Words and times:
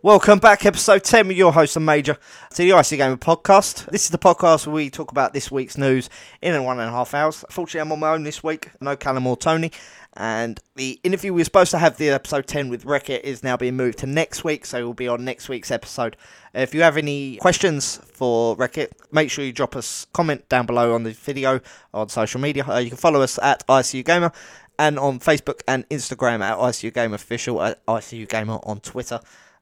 Welcome 0.00 0.38
back, 0.38 0.64
episode 0.64 1.02
10 1.02 1.26
with 1.26 1.36
your 1.36 1.52
host 1.52 1.74
and 1.74 1.84
Major 1.84 2.18
to 2.54 2.56
the 2.56 2.70
IC 2.70 2.90
Gamer 2.90 3.16
podcast. 3.16 3.90
This 3.90 4.04
is 4.04 4.10
the 4.10 4.18
podcast 4.18 4.64
where 4.64 4.76
we 4.76 4.90
talk 4.90 5.10
about 5.10 5.32
this 5.32 5.50
week's 5.50 5.76
news 5.76 6.08
in 6.40 6.62
one 6.62 6.78
and 6.78 6.88
a 6.88 6.92
half 6.92 7.14
hours. 7.14 7.44
Fortunately, 7.50 7.80
I'm 7.80 7.90
on 7.90 7.98
my 7.98 8.12
own 8.12 8.22
this 8.22 8.44
week, 8.44 8.70
no 8.80 8.94
Callum 8.94 9.26
or 9.26 9.36
Tony, 9.36 9.72
and 10.16 10.60
the 10.76 11.00
interview 11.02 11.34
we 11.34 11.40
were 11.40 11.44
supposed 11.44 11.72
to 11.72 11.78
have 11.78 11.96
the 11.96 12.10
episode 12.10 12.46
10 12.46 12.68
with 12.68 12.84
Wreckit 12.84 13.22
is 13.22 13.42
now 13.42 13.56
being 13.56 13.76
moved 13.76 13.98
to 13.98 14.06
next 14.06 14.44
week, 14.44 14.66
so 14.66 14.84
we'll 14.84 14.94
be 14.94 15.08
on 15.08 15.24
next 15.24 15.48
week's 15.48 15.72
episode. 15.72 16.16
If 16.54 16.76
you 16.76 16.82
have 16.82 16.96
any 16.96 17.38
questions 17.38 17.96
for 18.12 18.56
Wreckit, 18.56 18.92
make 19.10 19.32
sure 19.32 19.44
you 19.44 19.52
drop 19.52 19.74
us 19.74 20.04
a 20.04 20.06
comment 20.12 20.48
down 20.48 20.66
below 20.66 20.94
on 20.94 21.02
the 21.02 21.10
video 21.10 21.60
on 21.92 22.08
social 22.08 22.40
media. 22.40 22.64
Uh, 22.64 22.78
you 22.78 22.90
can 22.90 22.98
follow 22.98 23.20
us 23.20 23.36
at 23.42 23.66
ICU 23.66 24.04
Gamer 24.04 24.30
and 24.78 24.96
on 24.96 25.18
Facebook 25.18 25.62
and 25.66 25.88
Instagram 25.88 26.40
at 26.40 26.56
ICU 26.56 26.94
Gamer 26.94 27.16
Official, 27.16 27.60
at 27.60 27.84
ICU 27.86 28.28
Gamer 28.28 28.60
on 28.62 28.78
Twitter. 28.78 29.18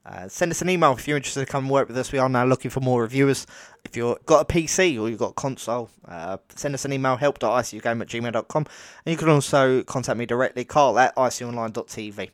Uh, 0.06 0.28
send 0.28 0.52
us 0.52 0.62
an 0.62 0.70
email 0.70 0.92
if 0.92 1.08
you're 1.08 1.16
interested 1.16 1.40
to 1.40 1.50
come 1.50 1.68
work 1.68 1.88
with 1.88 1.98
us. 1.98 2.12
We 2.12 2.20
are 2.20 2.28
now 2.28 2.44
looking 2.44 2.70
for 2.70 2.78
more 2.78 3.02
reviewers. 3.02 3.44
If 3.84 3.96
you've 3.96 4.24
got 4.24 4.48
a 4.48 4.52
PC 4.52 5.00
or 5.00 5.08
you've 5.08 5.18
got 5.18 5.30
a 5.30 5.34
console, 5.34 5.90
uh, 6.06 6.36
send 6.54 6.74
us 6.74 6.84
an 6.84 6.92
email, 6.92 7.16
help.icugame 7.16 8.00
at 8.00 8.08
gmail.com. 8.08 8.66
And 9.04 9.12
you 9.12 9.16
can 9.16 9.28
also 9.28 9.82
contact 9.82 10.16
me 10.16 10.24
directly, 10.24 10.64
carl 10.64 10.98
at 11.00 11.16
iconline.tv. 11.16 12.30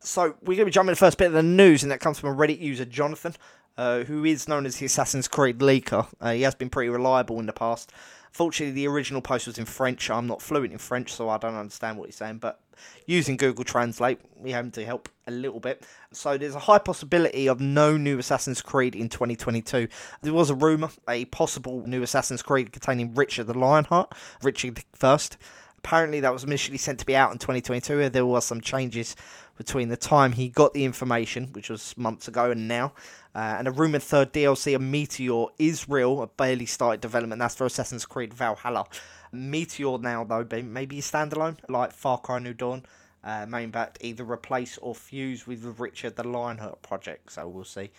So 0.00 0.34
we're 0.40 0.56
going 0.56 0.58
to 0.58 0.64
be 0.64 0.70
jumping 0.72 0.92
the 0.92 0.96
first 0.96 1.16
bit 1.16 1.28
of 1.28 1.32
the 1.32 1.42
news, 1.44 1.84
and 1.84 1.92
that 1.92 2.00
comes 2.00 2.18
from 2.18 2.30
a 2.30 2.34
Reddit 2.34 2.58
user, 2.58 2.84
Jonathan, 2.84 3.36
uh, 3.76 4.00
who 4.00 4.24
is 4.24 4.48
known 4.48 4.66
as 4.66 4.78
the 4.78 4.86
Assassin's 4.86 5.28
Creed 5.28 5.58
leaker. 5.58 6.08
Uh, 6.20 6.32
he 6.32 6.42
has 6.42 6.56
been 6.56 6.70
pretty 6.70 6.88
reliable 6.88 7.38
in 7.38 7.46
the 7.46 7.52
past. 7.52 7.92
Fortunately, 8.32 8.72
the 8.72 8.86
original 8.86 9.20
post 9.20 9.46
was 9.46 9.58
in 9.58 9.64
French. 9.64 10.10
I'm 10.10 10.26
not 10.26 10.40
fluent 10.40 10.72
in 10.72 10.78
French, 10.78 11.12
so 11.12 11.28
I 11.28 11.38
don't 11.38 11.54
understand 11.54 11.98
what 11.98 12.06
he's 12.06 12.16
saying. 12.16 12.38
But 12.38 12.60
using 13.06 13.36
Google 13.36 13.64
Translate, 13.64 14.20
we 14.36 14.52
have 14.52 14.70
to 14.72 14.84
help 14.84 15.08
a 15.26 15.30
little 15.30 15.60
bit. 15.60 15.84
So 16.12 16.38
there's 16.38 16.54
a 16.54 16.60
high 16.60 16.78
possibility 16.78 17.48
of 17.48 17.60
no 17.60 17.96
new 17.96 18.18
Assassin's 18.18 18.62
Creed 18.62 18.94
in 18.94 19.08
2022. 19.08 19.88
There 20.22 20.32
was 20.32 20.50
a 20.50 20.54
rumor, 20.54 20.90
a 21.08 21.24
possible 21.26 21.86
new 21.86 22.02
Assassin's 22.02 22.42
Creed 22.42 22.72
containing 22.72 23.14
Richard 23.14 23.46
the 23.48 23.58
Lionheart, 23.58 24.14
Richard 24.42 24.84
First. 24.94 25.36
Apparently, 25.78 26.20
that 26.20 26.32
was 26.32 26.44
initially 26.44 26.76
sent 26.76 26.98
to 27.00 27.06
be 27.06 27.16
out 27.16 27.32
in 27.32 27.38
2022. 27.38 28.10
There 28.10 28.26
were 28.26 28.42
some 28.42 28.60
changes 28.60 29.16
between 29.56 29.88
the 29.88 29.96
time 29.96 30.32
he 30.32 30.48
got 30.48 30.72
the 30.72 30.84
information, 30.84 31.48
which 31.52 31.68
was 31.68 31.96
months 31.96 32.28
ago, 32.28 32.50
and 32.50 32.68
now. 32.68 32.92
Uh, 33.34 33.56
and 33.58 33.68
a 33.68 33.70
rumored 33.70 34.02
third 34.02 34.32
DLC 34.32 34.74
of 34.74 34.80
Meteor 34.82 35.46
is 35.58 35.88
real, 35.88 36.22
a 36.22 36.26
barely 36.26 36.66
started 36.66 37.00
development. 37.00 37.38
That's 37.38 37.54
for 37.54 37.64
Assassin's 37.64 38.04
Creed 38.04 38.34
Valhalla. 38.34 38.86
Meteor 39.32 39.98
now, 39.98 40.24
though, 40.24 40.44
maybe 40.62 41.00
standalone, 41.00 41.58
like 41.68 41.92
Far 41.92 42.18
Cry 42.18 42.40
New 42.40 42.54
Dawn. 42.54 42.84
Uh, 43.22 43.44
main 43.46 43.70
backed 43.70 43.98
either 44.00 44.24
replace 44.24 44.78
or 44.78 44.94
fuse 44.94 45.46
with 45.46 45.62
Richard 45.78 46.16
the 46.16 46.26
Lionheart 46.26 46.80
project, 46.82 47.32
so 47.32 47.46
we'll 47.46 47.64
see. 47.64 47.90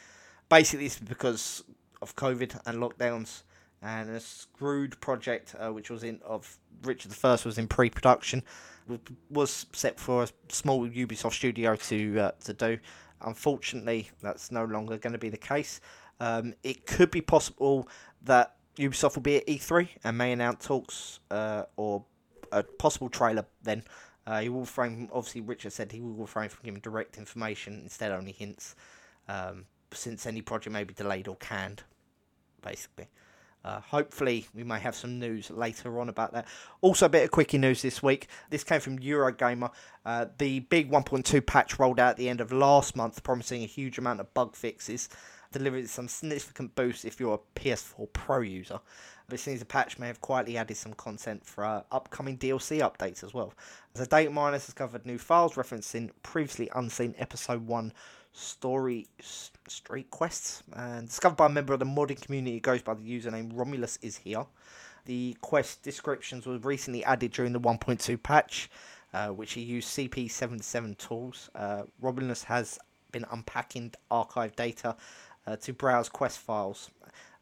Basically, 0.49 0.87
is 0.87 0.97
because 0.97 1.63
of 2.01 2.15
COVID 2.15 2.59
and 2.65 2.79
lockdowns, 2.79 3.43
and 3.83 4.09
a 4.09 4.19
screwed 4.19 4.99
project 4.99 5.55
uh, 5.59 5.69
which 5.69 5.89
was 5.89 6.03
in 6.03 6.19
of 6.25 6.57
Richard 6.83 7.11
the 7.11 7.15
First 7.15 7.45
was 7.45 7.59
in 7.59 7.67
pre-production, 7.67 8.43
was 9.29 9.67
set 9.73 9.99
for 9.99 10.23
a 10.23 10.27
small 10.49 10.87
Ubisoft 10.87 11.33
studio 11.33 11.75
to 11.75 12.19
uh, 12.19 12.31
to 12.43 12.53
do. 12.53 12.79
Unfortunately, 13.25 14.09
that's 14.21 14.51
no 14.51 14.65
longer 14.65 14.97
going 14.97 15.13
to 15.13 15.19
be 15.19 15.29
the 15.29 15.37
case. 15.37 15.81
Um, 16.19 16.53
it 16.63 16.85
could 16.85 17.11
be 17.11 17.21
possible 17.21 17.87
that 18.23 18.55
Ubisoft 18.77 19.15
will 19.15 19.23
be 19.23 19.37
at 19.37 19.47
E3 19.47 19.89
and 20.03 20.17
may 20.17 20.31
announce 20.31 20.65
talks 20.65 21.19
uh, 21.29 21.63
or 21.75 22.05
a 22.51 22.63
possible 22.63 23.09
trailer 23.09 23.45
then. 23.63 23.83
Uh, 24.27 24.41
he 24.41 24.49
will 24.49 24.61
refrain, 24.61 25.09
obviously, 25.11 25.41
Richard 25.41 25.73
said 25.73 25.91
he 25.91 25.99
will 25.99 26.13
refrain 26.13 26.49
from 26.49 26.63
giving 26.63 26.79
direct 26.79 27.17
information, 27.17 27.81
instead, 27.83 28.11
only 28.11 28.31
hints, 28.31 28.75
um, 29.27 29.65
since 29.93 30.27
any 30.27 30.41
project 30.41 30.71
may 30.71 30.83
be 30.83 30.93
delayed 30.93 31.27
or 31.27 31.35
canned, 31.37 31.83
basically. 32.61 33.07
Uh, 33.63 33.79
hopefully, 33.79 34.47
we 34.53 34.63
may 34.63 34.79
have 34.79 34.95
some 34.95 35.19
news 35.19 35.51
later 35.51 35.99
on 35.99 36.09
about 36.09 36.33
that. 36.33 36.47
Also, 36.81 37.05
a 37.05 37.09
bit 37.09 37.23
of 37.23 37.31
quickie 37.31 37.57
news 37.57 37.81
this 37.81 38.01
week. 38.01 38.27
This 38.49 38.63
came 38.63 38.79
from 38.79 38.99
Eurogamer. 38.99 39.71
Uh, 40.05 40.25
the 40.37 40.61
big 40.61 40.89
1.2 40.89 41.45
patch 41.45 41.77
rolled 41.77 41.99
out 41.99 42.11
at 42.11 42.17
the 42.17 42.29
end 42.29 42.41
of 42.41 42.51
last 42.51 42.95
month, 42.95 43.23
promising 43.23 43.63
a 43.63 43.67
huge 43.67 43.97
amount 43.97 44.19
of 44.19 44.33
bug 44.33 44.55
fixes 44.55 45.09
delivered 45.51 45.89
some 45.89 46.07
significant 46.07 46.75
boosts 46.75 47.05
if 47.05 47.19
you're 47.19 47.35
a 47.35 47.59
PS4 47.59 48.11
Pro 48.13 48.39
user. 48.39 48.79
This 49.27 49.41
seems 49.43 49.59
the 49.59 49.65
patch 49.65 49.97
may 49.97 50.07
have 50.07 50.21
quietly 50.21 50.57
added 50.57 50.75
some 50.75 50.93
content 50.93 51.45
for 51.45 51.63
uh, 51.63 51.83
upcoming 51.91 52.37
DLC 52.37 52.79
updates 52.79 53.23
as 53.23 53.33
well. 53.33 53.53
As 53.95 54.01
a 54.01 54.07
data 54.07 54.29
miner 54.29 54.53
has 54.53 54.65
discovered 54.65 55.05
new 55.05 55.17
files 55.17 55.53
referencing 55.53 56.09
previously 56.23 56.69
unseen 56.75 57.15
Episode 57.17 57.65
1 57.65 57.93
story 58.33 59.07
street 59.67 60.09
quests 60.09 60.63
and 60.73 61.07
discovered 61.07 61.35
by 61.35 61.45
a 61.47 61.49
member 61.49 61.73
of 61.73 61.79
the 61.79 61.85
modding 61.85 62.21
community 62.21 62.59
goes 62.59 62.81
by 62.81 62.93
the 62.93 63.01
username 63.01 63.51
Romulus 63.53 63.99
is 64.01 64.17
here. 64.17 64.45
The 65.05 65.35
quest 65.41 65.81
descriptions 65.83 66.45
were 66.45 66.57
recently 66.59 67.03
added 67.03 67.31
during 67.31 67.53
the 67.53 67.59
1.2 67.59 68.21
patch, 68.21 68.69
uh, 69.13 69.29
which 69.29 69.53
he 69.53 69.61
used 69.61 69.89
CP77 69.89 70.97
tools. 70.97 71.49
Uh, 71.55 71.83
Romulus 71.99 72.43
has 72.43 72.77
been 73.11 73.25
unpacking 73.31 73.93
archive 74.09 74.55
data 74.55 74.95
uh, 75.47 75.55
to 75.57 75.73
browse 75.73 76.07
quest 76.07 76.39
files. 76.39 76.91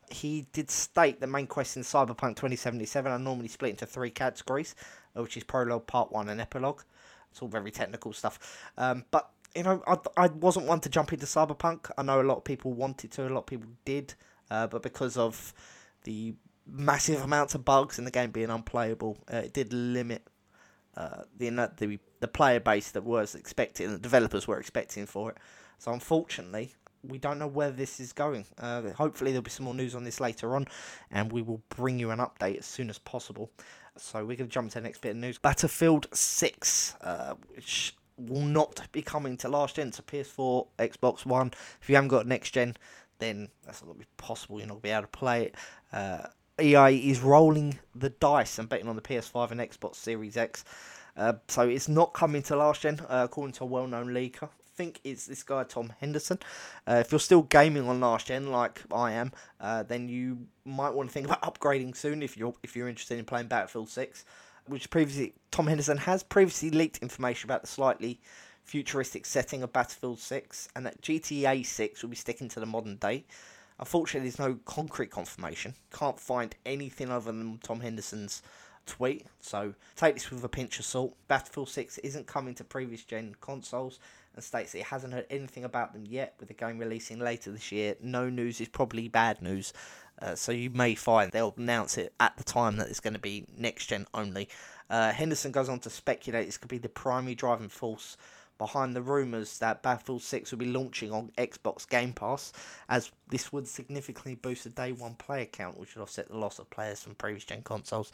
He 0.10 0.48
did 0.54 0.72
state 0.72 1.20
the 1.20 1.28
main 1.28 1.46
quests 1.46 1.78
in 1.78 1.84
Cyberpunk 1.84 2.36
2077 2.36 3.12
are 3.12 3.20
normally 3.20 3.48
split 3.48 3.72
into 3.72 3.86
three 3.86 4.10
categories, 4.10 4.74
uh, 5.16 5.22
which 5.22 5.38
is 5.38 5.44
prologue, 5.44 5.86
part 5.86 6.12
one, 6.12 6.30
and 6.30 6.42
epilogue. 6.42 6.82
It's 7.32 7.42
all 7.42 7.48
very 7.48 7.70
technical 7.72 8.14
stuff. 8.14 8.72
Um, 8.78 9.06
but 9.12 9.30
you 9.56 9.64
know, 9.64 9.82
I, 9.88 9.98
I 10.18 10.28
wasn't 10.28 10.68
one 10.68 10.80
to 10.82 10.90
jump 10.90 11.14
into 11.14 11.26
Cyberpunk. 11.26 11.92
I 11.98 12.04
know 12.04 12.22
a 12.22 12.24
lot 12.24 12.38
of 12.38 12.44
people 12.44 12.74
wanted 12.74 13.12
to, 13.12 13.28
a 13.28 13.30
lot 13.30 13.42
of 13.42 13.46
people 13.46 13.70
did, 13.86 14.14
uh, 14.52 14.68
but 14.68 14.84
because 14.84 15.18
of 15.18 15.54
the 16.04 16.34
massive 16.66 17.24
amounts 17.24 17.56
of 17.56 17.66
bugs 17.66 17.98
in 17.98 18.06
the 18.06 18.12
game 18.12 18.32
being 18.32 18.50
unplayable, 18.50 19.18
uh, 19.32 19.38
it 19.38 19.54
did 19.54 19.74
limit 19.74 20.28
uh, 20.96 21.24
the, 21.38 21.50
the 21.78 22.00
the 22.20 22.28
player 22.28 22.60
base 22.60 22.92
that 22.92 23.04
was 23.04 23.36
expecting, 23.36 23.92
the 23.92 23.98
developers 23.98 24.48
were 24.48 24.60
expecting 24.60 25.06
for 25.06 25.32
it. 25.32 25.38
So 25.78 25.94
unfortunately, 25.94 26.74
we 27.08 27.18
don't 27.18 27.40
know 27.40 27.48
where 27.48 27.72
this 27.72 28.00
is 28.00 28.12
going. 28.12 28.46
Uh, 28.58 28.90
hopefully, 28.90 29.32
there'll 29.32 29.42
be 29.42 29.50
some 29.50 29.66
more 29.66 29.74
news 29.74 29.96
on 29.96 30.04
this 30.04 30.20
later 30.20 30.56
on, 30.56 30.68
and 31.12 31.32
we 31.32 31.42
will 31.42 31.62
bring 31.70 31.98
you 31.98 32.12
an 32.12 32.20
update 32.20 32.58
as 32.58 32.66
soon 32.66 32.90
as 32.90 33.00
possible. 33.00 33.50
So, 33.96 34.20
we're 34.20 34.36
going 34.38 34.50
to 34.50 34.54
jump 34.54 34.70
to 34.72 34.76
the 34.76 34.82
next 34.82 35.00
bit 35.02 35.12
of 35.12 35.18
news 35.18 35.38
Battlefield 35.38 36.08
6, 36.14 36.96
uh, 37.02 37.36
which 37.56 37.96
will 38.20 38.42
not 38.42 38.88
be 38.92 39.02
coming 39.02 39.38
to 39.38 39.50
last 39.50 39.76
gen 39.76 39.92
to 39.92 40.02
PS4, 40.02 40.68
Xbox 40.78 41.26
One. 41.26 41.52
If 41.82 41.90
you 41.90 41.96
haven't 41.96 42.10
got 42.10 42.28
next 42.28 42.52
gen, 42.52 42.76
then 43.20 43.50
that's 43.66 43.82
not 43.82 43.88
going 43.88 44.00
to 44.00 44.06
be 44.06 44.12
possible. 44.18 44.60
You're 44.60 44.68
not 44.68 44.76
going 44.76 44.82
to 44.82 44.88
be 44.88 44.92
able 44.92 45.02
to 45.04 45.08
play 45.08 45.44
it. 45.46 45.56
Uh, 45.92 46.28
EA 46.62 47.10
is 47.10 47.22
rolling 47.22 47.80
the 47.96 48.10
dice 48.10 48.60
and 48.60 48.68
betting 48.68 48.88
on 48.88 48.96
the 48.96 49.02
PS5 49.02 49.52
and 49.52 49.62
Xbox 49.62 49.96
Series 49.96 50.38
X. 50.38 50.66
Uh, 51.16 51.34
so 51.48 51.68
it's 51.68 51.90
not 51.90 52.14
coming 52.14 52.42
to 52.44 52.56
last 52.56 52.82
gen, 52.82 53.00
uh, 53.10 53.24
according 53.26 53.54
to 53.54 53.64
a 53.64 53.68
well-known 53.68 54.08
leaker 54.08 54.50
I 54.80 54.84
think 54.84 55.02
it's 55.04 55.26
this 55.26 55.44
guy 55.44 55.66
Tom 55.66 55.92
Henderson. 56.00 56.40
Uh, 56.88 57.02
if 57.02 57.12
you're 57.12 57.20
still 57.20 57.42
gaming 57.42 57.90
on 57.90 58.00
last 58.00 58.28
gen 58.28 58.50
like 58.50 58.82
I 58.94 59.12
am, 59.12 59.34
uh, 59.60 59.84
then 59.84 60.08
you 60.08 60.48
might 60.64 60.92
want 60.92 61.10
to 61.10 61.14
think 61.14 61.26
about 61.26 61.42
upgrading 61.42 61.98
soon 61.98 62.24
if 62.24 62.38
you're 62.38 62.54
if 62.64 62.78
you're 62.78 62.88
interested 62.88 63.20
in 63.20 63.26
playing 63.26 63.48
Battlefield 63.48 63.90
6. 63.90 64.24
Which 64.70 64.90
previously 64.90 65.34
Tom 65.52 65.68
Henderson 65.68 65.98
has 65.98 66.22
previously 66.22 66.70
leaked 66.70 67.00
information 67.00 67.48
about 67.48 67.62
the 67.62 67.68
slightly 67.68 68.20
futuristic 68.64 69.26
setting 69.26 69.64
of 69.64 69.74
Battlefield 69.74 70.20
6 70.20 70.70
and 70.76 70.86
that 70.86 71.02
GTA 71.02 71.66
6 71.66 72.04
will 72.04 72.10
be 72.10 72.16
sticking 72.16 72.48
to 72.50 72.60
the 72.60 72.68
modern 72.68 72.98
day. 72.98 73.26
Unfortunately, 73.80 74.30
there's 74.30 74.38
no 74.38 74.60
concrete 74.66 75.10
confirmation. 75.10 75.74
Can't 75.92 76.20
find 76.20 76.56
anything 76.68 77.10
other 77.10 77.32
than 77.32 77.58
Tom 77.64 77.80
Henderson's 77.80 78.44
tweet. 78.86 79.26
So 79.40 79.74
take 79.96 80.16
this 80.16 80.30
with 80.30 80.44
a 80.44 80.50
pinch 80.50 80.78
of 80.78 80.86
salt. 80.86 81.16
Battlefield 81.28 81.70
6 81.70 81.98
isn't 82.00 82.28
coming 82.28 82.54
to 82.56 82.64
previous 82.64 83.04
gen 83.04 83.36
consoles 83.42 84.00
and 84.36 84.44
states 84.44 84.74
that 84.74 84.80
it 84.80 84.86
hasn't 84.86 85.14
heard 85.14 85.26
anything 85.30 85.64
about 85.64 85.94
them 85.94 86.06
yet, 86.06 86.36
with 86.40 86.48
the 86.48 86.54
game 86.54 86.78
releasing 86.78 87.20
later 87.20 87.52
this 87.52 87.72
year. 87.72 87.96
No 88.02 88.30
news 88.30 88.62
is 88.62 88.68
probably 88.68 89.08
bad 89.08 89.42
news. 89.42 89.74
Uh, 90.22 90.36
so 90.36 90.52
you 90.52 90.70
may 90.70 90.96
find 90.96 91.32
they'll 91.32 91.54
announce 91.58 91.98
it 91.98 92.14
at 92.20 92.36
the 92.38 92.44
time 92.44 92.78
that 92.78 92.88
it's 92.88 93.00
going 93.00 93.14
to 93.14 93.20
be 93.20 93.46
next 93.58 93.88
gen 93.88 94.06
only. 94.14 94.50
Uh, 94.90 95.12
Henderson 95.12 95.52
goes 95.52 95.70
on 95.70 95.80
to 95.80 95.90
speculate 95.90 96.46
this 96.46 96.58
could 96.58 96.70
be 96.70 96.78
the 96.78 96.90
primary 96.90 97.36
driving 97.36 97.70
force 97.70 98.18
behind 98.58 98.96
the 98.96 99.02
rumours 99.02 99.58
that 99.60 99.82
Battlefield 99.82 100.22
6 100.22 100.52
will 100.52 100.60
be 100.60 100.66
launching 100.66 101.12
on 101.12 101.32
Xbox 101.38 101.88
Game 101.88 102.12
Pass, 102.12 102.52
as 102.90 103.10
this 103.30 103.54
would 103.54 103.68
significantly 103.68 104.36
boost 104.36 104.66
the 104.66 104.70
day 104.70 104.92
one 104.92 105.16
player 105.16 105.46
count, 105.46 105.80
which 105.80 105.96
would 105.96 106.02
offset 106.04 106.28
the 106.28 106.38
loss 106.38 106.60
of 106.60 106.70
players 106.70 107.02
from 107.02 107.16
previous 107.16 107.46
gen 107.46 107.64
consoles. 107.64 108.12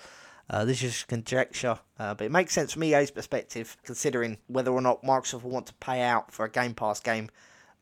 Uh, 0.48 0.64
this 0.64 0.84
is 0.84 1.04
conjecture, 1.06 1.80
uh, 1.98 2.14
but 2.14 2.26
it 2.26 2.32
makes 2.32 2.54
sense 2.54 2.74
from 2.74 2.84
EA's 2.84 3.10
perspective, 3.10 3.76
considering 3.84 4.38
whether 4.48 4.72
or 4.72 4.82
not 4.82 5.04
Microsoft 5.04 5.42
will 5.42 5.50
want 5.50 5.66
to 5.66 5.74
pay 5.76 6.02
out 6.02 6.32
for 6.32 6.46
a 6.46 6.52
Game 6.52 6.76
Pass 6.76 7.00
game 7.00 7.30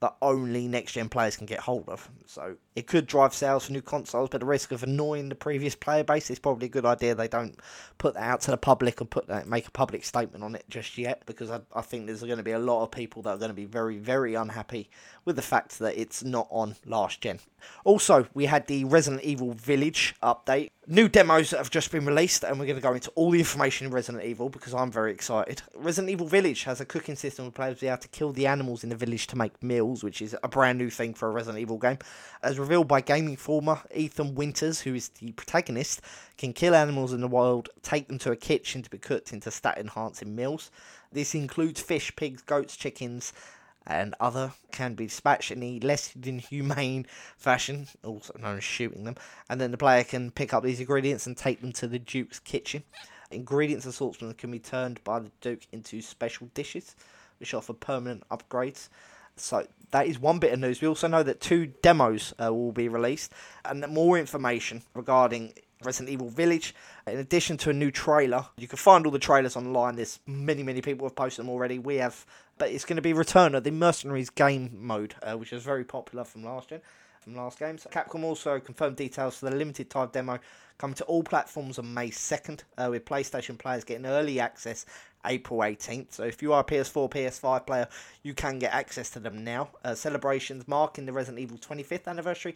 that 0.03 0.17
only 0.21 0.67
next 0.67 0.91
gen 0.91 1.07
players 1.07 1.38
can 1.38 1.45
get 1.45 1.61
hold 1.61 1.88
of. 1.88 2.09
So 2.25 2.57
It 2.75 2.88
could 2.88 3.05
drive 3.05 3.33
sales 3.33 3.65
for 3.65 3.71
new 3.71 3.81
consoles, 3.81 4.29
but 4.29 4.41
the 4.41 4.45
risk 4.45 4.71
of 4.71 4.83
annoying 4.83 5.29
the 5.29 5.35
previous 5.35 5.75
player 5.75 6.03
base 6.03 6.29
is 6.29 6.39
probably 6.39 6.65
a 6.65 6.69
good 6.69 6.85
idea. 6.85 7.15
They 7.15 7.27
don't 7.27 7.57
put 8.00 8.15
that 8.15 8.23
out 8.23 8.41
to 8.41 8.51
the 8.51 8.57
public 8.57 9.00
and 9.00 9.09
put 9.09 9.27
that, 9.27 9.47
make 9.47 9.67
a 9.67 9.71
public 9.71 10.03
statement 10.03 10.44
on 10.44 10.55
it 10.55 10.65
just 10.69 10.97
yet, 10.97 11.23
because 11.25 11.50
I, 11.50 11.61
I 11.73 11.81
think 11.81 12.07
there's 12.07 12.23
going 12.23 12.38
to 12.38 12.44
be 12.44 12.51
a 12.51 12.59
lot 12.59 12.83
of 12.83 12.91
people 12.91 13.21
that 13.21 13.29
are 13.29 13.38
going 13.38 13.51
to 13.51 13.55
be 13.55 13.65
very, 13.65 13.97
very 13.97 14.33
unhappy 14.33 14.89
with 15.23 15.35
the 15.38 15.41
fact 15.41 15.79
that 15.79 15.97
it's 15.97 16.23
not 16.23 16.47
on 16.49 16.75
last 16.85 17.21
gen. 17.21 17.39
Also, 17.85 18.27
we 18.33 18.45
had 18.47 18.67
the 18.67 18.83
Resident 18.83 19.23
Evil 19.23 19.53
Village 19.53 20.15
update. 20.21 20.71
New 20.85 21.07
demos 21.07 21.51
that 21.51 21.59
have 21.59 21.69
just 21.69 21.94
been 21.94 22.06
released, 22.06 22.44
and 22.44 22.59
we're 22.59 22.65
going 22.65 22.75
to 22.75 22.81
go 22.81 22.94
into 22.94 23.09
all 23.12 23.31
the 23.31 23.39
information 23.39 23.88
in 23.88 23.94
Resident 23.94 24.21
Evil 24.25 24.50
because 24.50 24.74
I'm 24.74 24.91
very 24.91 25.13
excited. 25.13 25.62
Resident 25.74 26.12
Evil 26.12 26.27
Village 26.27 26.65
has 26.65 26.81
a 26.81 26.85
cooking 26.85 27.15
system 27.15 27.45
where 27.45 27.53
players 27.53 27.75
will 27.75 27.80
be 27.80 27.88
able 27.88 28.00
to 28.00 28.09
kill 28.09 28.33
the 28.33 28.47
animals 28.47 28.83
in 28.83 28.89
the 28.89 28.95
village 28.97 29.27
to 29.27 29.38
make 29.38 29.63
meals, 29.63 30.03
which 30.03 30.21
is 30.21 30.35
a 30.44 30.50
brand 30.50 30.77
new 30.77 30.89
thing 30.89 31.13
for 31.13 31.30
a 31.30 31.31
Resident 31.31 31.62
Evil 31.62 31.77
game. 31.77 32.00
As 32.41 32.59
revealed 32.59 32.89
by 32.89 33.00
Game 33.00 33.30
Informer, 33.30 33.80
Ethan 33.95 34.35
Winters, 34.35 34.81
who 34.81 34.94
is 34.94 35.07
the 35.07 35.31
protagonist, 35.31 36.01
can 36.38 36.51
kill 36.51 36.75
animals 36.75 37.13
in 37.13 37.21
the 37.21 37.30
wild, 37.30 37.69
take 37.81 38.09
them 38.09 38.19
to 38.19 38.31
a 38.31 38.35
kitchen 38.35 38.81
to 38.81 38.89
be 38.89 38.97
cooked 38.97 39.31
into 39.31 39.51
stat 39.51 39.77
enhancing 39.77 40.35
meals. 40.35 40.69
This 41.13 41.33
includes 41.33 41.80
fish, 41.80 42.13
pigs, 42.18 42.41
goats, 42.41 42.75
chickens, 42.75 43.31
and 43.85 44.15
other 44.19 44.53
can 44.71 44.94
be 44.95 45.06
dispatched 45.06 45.51
in 45.51 45.62
a 45.63 45.80
less 45.80 46.09
than 46.15 46.39
humane 46.39 47.06
fashion, 47.38 47.88
also 48.03 48.33
known 48.39 48.57
as 48.57 48.63
shooting 48.63 49.03
them, 49.03 49.15
and 49.50 49.59
then 49.59 49.71
the 49.71 49.77
player 49.77 50.03
can 50.03 50.31
pick 50.31 50.53
up 50.53 50.63
these 50.63 50.80
ingredients 50.80 51.27
and 51.27 51.38
take 51.38 51.62
them 51.62 51.71
to 51.74 51.88
the 51.88 52.00
Duke's 52.00 52.39
kitchen. 52.39 52.83
Ingredients 53.31 53.85
and 53.85 53.94
assortment 53.94 54.38
can 54.38 54.51
be 54.51 54.59
turned 54.59 55.03
by 55.03 55.19
the 55.19 55.31
Duke 55.41 55.68
into 55.71 56.01
special 56.01 56.50
dishes, 56.53 56.95
which 57.39 57.53
offer 57.53 57.74
permanent 57.74 58.24
upgrades. 58.30 58.89
So 59.35 59.65
that 59.91 60.06
is 60.06 60.19
one 60.19 60.39
bit 60.39 60.53
of 60.53 60.59
news. 60.59 60.81
We 60.81 60.88
also 60.88 61.07
know 61.07 61.24
that 61.24 61.41
two 61.41 61.68
demos 61.81 62.33
uh, 62.39 62.53
will 62.53 62.71
be 62.71 62.88
released, 62.88 63.31
and 63.65 63.85
more 63.88 64.19
information 64.19 64.83
regarding 64.94 65.53
Resident 65.83 66.13
Evil 66.13 66.30
Village. 66.30 66.75
In 67.07 67.18
addition 67.18 67.57
to 67.57 67.69
a 67.69 67.74
new 67.74 67.91
trailer, 67.91 68.45
you 68.57 68.68
can 68.68 68.77
find 68.77 69.06
all 69.06 69.12
the 69.12 69.19
trailers 69.19 69.56
online. 69.56 69.95
There's 69.95 70.19
many, 70.27 70.63
many 70.63 70.81
people 70.81 71.07
have 71.07 71.15
posted 71.15 71.44
them 71.44 71.50
already. 71.50 71.80
We 71.80 71.95
have, 71.95 72.25
but 72.57 72.69
it's 72.69 72.85
going 72.85 72.95
to 72.97 73.01
be 73.01 73.13
Return 73.13 73.55
of 73.55 73.63
the 73.63 73.71
Mercenaries 73.71 74.29
game 74.29 74.71
mode, 74.73 75.15
uh, 75.23 75.35
which 75.35 75.51
was 75.51 75.63
very 75.63 75.83
popular 75.83 76.23
from 76.23 76.44
last 76.44 76.69
gen, 76.69 76.81
from 77.21 77.35
last 77.35 77.59
games. 77.59 77.88
Capcom 77.91 78.23
also 78.23 78.59
confirmed 78.59 78.95
details 78.95 79.38
for 79.38 79.50
the 79.50 79.55
limited 79.55 79.89
time 79.89 80.09
demo 80.11 80.39
coming 80.77 80.95
to 80.95 81.03
all 81.05 81.23
platforms 81.23 81.79
on 81.79 81.94
May 81.94 82.09
2nd, 82.09 82.61
uh, 82.77 82.88
with 82.89 83.05
PlayStation 83.05 83.57
players 83.57 83.83
getting 83.83 84.05
early 84.05 84.39
access 84.39 84.85
April 85.25 85.61
18th. 85.61 86.11
So 86.11 86.23
if 86.23 86.41
you 86.41 86.53
are 86.53 86.61
a 86.61 86.65
PS4, 86.65 87.09
PS5 87.09 87.65
player, 87.65 87.88
you 88.23 88.33
can 88.33 88.59
get 88.59 88.73
access 88.73 89.09
to 89.11 89.19
them 89.19 89.44
now. 89.44 89.69
Uh, 89.83 89.95
celebrations 89.95 90.67
marking 90.67 91.06
the 91.06 91.13
Resident 91.13 91.39
Evil 91.39 91.57
25th 91.57 92.07
anniversary 92.07 92.56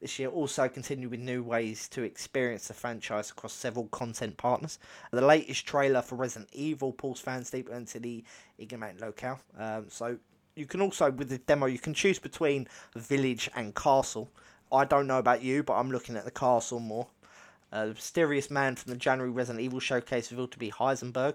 this 0.00 0.18
year 0.18 0.28
also 0.28 0.68
continued 0.68 1.10
with 1.10 1.20
new 1.20 1.42
ways 1.42 1.88
to 1.88 2.02
experience 2.02 2.68
the 2.68 2.74
franchise 2.74 3.30
across 3.30 3.52
several 3.52 3.86
content 3.88 4.36
partners. 4.36 4.78
The 5.10 5.24
latest 5.24 5.66
trailer 5.66 6.02
for 6.02 6.16
Resident 6.16 6.50
Evil 6.52 6.92
pulls 6.92 7.20
fans 7.20 7.50
deeper 7.50 7.74
into 7.74 7.98
the 7.98 8.22
Ignorant 8.58 9.00
locale. 9.00 9.40
Um, 9.58 9.86
so 9.88 10.18
you 10.54 10.66
can 10.66 10.80
also, 10.80 11.10
with 11.10 11.28
the 11.28 11.38
demo, 11.38 11.66
you 11.66 11.78
can 11.78 11.94
choose 11.94 12.18
between 12.18 12.68
village 12.94 13.50
and 13.54 13.74
castle. 13.74 14.30
I 14.72 14.84
don't 14.84 15.06
know 15.06 15.18
about 15.18 15.42
you, 15.42 15.62
but 15.62 15.74
I'm 15.74 15.90
looking 15.90 16.16
at 16.16 16.24
the 16.24 16.30
castle 16.30 16.80
more. 16.80 17.06
Uh, 17.72 17.86
the 17.86 17.94
mysterious 17.94 18.50
man 18.50 18.76
from 18.76 18.92
the 18.92 18.98
January 18.98 19.30
Resident 19.30 19.62
Evil 19.64 19.80
showcase 19.80 20.30
revealed 20.30 20.52
to 20.52 20.58
be 20.58 20.70
Heisenberg, 20.70 21.34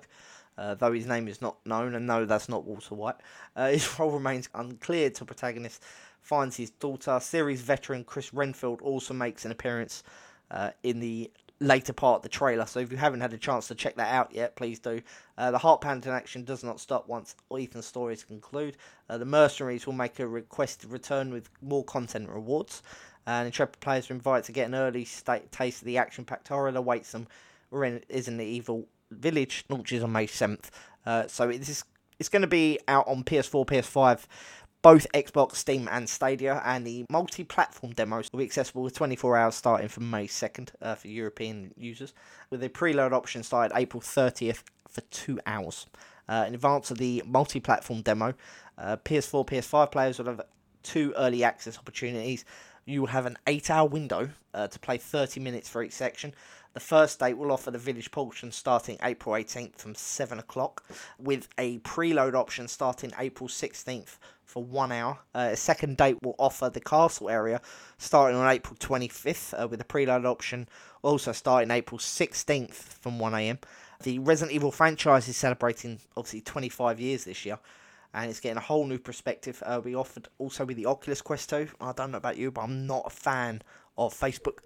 uh, 0.57 0.75
though 0.75 0.91
his 0.91 1.05
name 1.05 1.27
is 1.27 1.41
not 1.41 1.57
known, 1.65 1.95
and 1.95 2.07
no, 2.07 2.25
that's 2.25 2.49
not 2.49 2.63
Walter 2.63 2.95
White. 2.95 3.15
Uh, 3.55 3.69
his 3.71 3.99
role 3.99 4.11
remains 4.11 4.49
unclear 4.53 5.09
to 5.11 5.25
protagonist 5.25 5.83
finds 6.21 6.57
his 6.57 6.69
daughter. 6.69 7.19
Series 7.19 7.61
veteran 7.61 8.03
Chris 8.03 8.33
Redfield 8.33 8.81
also 8.81 9.13
makes 9.13 9.45
an 9.45 9.51
appearance 9.51 10.03
uh, 10.49 10.71
in 10.83 10.99
the 10.99 11.31
later 11.59 11.93
part 11.93 12.17
of 12.17 12.21
the 12.23 12.29
trailer. 12.29 12.65
So 12.65 12.79
if 12.79 12.91
you 12.91 12.97
haven't 12.97 13.21
had 13.21 13.33
a 13.33 13.37
chance 13.37 13.67
to 13.67 13.75
check 13.75 13.95
that 13.95 14.11
out 14.11 14.33
yet, 14.33 14.55
please 14.55 14.79
do. 14.79 15.01
Uh, 15.37 15.51
the 15.51 15.59
heart 15.59 15.81
pounding 15.81 16.11
action 16.11 16.43
does 16.43 16.63
not 16.63 16.79
stop 16.79 17.07
once 17.07 17.35
Ethan's 17.55 17.85
stories 17.85 18.23
conclude. 18.23 18.77
Uh, 19.09 19.17
the 19.17 19.25
mercenaries 19.25 19.85
will 19.85 19.93
make 19.93 20.19
a 20.19 20.27
requested 20.27 20.89
return 20.89 21.31
with 21.31 21.49
more 21.61 21.83
content 21.83 22.29
rewards. 22.29 22.81
And 23.27 23.45
intrepid 23.45 23.79
players 23.79 24.09
are 24.09 24.15
invited 24.15 24.45
to 24.45 24.51
get 24.51 24.65
an 24.65 24.75
early 24.75 25.05
state 25.05 25.51
taste 25.51 25.81
of 25.81 25.85
the 25.85 25.97
action-packed 25.97 26.47
horror 26.47 26.71
that 26.71 26.79
awaits 26.79 27.11
them. 27.11 27.27
Is 28.09 28.27
in 28.27 28.35
the 28.35 28.43
evil 28.43 28.85
village 29.11 29.63
launches 29.69 30.03
on 30.03 30.11
May 30.11 30.27
seventh. 30.27 30.71
Uh, 31.05 31.27
so 31.27 31.47
it's 31.47 31.85
it's 32.19 32.29
going 32.29 32.41
to 32.41 32.47
be 32.47 32.79
out 32.87 33.07
on 33.07 33.23
PS4, 33.23 33.65
PS5 33.65 34.25
both 34.81 35.05
Xbox, 35.13 35.55
Steam, 35.55 35.87
and 35.91 36.09
Stadia, 36.09 36.61
and 36.65 36.85
the 36.85 37.05
multi 37.09 37.43
platform 37.43 37.93
demos 37.93 38.29
will 38.31 38.39
be 38.39 38.45
accessible 38.45 38.83
with 38.83 38.95
24 38.95 39.37
hours 39.37 39.55
starting 39.55 39.87
from 39.87 40.09
May 40.09 40.27
2nd 40.27 40.69
uh, 40.81 40.95
for 40.95 41.07
European 41.07 41.73
users, 41.77 42.13
with 42.49 42.63
a 42.63 42.69
preload 42.69 43.11
option 43.11 43.43
started 43.43 43.77
April 43.77 44.01
30th 44.01 44.63
for 44.89 45.01
two 45.11 45.39
hours. 45.45 45.85
Uh, 46.27 46.45
in 46.47 46.53
advance 46.53 46.89
of 46.91 46.97
the 46.97 47.21
multi 47.25 47.59
platform 47.59 48.01
demo, 48.01 48.33
uh, 48.77 48.97
PS4, 48.97 49.45
PS5 49.45 49.91
players 49.91 50.17
will 50.17 50.25
have 50.25 50.41
two 50.81 51.13
early 51.17 51.43
access 51.43 51.77
opportunities. 51.77 52.45
You 52.85 53.01
will 53.01 53.07
have 53.07 53.27
an 53.27 53.37
8 53.45 53.69
hour 53.69 53.87
window 53.87 54.29
uh, 54.53 54.67
to 54.67 54.79
play 54.79 54.97
30 54.97 55.39
minutes 55.39 55.69
for 55.69 55.83
each 55.83 55.93
section. 55.93 56.33
The 56.73 56.79
first 56.79 57.19
date 57.19 57.37
will 57.37 57.51
offer 57.51 57.69
the 57.69 57.77
village 57.77 58.11
portion 58.11 58.51
starting 58.51 58.97
April 59.03 59.35
18th 59.35 59.75
from 59.75 59.93
7 59.93 60.39
o'clock, 60.39 60.85
with 61.19 61.49
a 61.57 61.79
preload 61.79 62.33
option 62.33 62.67
starting 62.69 63.11
April 63.19 63.49
16th 63.49 64.17
for 64.51 64.63
one 64.63 64.91
hour. 64.91 65.17
Uh, 65.33 65.49
a 65.51 65.55
second 65.55 65.95
date 65.95 66.17
will 66.21 66.35
offer 66.37 66.69
the 66.69 66.81
castle 66.81 67.29
area 67.29 67.61
starting 67.97 68.37
on 68.37 68.51
April 68.51 68.75
25th 68.75 69.53
uh, 69.61 69.65
with 69.65 69.79
a 69.79 69.85
preload 69.85 70.25
option 70.25 70.67
also 71.03 71.31
starting 71.31 71.71
April 71.71 71.97
16th 71.97 72.73
from 72.73 73.17
1am. 73.17 73.59
The 74.03 74.19
Resident 74.19 74.53
Evil 74.53 74.71
franchise 74.71 75.29
is 75.29 75.37
celebrating 75.37 75.99
obviously 76.17 76.41
25 76.41 76.99
years 76.99 77.23
this 77.23 77.45
year 77.45 77.59
and 78.13 78.29
it's 78.29 78.41
getting 78.41 78.57
a 78.57 78.61
whole 78.61 78.85
new 78.85 78.99
perspective. 78.99 79.63
Uh, 79.65 79.79
we 79.81 79.95
offered 79.95 80.27
also 80.37 80.65
with 80.65 80.75
the 80.75 80.85
Oculus 80.85 81.21
Quest 81.21 81.49
2. 81.49 81.69
I 81.79 81.93
don't 81.93 82.11
know 82.11 82.17
about 82.17 82.35
you, 82.35 82.51
but 82.51 82.63
I'm 82.63 82.85
not 82.85 83.03
a 83.05 83.09
fan 83.09 83.61
of 83.97 84.13
Facebook. 84.13 84.59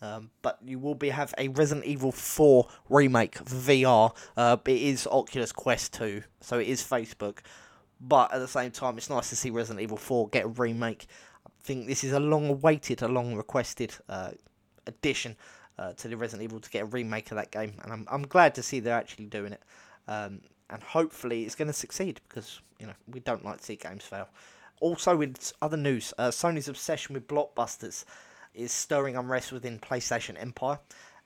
Um, 0.00 0.30
but 0.42 0.58
you 0.64 0.78
will 0.78 0.94
be 0.94 1.10
have 1.10 1.34
a 1.38 1.48
Resident 1.48 1.86
Evil 1.86 2.12
4 2.12 2.68
remake 2.88 3.34
VR. 3.44 4.14
Uh, 4.36 4.56
it 4.66 4.82
is 4.82 5.06
Oculus 5.06 5.50
Quest 5.52 5.94
2, 5.94 6.22
so 6.40 6.58
it 6.58 6.68
is 6.68 6.82
Facebook. 6.82 7.38
But 8.04 8.34
at 8.34 8.38
the 8.38 8.48
same 8.48 8.72
time, 8.72 8.98
it's 8.98 9.08
nice 9.08 9.28
to 9.30 9.36
see 9.36 9.50
Resident 9.50 9.80
Evil 9.80 9.96
4 9.96 10.28
get 10.28 10.44
a 10.44 10.48
remake. 10.48 11.06
I 11.46 11.50
think 11.62 11.86
this 11.86 12.02
is 12.02 12.12
a 12.12 12.20
long 12.20 12.48
awaited, 12.48 13.00
a 13.02 13.08
long 13.08 13.36
requested 13.36 13.94
uh, 14.08 14.32
addition 14.86 15.36
uh, 15.78 15.92
to 15.92 16.08
the 16.08 16.16
Resident 16.16 16.42
Evil 16.42 16.58
to 16.58 16.70
get 16.70 16.82
a 16.82 16.86
remake 16.86 17.30
of 17.30 17.36
that 17.36 17.52
game. 17.52 17.74
And 17.82 17.92
I'm, 17.92 18.06
I'm 18.10 18.26
glad 18.26 18.56
to 18.56 18.62
see 18.62 18.80
they're 18.80 18.96
actually 18.96 19.26
doing 19.26 19.52
it. 19.52 19.62
Um, 20.08 20.40
and 20.68 20.82
hopefully 20.82 21.44
it's 21.44 21.54
going 21.54 21.68
to 21.68 21.74
succeed 21.74 22.20
because, 22.28 22.60
you 22.80 22.86
know, 22.86 22.94
we 23.06 23.20
don't 23.20 23.44
like 23.44 23.58
to 23.58 23.64
see 23.64 23.76
games 23.76 24.02
fail. 24.02 24.28
Also, 24.80 25.16
with 25.16 25.52
other 25.62 25.76
news, 25.76 26.12
uh, 26.18 26.28
Sony's 26.28 26.66
obsession 26.66 27.14
with 27.14 27.28
blockbusters 27.28 28.04
is 28.52 28.72
stirring 28.72 29.16
unrest 29.16 29.52
within 29.52 29.78
PlayStation 29.78 30.34
Empire. 30.40 30.80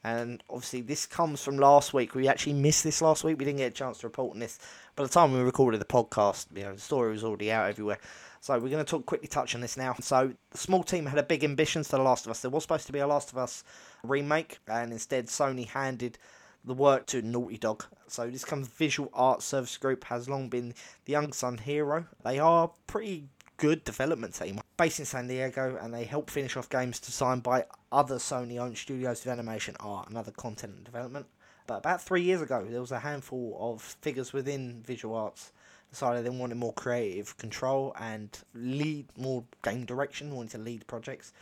And 0.04 0.42
obviously, 0.48 0.82
this 0.82 1.04
comes 1.04 1.42
from 1.42 1.56
last 1.56 1.92
week. 1.92 2.14
We 2.14 2.28
actually 2.28 2.52
missed 2.52 2.84
this 2.84 3.02
last 3.02 3.24
week. 3.24 3.38
We 3.38 3.44
didn't 3.44 3.58
get 3.58 3.72
a 3.72 3.74
chance 3.74 3.98
to 3.98 4.06
report 4.06 4.34
on 4.34 4.38
this. 4.38 4.58
By 4.94 5.02
the 5.02 5.08
time 5.08 5.32
we 5.32 5.40
recorded 5.40 5.80
the 5.80 5.84
podcast, 5.84 6.46
you 6.54 6.62
know, 6.62 6.74
the 6.74 6.80
story 6.80 7.10
was 7.10 7.24
already 7.24 7.50
out 7.50 7.68
everywhere. 7.68 7.98
So 8.40 8.54
we're 8.54 8.68
going 8.68 8.84
to 8.84 8.88
talk 8.88 9.06
quickly 9.06 9.26
touch 9.26 9.56
on 9.56 9.60
this 9.60 9.76
now. 9.76 9.96
So 10.00 10.32
the 10.50 10.58
small 10.58 10.84
team 10.84 11.06
had 11.06 11.18
a 11.18 11.24
big 11.24 11.42
ambitions 11.42 11.88
for 11.88 11.96
The 11.96 12.04
Last 12.04 12.26
of 12.26 12.30
Us. 12.30 12.40
There 12.40 12.50
was 12.50 12.62
supposed 12.62 12.86
to 12.86 12.92
be 12.92 13.00
a 13.00 13.06
Last 13.06 13.32
of 13.32 13.38
Us 13.38 13.64
remake, 14.04 14.58
and 14.68 14.92
instead 14.92 15.26
Sony 15.26 15.66
handed 15.66 16.18
the 16.64 16.74
work 16.74 17.06
to 17.06 17.22
Naughty 17.22 17.58
Dog. 17.58 17.84
So 18.06 18.30
this 18.30 18.44
comes 18.44 18.68
Visual 18.68 19.10
Art 19.14 19.42
Service 19.42 19.76
Group 19.76 20.04
has 20.04 20.28
long 20.28 20.48
been 20.48 20.74
the 21.06 21.14
unsung 21.14 21.58
hero. 21.58 22.06
They 22.24 22.38
are 22.38 22.70
pretty 22.86 23.28
good 23.56 23.84
development 23.84 24.34
team 24.34 24.60
based 24.76 24.98
in 24.98 25.04
San 25.04 25.26
Diego, 25.28 25.78
and 25.80 25.92
they 25.92 26.04
help 26.04 26.30
finish 26.30 26.56
off 26.56 26.68
games 26.68 27.00
designed 27.00 27.42
by 27.42 27.64
other 27.90 28.16
Sony-owned 28.16 28.76
studios 28.76 29.24
of 29.24 29.32
animation 29.32 29.76
art 29.80 30.08
and 30.08 30.18
other 30.18 30.32
content 30.32 30.84
development. 30.84 31.26
But 31.66 31.78
about 31.78 32.02
three 32.02 32.22
years 32.22 32.42
ago, 32.42 32.66
there 32.68 32.80
was 32.80 32.92
a 32.92 33.00
handful 33.00 33.56
of 33.58 33.82
figures 33.82 34.32
within 34.32 34.82
Visual 34.82 35.16
Arts 35.16 35.52
decided 35.90 36.24
they 36.24 36.30
wanted 36.30 36.56
more 36.56 36.72
creative 36.72 37.36
control 37.38 37.94
and 37.98 38.38
lead 38.54 39.06
more 39.16 39.44
game 39.62 39.84
direction, 39.84 40.34
wanted 40.34 40.52
to 40.52 40.58
lead 40.58 40.86
projects 40.86 41.32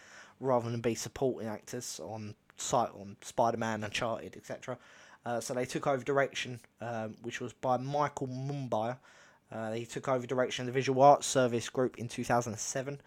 rather 0.40 0.70
than 0.70 0.80
be 0.80 0.94
supporting 0.94 1.48
actors 1.48 2.00
on 2.02 2.34
site 2.56 2.90
on 2.90 3.16
Spider-Man, 3.22 3.84
Uncharted, 3.84 4.36
etc. 4.36 4.78
Uh, 5.26 5.40
so 5.40 5.54
they 5.54 5.64
took 5.64 5.86
over 5.86 6.04
direction, 6.04 6.60
um, 6.80 7.16
which 7.22 7.40
was 7.40 7.52
by 7.52 7.76
Michael 7.76 8.28
Mumbauer. 8.28 8.98
Uh, 9.54 9.72
he 9.72 9.86
took 9.86 10.08
over 10.08 10.26
direction 10.26 10.62
of 10.62 10.66
the 10.66 10.72
Visual 10.72 11.00
Arts 11.00 11.26
Service 11.26 11.68
Group 11.68 11.96
in 11.96 12.08
2007 12.08 13.00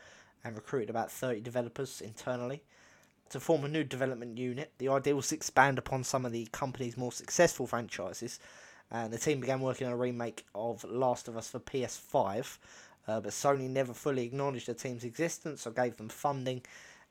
and 0.43 0.55
recruited 0.55 0.89
about 0.89 1.11
30 1.11 1.41
developers 1.41 1.99
internally 1.99 2.63
to 3.29 3.39
form 3.39 3.65
a 3.65 3.67
new 3.67 3.83
development 3.83 4.37
unit. 4.37 4.71
The 4.77 4.87
idea 4.87 5.15
was 5.15 5.27
to 5.27 5.35
expand 5.35 5.77
upon 5.77 6.05
some 6.05 6.25
of 6.25 6.31
the 6.31 6.47
company's 6.53 6.95
more 6.95 7.11
successful 7.11 7.67
franchises, 7.67 8.39
and 8.89 9.11
the 9.11 9.17
team 9.17 9.41
began 9.41 9.59
working 9.59 9.87
on 9.87 9.93
a 9.93 9.97
remake 9.97 10.45
of 10.55 10.85
Last 10.85 11.27
of 11.27 11.35
Us 11.35 11.49
for 11.49 11.59
PS5. 11.59 12.57
Uh, 13.05 13.19
but 13.21 13.31
Sony 13.31 13.69
never 13.69 13.93
fully 13.93 14.25
acknowledged 14.25 14.67
the 14.67 14.73
team's 14.73 15.03
existence 15.03 15.67
or 15.67 15.71
gave 15.71 15.97
them 15.97 16.09
funding, 16.09 16.61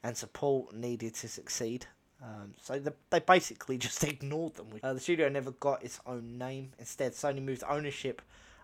and 0.02 0.16
support 0.16 0.74
needed 0.74 1.14
to 1.14 1.28
succeed. 1.28 1.86
Um, 2.22 2.54
so 2.62 2.78
the, 2.78 2.94
they 3.10 3.20
basically 3.20 3.76
just 3.86 4.02
ignored 4.02 4.54
them. 4.54 4.68
Uh, 4.82 4.94
the 4.94 5.00
studio 5.00 5.28
never 5.28 5.50
got 5.50 5.84
its 5.84 6.00
own 6.06 6.38
name. 6.38 6.72
Instead, 6.78 7.12
Sony 7.12 7.42
moved 7.42 7.64
ownership 7.68 8.22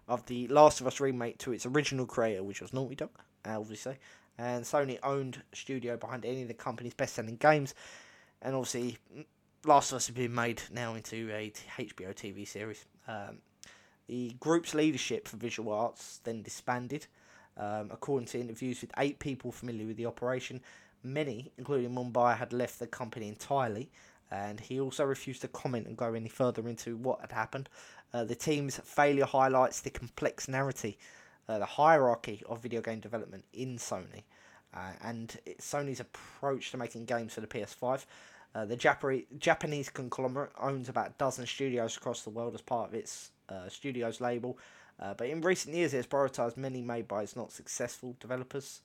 of 0.09 0.27
the 0.27 0.49
Last 0.49 0.81
of 0.81 0.87
Us 0.87 1.01
remake 1.01 1.39
to 1.39 1.53
its 1.53 1.67
original 1.67 2.07
creator, 2.07 2.43
which 2.43 2.61
was 2.61 2.73
Naughty 2.73 2.95
Dog, 2.95 3.11
obviously. 3.45 3.97
And 4.39 4.65
Sony 4.65 4.99
owned 5.03 5.43
studio 5.53 5.97
behind 5.97 6.25
any 6.25 6.43
of 6.43 6.49
the 6.49 6.55
company's 6.55 6.95
best-selling 6.95 7.37
games. 7.37 7.75
And 8.41 8.55
obviously, 8.55 8.99
Last 9.65 9.93
of 9.93 9.97
Us 9.97 10.07
has 10.09 10.17
been 10.17 10.35
made 10.35 10.63
now 10.73 10.95
into 10.95 11.31
a 11.33 11.53
HBO 11.79 12.15
TV 12.15 12.47
series. 12.47 12.85
Um, 13.07 13.39
the 14.09 14.35
group's 14.41 14.75
leadership 14.75 15.29
for 15.29 15.37
visual 15.37 15.73
arts 15.73 16.21
then 16.25 16.43
disbanded. 16.43 17.07
Um, 17.57 17.91
according 17.93 18.27
to 18.29 18.41
interviews 18.41 18.81
with 18.81 18.91
eight 18.99 19.19
people 19.19 19.53
familiar 19.53 19.87
with 19.87 19.99
the 19.99 20.07
operation, 20.07 20.63
many, 21.03 21.53
including 21.59 21.95
Mumbauer, 21.95 22.37
had 22.37 22.53
left 22.53 22.79
the 22.79 22.87
company 22.87 23.29
entirely, 23.29 23.91
and 24.33 24.61
he 24.61 24.81
also 24.81 25.05
refused 25.05 25.43
to 25.43 25.49
comment 25.49 25.87
and 25.87 25.97
go 25.97 26.15
any 26.15 26.29
further 26.29 26.67
into 26.67 26.97
what 26.97 27.21
had 27.21 27.33
happened. 27.33 27.69
Uh, 28.15 28.25
the 28.25 28.35
team's 28.35 28.79
failure 28.79 29.27
highlights 29.27 29.81
the 29.81 29.91
complex 29.91 30.49
narrative, 30.49 30.95
uh, 31.49 31.59
the 31.59 31.67
hierarchy 31.67 32.43
of 32.49 32.62
video 32.62 32.81
game 32.81 32.99
development 32.99 33.45
in 33.53 33.77
Sony, 33.77 34.23
uh, 34.75 34.93
and 35.03 35.37
Sony's 35.61 36.01
approach 36.01 36.71
to 36.71 36.79
making 36.79 37.05
games 37.05 37.35
for 37.35 37.43
the 37.43 37.47
PS5. 37.47 38.07
Uh, 38.55 38.65
the 38.65 38.77
Jap- 38.77 39.27
Japanese 39.39 39.91
conglomerate 39.91 40.53
owns 40.59 40.89
about 40.89 41.09
a 41.09 41.15
dozen 41.19 41.47
studios 41.47 41.97
across 41.99 42.23
the 42.23 42.31
world 42.31 42.55
as 42.55 42.62
part 42.62 42.89
of 42.89 42.95
its 42.95 43.33
uh, 43.51 43.69
studios 43.69 44.21
label, 44.21 44.59
uh, 44.99 45.12
but 45.12 45.29
in 45.29 45.43
recent 45.43 45.75
years, 45.75 45.93
it 45.93 45.99
has 45.99 46.07
prioritised 46.07 46.57
many 46.57 46.81
made 46.81 47.07
by 47.07 47.23
its 47.23 47.37
not 47.37 47.53
successful 47.53 48.17
developers, 48.19 48.81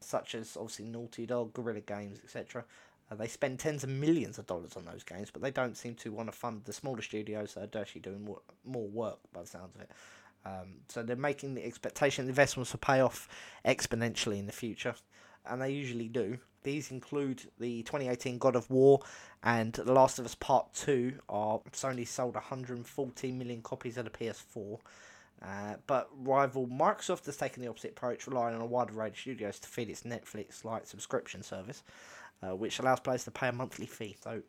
such 0.00 0.36
as 0.36 0.56
obviously 0.56 0.86
Naughty 0.86 1.26
Dog, 1.26 1.54
Guerrilla 1.54 1.80
Games, 1.80 2.20
etc. 2.22 2.64
Uh, 3.12 3.14
they 3.14 3.28
spend 3.28 3.58
tens 3.58 3.84
of 3.84 3.90
millions 3.90 4.38
of 4.38 4.46
dollars 4.46 4.76
on 4.76 4.84
those 4.84 5.02
games, 5.02 5.30
but 5.30 5.42
they 5.42 5.50
don't 5.50 5.76
seem 5.76 5.94
to 5.94 6.12
want 6.12 6.28
to 6.28 6.32
fund 6.32 6.62
the 6.64 6.72
smaller 6.72 7.02
studios 7.02 7.54
that 7.54 7.74
are 7.74 7.80
actually 7.80 8.00
doing 8.00 8.24
more, 8.24 8.40
more 8.64 8.88
work 8.88 9.18
by 9.32 9.42
the 9.42 9.46
sounds 9.46 9.74
of 9.74 9.82
it. 9.82 9.90
Um, 10.44 10.76
so 10.88 11.02
they're 11.02 11.16
making 11.16 11.54
the 11.54 11.64
expectation 11.64 12.24
that 12.24 12.30
investments 12.30 12.72
will 12.72 12.80
pay 12.80 13.00
off 13.00 13.28
exponentially 13.64 14.38
in 14.38 14.46
the 14.46 14.52
future, 14.52 14.94
and 15.46 15.60
they 15.60 15.70
usually 15.70 16.08
do. 16.08 16.38
These 16.62 16.90
include 16.90 17.42
the 17.58 17.82
2018 17.82 18.38
God 18.38 18.56
of 18.56 18.70
War 18.70 19.00
and 19.42 19.72
The 19.72 19.92
Last 19.92 20.18
of 20.18 20.24
Us 20.24 20.36
Part 20.36 20.72
2 20.74 21.14
are 21.28 21.60
Sony 21.72 22.06
sold 22.06 22.34
114 22.34 23.36
million 23.36 23.62
copies 23.62 23.98
of 23.98 24.04
the 24.04 24.10
PS4 24.10 24.78
uh, 25.42 25.74
but 25.86 26.08
rival 26.16 26.66
Microsoft 26.66 27.26
has 27.26 27.36
taken 27.36 27.62
the 27.62 27.68
opposite 27.68 27.92
approach, 27.92 28.26
relying 28.26 28.54
on 28.54 28.60
a 28.60 28.66
wider 28.66 28.92
range 28.92 29.14
of 29.14 29.20
studios 29.20 29.58
to 29.58 29.68
feed 29.68 29.90
its 29.90 30.02
Netflix-like 30.02 30.86
subscription 30.86 31.42
service, 31.42 31.82
uh, 32.42 32.54
which 32.54 32.78
allows 32.78 33.00
players 33.00 33.24
to 33.24 33.30
pay 33.30 33.48
a 33.48 33.52
monthly 33.52 33.86
fee. 33.86 34.16
So 34.22 34.42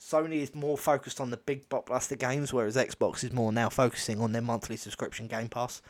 Sony 0.00 0.42
is 0.42 0.54
more 0.54 0.76
focused 0.76 1.20
on 1.20 1.30
the 1.30 1.36
big 1.36 1.68
blockbuster 1.68 2.18
games, 2.18 2.52
whereas 2.52 2.76
Xbox 2.76 3.22
is 3.22 3.32
more 3.32 3.52
now 3.52 3.68
focusing 3.68 4.20
on 4.20 4.32
their 4.32 4.42
monthly 4.42 4.76
subscription 4.76 5.26
Game 5.28 5.48
Pass, 5.48 5.80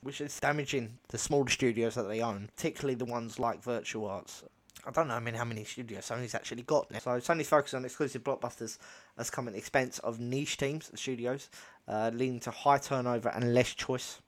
which 0.00 0.20
is 0.20 0.40
damaging 0.40 0.98
the 1.08 1.18
smaller 1.18 1.48
studios 1.48 1.94
that 1.94 2.08
they 2.08 2.20
own, 2.20 2.48
particularly 2.56 2.94
the 2.94 3.04
ones 3.04 3.38
like 3.38 3.62
Virtual 3.62 4.06
Arts. 4.08 4.42
I 4.84 4.90
don't 4.90 5.08
know 5.08 5.14
I 5.14 5.20
mean 5.20 5.34
how 5.34 5.44
many 5.44 5.64
studios 5.64 6.08
Sony's 6.08 6.34
actually 6.34 6.62
got 6.62 6.90
now. 6.90 6.98
So 6.98 7.10
Sony's 7.12 7.48
focus 7.48 7.74
on 7.74 7.84
exclusive 7.84 8.24
blockbusters 8.24 8.78
has 9.16 9.30
come 9.30 9.46
at 9.46 9.52
the 9.52 9.58
expense 9.58 9.98
of 10.00 10.18
niche 10.18 10.56
teams 10.56 10.88
and 10.90 10.98
studios, 10.98 11.50
uh, 11.86 12.10
leading 12.12 12.40
to 12.40 12.50
high 12.50 12.78
turnover 12.78 13.28
and 13.28 13.54
less 13.54 13.72
choice. 13.74 14.20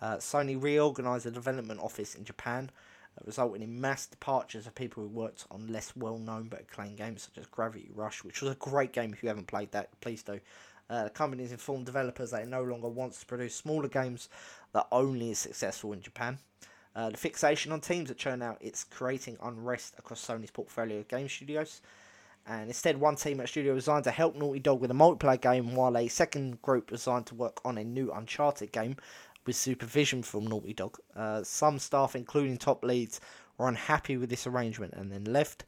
Uh, 0.00 0.16
Sony 0.16 0.60
reorganised 0.60 1.26
the 1.26 1.30
development 1.30 1.78
office 1.80 2.16
in 2.16 2.24
Japan, 2.24 2.70
uh, 3.16 3.22
resulting 3.24 3.62
in 3.62 3.80
mass 3.80 4.06
departures 4.06 4.66
of 4.66 4.74
people 4.74 5.02
who 5.04 5.08
worked 5.08 5.46
on 5.52 5.68
less 5.68 5.94
well-known 5.94 6.48
but 6.48 6.60
acclaimed 6.60 6.96
games 6.96 7.22
such 7.22 7.38
as 7.38 7.46
Gravity 7.46 7.88
Rush, 7.94 8.24
which 8.24 8.42
was 8.42 8.50
a 8.50 8.56
great 8.56 8.92
game. 8.92 9.12
If 9.12 9.22
you 9.22 9.28
haven't 9.28 9.46
played 9.46 9.70
that, 9.70 10.00
please 10.00 10.24
do. 10.24 10.40
Uh, 10.90 11.04
the 11.04 11.10
company 11.10 11.44
has 11.44 11.52
informed 11.52 11.86
developers 11.86 12.32
that 12.32 12.42
it 12.42 12.48
no 12.48 12.62
longer 12.62 12.88
wants 12.88 13.20
to 13.20 13.26
produce 13.26 13.54
smaller 13.54 13.88
games 13.88 14.28
that 14.72 14.86
only 14.90 15.30
is 15.30 15.38
successful 15.38 15.92
in 15.92 16.02
Japan. 16.02 16.38
Uh, 16.94 17.10
the 17.10 17.16
fixation 17.16 17.72
on 17.72 17.80
teams 17.80 18.08
that 18.08 18.18
churn 18.18 18.42
out 18.42 18.58
it's 18.60 18.84
creating 18.84 19.38
unrest 19.42 19.94
across 19.98 20.26
Sony's 20.26 20.50
portfolio 20.50 20.98
of 20.98 21.08
game 21.08 21.28
studios. 21.28 21.80
And 22.46 22.66
instead, 22.66 22.98
one 22.98 23.16
team 23.16 23.40
at 23.40 23.48
studio 23.48 23.72
resigned 23.72 24.04
to 24.04 24.10
help 24.10 24.34
Naughty 24.34 24.58
Dog 24.58 24.80
with 24.80 24.90
a 24.90 24.94
multiplayer 24.94 25.40
game, 25.40 25.76
while 25.76 25.96
a 25.96 26.08
second 26.08 26.60
group 26.60 26.90
resigned 26.90 27.26
to 27.26 27.34
work 27.36 27.60
on 27.64 27.78
a 27.78 27.84
new 27.84 28.10
Uncharted 28.12 28.72
game 28.72 28.96
with 29.46 29.54
supervision 29.56 30.22
from 30.22 30.46
Naughty 30.46 30.72
Dog. 30.72 30.98
Uh, 31.14 31.42
some 31.44 31.78
staff, 31.78 32.16
including 32.16 32.56
top 32.56 32.84
leads, 32.84 33.20
were 33.58 33.68
unhappy 33.68 34.16
with 34.16 34.28
this 34.28 34.46
arrangement 34.46 34.92
and 34.94 35.12
then 35.12 35.24
left. 35.24 35.64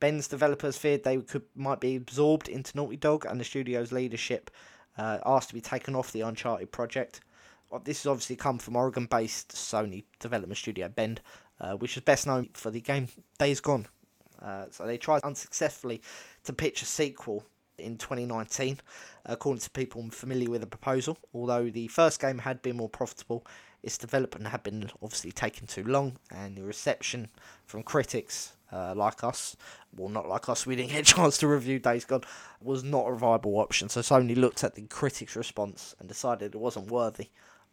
Bend's 0.00 0.28
developers 0.28 0.76
feared 0.76 1.02
they 1.02 1.16
could 1.16 1.42
might 1.56 1.80
be 1.80 1.96
absorbed 1.96 2.48
into 2.48 2.76
Naughty 2.76 2.96
Dog, 2.96 3.24
and 3.24 3.40
the 3.40 3.44
studio's 3.44 3.90
leadership 3.90 4.50
uh, 4.98 5.18
asked 5.24 5.48
to 5.48 5.54
be 5.54 5.60
taken 5.60 5.96
off 5.96 6.12
the 6.12 6.20
Uncharted 6.20 6.70
project 6.70 7.20
this 7.84 8.02
has 8.02 8.06
obviously 8.06 8.36
come 8.36 8.58
from 8.58 8.76
Oregon 8.76 9.06
based 9.06 9.50
Sony 9.50 10.04
development 10.20 10.58
studio 10.58 10.88
Bend, 10.88 11.20
uh, 11.60 11.74
which 11.74 11.96
is 11.96 12.02
best 12.02 12.26
known 12.26 12.48
for 12.54 12.70
the 12.70 12.80
game 12.80 13.08
Days 13.38 13.60
Gone. 13.60 13.86
Uh, 14.40 14.66
so 14.70 14.86
they 14.86 14.96
tried 14.96 15.22
unsuccessfully 15.22 16.00
to 16.44 16.52
pitch 16.52 16.82
a 16.82 16.86
sequel 16.86 17.44
in 17.78 17.96
2019, 17.96 18.78
according 19.26 19.60
to 19.60 19.70
people 19.70 20.08
familiar 20.10 20.50
with 20.50 20.60
the 20.60 20.66
proposal. 20.66 21.18
Although 21.34 21.70
the 21.70 21.88
first 21.88 22.20
game 22.20 22.38
had 22.38 22.62
been 22.62 22.76
more 22.76 22.88
profitable, 22.88 23.46
its 23.82 23.98
development 23.98 24.48
had 24.48 24.62
been 24.62 24.90
obviously 25.02 25.32
taken 25.32 25.66
too 25.66 25.84
long, 25.84 26.18
and 26.30 26.56
the 26.56 26.64
reception 26.64 27.28
from 27.66 27.82
critics 27.82 28.54
uh, 28.72 28.94
like 28.94 29.24
us, 29.24 29.56
well, 29.96 30.08
not 30.08 30.28
like 30.28 30.48
us, 30.48 30.66
we 30.66 30.76
didn't 30.76 30.90
get 30.90 31.10
a 31.10 31.14
chance 31.14 31.38
to 31.38 31.48
review 31.48 31.78
Days 31.78 32.04
Gone, 32.04 32.24
was 32.60 32.84
not 32.84 33.06
a 33.06 33.14
viable 33.14 33.58
option. 33.58 33.88
So 33.88 34.00
Sony 34.00 34.36
looked 34.36 34.64
at 34.64 34.74
the 34.74 34.82
critics' 34.82 35.36
response 35.36 35.94
and 35.98 36.08
decided 36.08 36.54
it 36.54 36.58
wasn't 36.58 36.90
worthy 36.90 37.28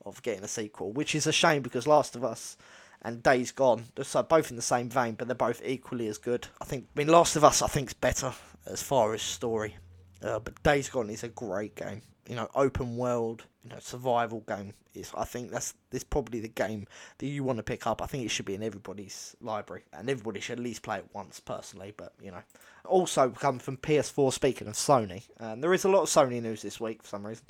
of 0.06 0.22
getting 0.22 0.44
a 0.44 0.48
sequel, 0.48 0.92
which 0.92 1.16
is 1.16 1.28
a 1.28 1.32
shame 1.32 1.62
because 1.62 1.88
Last 1.88 2.16
of 2.16 2.24
Us 2.24 2.58
and 3.02 3.22
Days 3.24 3.52
Gone, 3.52 3.86
they're 3.96 4.24
both 4.24 4.50
in 4.50 4.56
the 4.56 4.62
same 4.62 4.90
vein, 4.90 5.14
but 5.14 5.28
they're 5.28 5.36
both 5.36 5.62
equally 5.66 6.08
as 6.08 6.18
good. 6.18 6.48
I 6.62 6.66
think, 6.66 6.88
I 6.96 7.00
mean, 7.00 7.08
Last 7.08 7.36
of 7.36 7.44
Us, 7.44 7.62
I 7.62 7.68
think, 7.68 7.90
is 7.90 7.94
better 7.94 8.34
as 8.66 8.82
far 8.82 9.14
as 9.14 9.22
story, 9.22 9.76
uh, 10.24 10.40
but 10.40 10.62
Days 10.64 10.90
Gone 10.90 11.10
is 11.10 11.24
a 11.24 11.30
great 11.30 11.76
game. 11.76 12.02
You 12.28 12.36
know, 12.36 12.50
open 12.56 12.98
world, 12.98 13.46
you 13.64 13.70
know, 13.70 13.78
survival 13.80 14.44
game 14.48 14.74
is. 14.96 15.12
I 15.16 15.26
think 15.26 15.52
that's 15.52 15.76
this 15.92 16.04
probably 16.04 16.40
the 16.40 16.48
game 16.48 16.88
that 17.20 17.28
you 17.28 17.44
want 17.44 17.58
to 17.58 17.64
pick 17.64 17.86
up. 17.86 18.02
I 18.02 18.08
think 18.08 18.26
it 18.26 18.30
should 18.30 18.48
be 18.48 18.56
in 18.56 18.64
everybody's 18.64 19.36
library, 19.42 19.84
and 19.94 20.10
everybody 20.10 20.40
should 20.40 20.58
at 20.58 20.64
least 20.64 20.82
play 20.82 20.98
it 20.98 21.06
once 21.14 21.40
personally. 21.40 21.94
But 21.96 22.14
you 22.20 22.32
know, 22.32 22.42
also 22.86 23.30
come 23.30 23.60
from 23.60 23.78
PS4. 23.78 24.34
Speaking 24.34 24.68
of 24.68 24.74
Sony, 24.74 25.24
and 25.38 25.64
there 25.64 25.74
is 25.74 25.84
a 25.84 25.90
lot 25.90 26.02
of 26.02 26.10
Sony 26.10 26.42
news 26.42 26.64
this 26.64 26.80
week 26.80 27.04
for 27.04 27.10
some 27.10 27.28
reason. 27.28 27.46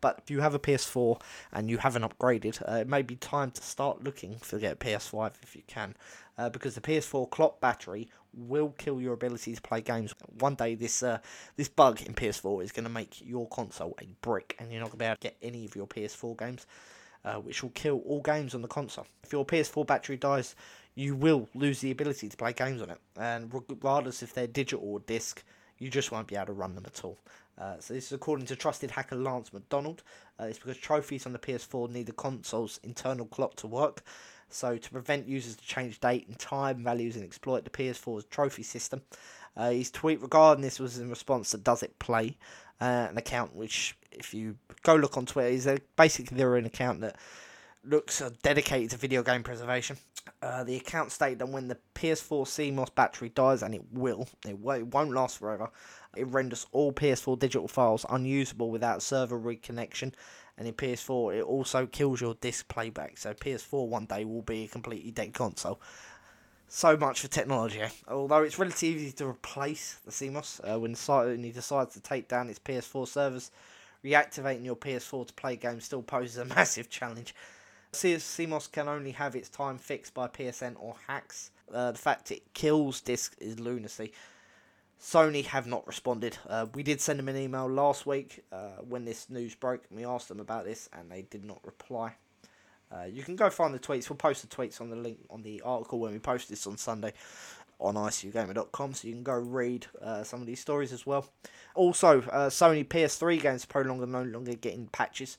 But 0.00 0.20
if 0.22 0.30
you 0.30 0.40
have 0.40 0.54
a 0.54 0.58
PS4 0.58 1.20
and 1.52 1.70
you 1.70 1.78
haven't 1.78 2.02
upgraded, 2.02 2.62
uh, 2.68 2.76
it 2.76 2.88
may 2.88 3.02
be 3.02 3.16
time 3.16 3.50
to 3.52 3.62
start 3.62 4.02
looking 4.02 4.38
for 4.38 4.58
get 4.58 4.72
a 4.72 4.76
PS5 4.76 5.32
if 5.42 5.54
you 5.54 5.62
can, 5.66 5.94
uh, 6.38 6.48
because 6.48 6.74
the 6.74 6.80
PS4 6.80 7.30
clock 7.30 7.60
battery 7.60 8.08
will 8.32 8.74
kill 8.78 9.00
your 9.00 9.14
ability 9.14 9.54
to 9.54 9.60
play 9.60 9.80
games. 9.80 10.14
One 10.38 10.54
day, 10.54 10.74
this 10.74 11.02
uh, 11.02 11.18
this 11.56 11.68
bug 11.68 12.02
in 12.02 12.14
PS4 12.14 12.62
is 12.62 12.72
going 12.72 12.84
to 12.84 12.90
make 12.90 13.20
your 13.24 13.48
console 13.48 13.94
a 14.00 14.08
brick, 14.22 14.56
and 14.58 14.70
you're 14.70 14.80
not 14.80 14.86
going 14.86 14.98
to 14.98 15.04
be 15.04 15.04
able 15.06 15.16
to 15.16 15.20
get 15.20 15.36
any 15.42 15.64
of 15.64 15.76
your 15.76 15.86
PS4 15.86 16.38
games. 16.38 16.66
Uh, 17.22 17.34
which 17.34 17.62
will 17.62 17.68
kill 17.70 17.98
all 18.06 18.22
games 18.22 18.54
on 18.54 18.62
the 18.62 18.68
console. 18.68 19.06
If 19.22 19.30
your 19.30 19.44
PS4 19.44 19.86
battery 19.86 20.16
dies, 20.16 20.54
you 20.94 21.14
will 21.14 21.50
lose 21.54 21.80
the 21.80 21.90
ability 21.90 22.30
to 22.30 22.36
play 22.38 22.54
games 22.54 22.80
on 22.80 22.88
it, 22.88 22.98
and 23.14 23.52
regardless 23.68 24.22
if 24.22 24.32
they're 24.32 24.46
digital 24.46 24.82
or 24.82 25.00
disc, 25.00 25.44
you 25.78 25.90
just 25.90 26.12
won't 26.12 26.28
be 26.28 26.36
able 26.36 26.46
to 26.46 26.52
run 26.54 26.74
them 26.74 26.84
at 26.86 27.04
all. 27.04 27.18
Uh, 27.60 27.78
so 27.78 27.92
this 27.92 28.06
is 28.06 28.12
according 28.12 28.46
to 28.46 28.56
trusted 28.56 28.90
hacker 28.90 29.16
Lance 29.16 29.52
McDonald. 29.52 30.02
Uh, 30.40 30.44
it's 30.44 30.58
because 30.58 30.78
trophies 30.78 31.26
on 31.26 31.32
the 31.32 31.38
PS4 31.38 31.90
need 31.90 32.06
the 32.06 32.12
console's 32.12 32.80
internal 32.82 33.26
clock 33.26 33.54
to 33.56 33.66
work. 33.66 34.02
So 34.48 34.78
to 34.78 34.90
prevent 34.90 35.28
users 35.28 35.56
to 35.56 35.64
change 35.64 36.00
date 36.00 36.26
and 36.26 36.38
time 36.38 36.82
values 36.82 37.16
and 37.16 37.24
exploit 37.24 37.64
the 37.64 37.70
PS4's 37.70 38.24
trophy 38.24 38.62
system, 38.62 39.02
uh, 39.56 39.70
his 39.70 39.90
tweet 39.90 40.22
regarding 40.22 40.62
this 40.62 40.80
was 40.80 40.98
in 40.98 41.10
response 41.10 41.50
to 41.50 41.58
Does 41.58 41.82
It 41.82 41.98
Play, 41.98 42.36
uh, 42.80 43.08
an 43.10 43.18
account 43.18 43.54
which, 43.54 43.96
if 44.10 44.32
you 44.32 44.56
go 44.82 44.94
look 44.94 45.16
on 45.16 45.26
Twitter, 45.26 45.48
is 45.48 45.68
basically 45.96 46.36
they're 46.36 46.56
an 46.56 46.66
account 46.66 47.02
that 47.02 47.16
looks 47.84 48.20
uh, 48.20 48.30
dedicated 48.42 48.90
to 48.90 48.96
video 48.96 49.22
game 49.22 49.42
preservation. 49.42 49.96
Uh, 50.42 50.64
the 50.64 50.76
account 50.76 51.12
stated 51.12 51.38
that 51.38 51.48
when 51.48 51.68
the 51.68 51.78
PS4 51.94 52.44
CMOS 52.46 52.94
battery 52.94 53.30
dies, 53.30 53.62
and 53.62 53.74
it 53.74 53.82
will, 53.92 54.28
it, 54.46 54.60
w- 54.60 54.80
it 54.80 54.86
won't 54.88 55.12
last 55.12 55.38
forever, 55.38 55.70
it 56.16 56.26
renders 56.26 56.66
all 56.72 56.92
PS4 56.92 57.38
digital 57.38 57.68
files 57.68 58.04
unusable 58.08 58.70
without 58.70 59.02
server 59.02 59.38
reconnection. 59.38 60.12
And 60.58 60.68
in 60.68 60.74
PS4, 60.74 61.38
it 61.38 61.42
also 61.42 61.86
kills 61.86 62.20
your 62.20 62.34
disc 62.34 62.68
playback. 62.68 63.16
So 63.16 63.32
PS4 63.32 63.88
one 63.88 64.06
day 64.06 64.24
will 64.24 64.42
be 64.42 64.64
a 64.64 64.68
completely 64.68 65.10
dead 65.10 65.32
console. 65.32 65.80
So 66.68 66.96
much 66.96 67.20
for 67.20 67.28
technology. 67.28 67.80
Eh? 67.80 67.88
Although 68.08 68.42
it's 68.42 68.58
relatively 68.58 69.02
easy 69.02 69.12
to 69.12 69.26
replace 69.26 69.98
the 70.04 70.10
CMOS 70.10 70.60
uh, 70.60 70.78
when 70.78 70.94
Sony 70.94 71.52
decides 71.52 71.94
to 71.94 72.00
take 72.00 72.28
down 72.28 72.48
its 72.48 72.58
PS4 72.58 73.08
servers, 73.08 73.50
reactivating 74.04 74.64
your 74.64 74.76
PS4 74.76 75.26
to 75.26 75.32
play 75.32 75.56
games 75.56 75.84
still 75.84 76.02
poses 76.02 76.36
a 76.36 76.44
massive 76.54 76.90
challenge. 76.90 77.34
CMOS 77.92 78.70
can 78.70 78.88
only 78.88 79.10
have 79.12 79.34
its 79.34 79.48
time 79.48 79.78
fixed 79.78 80.14
by 80.14 80.28
PSN 80.28 80.76
or 80.78 80.94
hacks. 81.08 81.50
Uh, 81.72 81.92
the 81.92 81.98
fact 81.98 82.30
it 82.30 82.54
kills 82.54 83.00
disc 83.00 83.34
is 83.40 83.58
lunacy. 83.58 84.12
Sony 85.00 85.44
have 85.46 85.66
not 85.66 85.86
responded. 85.86 86.36
Uh, 86.46 86.66
we 86.74 86.82
did 86.82 87.00
send 87.00 87.18
them 87.18 87.28
an 87.28 87.36
email 87.36 87.66
last 87.66 88.04
week 88.04 88.44
uh, 88.52 88.76
when 88.86 89.04
this 89.04 89.30
news 89.30 89.54
broke, 89.54 89.84
and 89.88 89.98
we 89.98 90.04
asked 90.04 90.28
them 90.28 90.40
about 90.40 90.64
this, 90.64 90.90
and 90.92 91.10
they 91.10 91.22
did 91.22 91.44
not 91.44 91.58
reply. 91.64 92.14
Uh, 92.92 93.04
you 93.04 93.22
can 93.22 93.34
go 93.34 93.48
find 93.48 93.72
the 93.72 93.78
tweets. 93.78 94.10
We'll 94.10 94.16
post 94.16 94.42
the 94.42 94.54
tweets 94.54 94.80
on 94.80 94.90
the 94.90 94.96
link 94.96 95.18
on 95.30 95.42
the 95.42 95.62
article 95.62 96.00
when 96.00 96.12
we 96.12 96.18
post 96.18 96.48
this 96.50 96.66
on 96.66 96.76
Sunday 96.76 97.14
on 97.78 97.94
icugamer.com, 97.94 98.92
so 98.92 99.08
you 99.08 99.14
can 99.14 99.22
go 99.22 99.38
read 99.38 99.86
uh, 100.02 100.22
some 100.22 100.42
of 100.42 100.46
these 100.46 100.60
stories 100.60 100.92
as 100.92 101.06
well. 101.06 101.26
Also, 101.74 102.20
uh, 102.22 102.50
Sony 102.50 102.86
PS3 102.86 103.40
games 103.40 103.66
are 103.74 103.84
no 103.84 104.22
longer 104.22 104.54
getting 104.54 104.86
patches. 104.88 105.38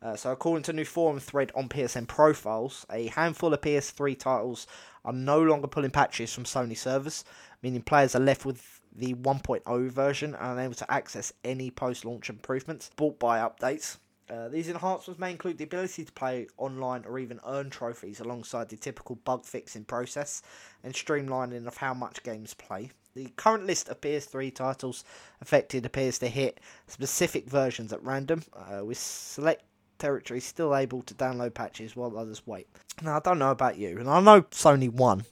Uh, 0.00 0.16
so, 0.16 0.32
according 0.32 0.62
to 0.64 0.70
a 0.70 0.74
new 0.74 0.86
forum 0.86 1.20
thread 1.20 1.52
on 1.54 1.68
PSN 1.68 2.08
profiles, 2.08 2.86
a 2.90 3.08
handful 3.08 3.52
of 3.52 3.60
PS3 3.60 4.18
titles 4.18 4.66
are 5.04 5.12
no 5.12 5.40
longer 5.40 5.68
pulling 5.68 5.90
patches 5.90 6.32
from 6.32 6.44
Sony 6.44 6.76
servers, 6.76 7.24
meaning 7.62 7.82
players 7.82 8.16
are 8.16 8.20
left 8.20 8.46
with 8.46 8.80
the 8.94 9.14
1.0 9.14 9.90
version 9.90 10.34
and 10.34 10.52
unable 10.58 10.74
to 10.74 10.90
access 10.90 11.32
any 11.44 11.70
post 11.70 12.04
launch 12.04 12.28
improvements 12.28 12.90
bought 12.96 13.18
by 13.18 13.38
updates. 13.38 13.98
Uh, 14.30 14.48
these 14.48 14.68
enhancements 14.68 15.20
may 15.20 15.30
include 15.30 15.58
the 15.58 15.64
ability 15.64 16.04
to 16.04 16.12
play 16.12 16.46
online 16.56 17.04
or 17.06 17.18
even 17.18 17.40
earn 17.46 17.68
trophies 17.68 18.20
alongside 18.20 18.68
the 18.68 18.76
typical 18.76 19.16
bug 19.16 19.44
fixing 19.44 19.84
process 19.84 20.42
and 20.84 20.94
streamlining 20.94 21.66
of 21.66 21.76
how 21.76 21.92
much 21.92 22.22
games 22.22 22.54
play. 22.54 22.90
The 23.14 23.26
current 23.36 23.66
list 23.66 23.88
of 23.88 24.00
PS3 24.00 24.54
titles 24.54 25.04
affected 25.42 25.84
appears 25.84 26.18
to 26.20 26.28
hit 26.28 26.60
specific 26.86 27.46
versions 27.46 27.92
at 27.92 28.02
random, 28.02 28.42
uh, 28.54 28.84
with 28.84 28.96
select 28.96 29.64
territories 29.98 30.44
still 30.44 30.74
able 30.74 31.02
to 31.02 31.14
download 31.14 31.54
patches 31.54 31.94
while 31.94 32.16
others 32.16 32.46
wait. 32.46 32.66
Now, 33.02 33.16
I 33.16 33.20
don't 33.20 33.38
know 33.38 33.50
about 33.50 33.76
you, 33.76 33.98
and 33.98 34.08
I 34.08 34.20
know 34.20 34.42
Sony 34.42 34.90
won 34.90 35.24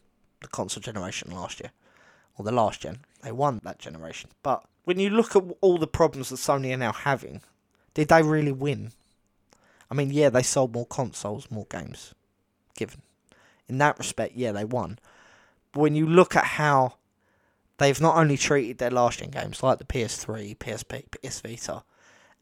the 0.43 0.49
console 0.49 0.83
generation 0.83 1.31
last 1.31 1.61
year, 1.61 1.73
or 2.37 2.45
the 2.45 2.53
last 2.53 2.81
gen. 2.81 2.99
They 3.23 3.33
won 3.33 3.61
that 3.65 3.79
generation. 3.79 4.31
But 4.43 4.65
when 4.85 4.99
you 4.99 5.11
look 5.11 5.37
at 5.37 5.45
all 5.61 5.79
the 5.79 5.87
problems 5.87 6.31
that 6.31 6.37
Sony 6.37 6.73
are 6.73 6.79
now 6.79 6.93
having, 6.93 7.43
did 7.95 8.09
they 8.09 8.23
really 8.23 8.53
win? 8.53 8.93
I 9.91 9.95
mean, 9.95 10.11
yeah, 10.11 10.31
they 10.31 10.43
sold 10.43 10.73
more 10.73 10.87
consoles, 10.87 11.51
more 11.51 11.67
games, 11.69 12.15
given. 12.77 13.03
In 13.69 13.79
that 13.79 13.99
respect, 13.99 14.37
yeah, 14.37 14.53
they 14.53 14.65
won. 14.65 14.99
But 15.73 15.81
when 15.81 15.95
you 15.95 16.07
look 16.07 16.37
at 16.37 16.45
how 16.45 16.95
they've 17.79 18.01
not 18.01 18.17
only 18.17 18.37
treated 18.37 18.79
their 18.79 18.91
last 18.91 19.19
gen 19.19 19.31
games 19.31 19.63
like 19.63 19.79
the 19.79 19.85
PS3, 19.85 20.57
PSP, 20.59 21.05
PS 21.11 21.41
Vita, 21.41 21.83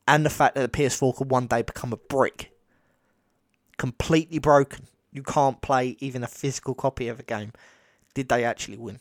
and 0.07 0.25
the 0.25 0.31
fact 0.31 0.55
that 0.55 0.73
the 0.73 0.79
PS4 0.79 1.17
could 1.17 1.31
one 1.31 1.47
day 1.47 1.63
become 1.63 1.93
a 1.93 1.97
brick, 1.97 2.53
completely 3.77 4.39
broken, 4.39 4.87
you 5.13 5.23
can't 5.23 5.61
play 5.61 5.97
even 6.01 6.23
a 6.23 6.29
physical 6.29 6.75
copy 6.75 7.09
of 7.09 7.21
a 7.21 7.23
game. 7.23 7.53
Did 8.15 8.29
they 8.29 8.45
actually 8.45 8.79
win? 8.79 9.01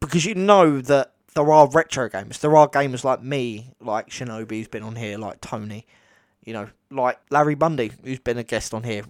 Because 0.00 0.24
you 0.24 0.34
know 0.34 0.80
that 0.80 1.12
there 1.34 1.52
are 1.52 1.68
retro 1.68 2.08
games. 2.08 2.38
There 2.38 2.56
are 2.56 2.68
gamers 2.68 3.04
like 3.04 3.22
me, 3.22 3.72
like 3.80 4.08
Shinobi, 4.08 4.50
who's 4.50 4.68
been 4.68 4.82
on 4.82 4.96
here, 4.96 5.18
like 5.18 5.40
Tony, 5.40 5.86
you 6.44 6.52
know, 6.52 6.68
like 6.90 7.18
Larry 7.30 7.54
Bundy, 7.54 7.92
who's 8.02 8.18
been 8.18 8.38
a 8.38 8.42
guest 8.42 8.72
on 8.72 8.84
here, 8.84 9.02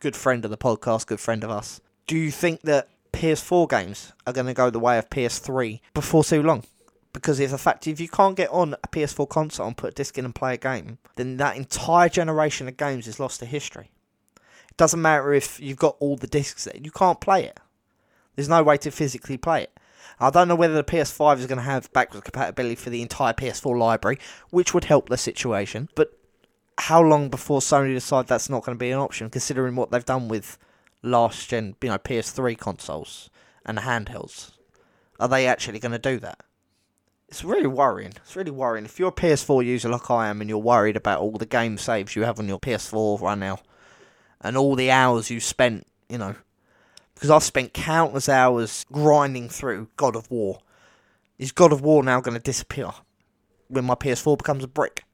good 0.00 0.16
friend 0.16 0.44
of 0.44 0.50
the 0.50 0.58
podcast, 0.58 1.06
good 1.06 1.20
friend 1.20 1.44
of 1.44 1.50
us. 1.50 1.80
Do 2.06 2.16
you 2.16 2.30
think 2.30 2.62
that 2.62 2.88
PS4 3.12 3.68
games 3.68 4.12
are 4.26 4.32
going 4.32 4.46
to 4.46 4.54
go 4.54 4.70
the 4.70 4.80
way 4.80 4.98
of 4.98 5.08
PS3 5.08 5.80
before 5.94 6.24
too 6.24 6.42
long? 6.42 6.64
Because 7.12 7.38
if 7.38 7.50
the 7.50 7.58
fact 7.58 7.86
if 7.86 8.00
you 8.00 8.08
can't 8.08 8.36
get 8.36 8.50
on 8.50 8.74
a 8.74 8.88
PS4 8.88 9.28
console 9.28 9.66
and 9.66 9.76
put 9.76 9.90
a 9.90 9.94
disc 9.94 10.16
in 10.18 10.24
and 10.24 10.34
play 10.34 10.54
a 10.54 10.58
game, 10.58 10.98
then 11.16 11.36
that 11.36 11.56
entire 11.56 12.08
generation 12.08 12.66
of 12.66 12.76
games 12.76 13.06
is 13.06 13.20
lost 13.20 13.40
to 13.40 13.46
history. 13.46 13.90
It 14.36 14.76
doesn't 14.78 15.00
matter 15.00 15.32
if 15.32 15.60
you've 15.60 15.76
got 15.76 15.96
all 16.00 16.16
the 16.16 16.26
discs 16.26 16.64
there, 16.64 16.74
you 16.82 16.90
can't 16.90 17.20
play 17.20 17.44
it. 17.44 17.60
There's 18.34 18.48
no 18.48 18.62
way 18.62 18.78
to 18.78 18.90
physically 18.90 19.36
play 19.36 19.64
it. 19.64 19.78
I 20.20 20.30
don't 20.30 20.48
know 20.48 20.54
whether 20.54 20.74
the 20.74 20.84
PS5 20.84 21.38
is 21.38 21.46
going 21.46 21.58
to 21.58 21.64
have 21.64 21.92
backwards 21.92 22.24
compatibility 22.24 22.74
for 22.74 22.90
the 22.90 23.02
entire 23.02 23.32
PS4 23.32 23.78
library, 23.78 24.18
which 24.50 24.74
would 24.74 24.84
help 24.84 25.08
the 25.08 25.16
situation. 25.16 25.88
But 25.94 26.18
how 26.78 27.02
long 27.02 27.28
before 27.28 27.60
Sony 27.60 27.94
decide 27.94 28.26
that's 28.26 28.48
not 28.48 28.64
going 28.64 28.76
to 28.76 28.80
be 28.80 28.90
an 28.90 28.98
option, 28.98 29.30
considering 29.30 29.76
what 29.76 29.90
they've 29.90 30.04
done 30.04 30.28
with 30.28 30.58
last 31.02 31.48
gen, 31.48 31.76
you 31.82 31.88
know, 31.88 31.98
PS3 31.98 32.56
consoles 32.58 33.30
and 33.64 33.78
handhelds? 33.78 34.52
Are 35.20 35.28
they 35.28 35.46
actually 35.46 35.78
going 35.78 35.92
to 35.92 35.98
do 35.98 36.18
that? 36.20 36.40
It's 37.28 37.44
really 37.44 37.66
worrying. 37.66 38.12
It's 38.16 38.36
really 38.36 38.50
worrying. 38.50 38.84
If 38.84 38.98
you're 38.98 39.08
a 39.08 39.12
PS4 39.12 39.64
user 39.64 39.88
like 39.88 40.10
I 40.10 40.28
am 40.28 40.40
and 40.40 40.50
you're 40.50 40.58
worried 40.58 40.96
about 40.96 41.20
all 41.20 41.32
the 41.32 41.46
game 41.46 41.78
saves 41.78 42.14
you 42.14 42.24
have 42.24 42.38
on 42.38 42.48
your 42.48 42.58
PS4 42.58 43.20
right 43.20 43.38
now 43.38 43.58
and 44.40 44.56
all 44.56 44.76
the 44.76 44.90
hours 44.90 45.30
you 45.30 45.40
spent, 45.40 45.86
you 46.08 46.18
know, 46.18 46.34
because 47.22 47.30
I've 47.30 47.44
spent 47.44 47.72
countless 47.72 48.28
hours 48.28 48.84
grinding 48.90 49.48
through 49.48 49.86
God 49.96 50.16
of 50.16 50.28
War. 50.28 50.58
Is 51.38 51.52
God 51.52 51.72
of 51.72 51.80
War 51.80 52.02
now 52.02 52.20
going 52.20 52.34
to 52.34 52.42
disappear 52.42 52.90
when 53.68 53.84
my 53.84 53.94
PS4 53.94 54.36
becomes 54.36 54.64
a 54.64 54.66
brick? 54.66 55.04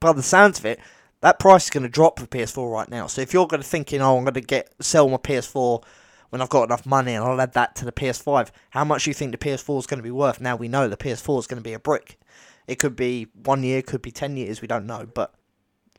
By 0.00 0.14
the 0.14 0.22
sounds 0.24 0.58
of 0.58 0.64
it, 0.64 0.80
that 1.20 1.38
price 1.38 1.62
is 1.62 1.70
going 1.70 1.84
to 1.84 1.88
drop 1.88 2.18
for 2.18 2.26
PS4 2.26 2.72
right 2.72 2.88
now. 2.88 3.06
So 3.06 3.20
if 3.20 3.32
you're 3.32 3.46
going 3.46 3.62
to 3.62 3.68
thinking, 3.68 4.02
oh, 4.02 4.18
I'm 4.18 4.24
going 4.24 4.34
to 4.34 4.40
get 4.40 4.74
sell 4.80 5.08
my 5.08 5.16
PS4 5.16 5.84
when 6.30 6.42
I've 6.42 6.48
got 6.48 6.64
enough 6.64 6.84
money 6.84 7.14
and 7.14 7.24
I'll 7.24 7.40
add 7.40 7.52
that 7.52 7.76
to 7.76 7.84
the 7.84 7.92
PS5, 7.92 8.50
how 8.70 8.84
much 8.84 9.04
do 9.04 9.10
you 9.10 9.14
think 9.14 9.30
the 9.30 9.38
PS4 9.38 9.78
is 9.78 9.86
going 9.86 10.00
to 10.00 10.02
be 10.02 10.10
worth? 10.10 10.40
Now 10.40 10.56
we 10.56 10.66
know 10.66 10.88
the 10.88 10.96
PS4 10.96 11.38
is 11.38 11.46
going 11.46 11.62
to 11.62 11.68
be 11.68 11.72
a 11.72 11.78
brick. 11.78 12.18
It 12.66 12.80
could 12.80 12.96
be 12.96 13.28
one 13.44 13.62
year, 13.62 13.80
could 13.80 14.02
be 14.02 14.10
ten 14.10 14.36
years, 14.36 14.60
we 14.60 14.66
don't 14.66 14.86
know. 14.86 15.06
But 15.14 15.32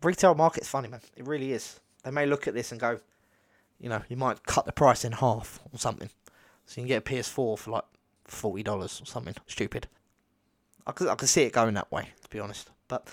retail 0.01 0.35
market's 0.35 0.67
funny, 0.67 0.89
man. 0.89 0.99
It 1.15 1.25
really 1.25 1.53
is. 1.53 1.79
They 2.03 2.11
may 2.11 2.25
look 2.25 2.45
at 2.45 2.53
this 2.53 2.73
and 2.73 2.81
go, 2.81 2.99
you 3.79 3.89
know, 3.89 4.01
you 4.09 4.17
might 4.17 4.45
cut 4.45 4.65
the 4.65 4.71
price 4.71 5.03
in 5.03 5.13
half 5.13 5.59
or 5.71 5.79
something. 5.79 6.09
So 6.65 6.81
you 6.81 6.83
can 6.83 6.87
get 6.87 7.09
a 7.09 7.13
PS4 7.13 7.57
for 7.57 7.71
like 7.71 7.83
forty 8.25 8.63
dollars 8.63 9.01
or 9.01 9.05
something 9.05 9.35
stupid. 9.47 9.87
I 10.85 10.91
could 10.91 11.07
I 11.07 11.15
could 11.15 11.29
see 11.29 11.43
it 11.43 11.53
going 11.53 11.73
that 11.75 11.91
way, 11.91 12.09
to 12.21 12.29
be 12.29 12.39
honest. 12.39 12.69
But 12.87 13.07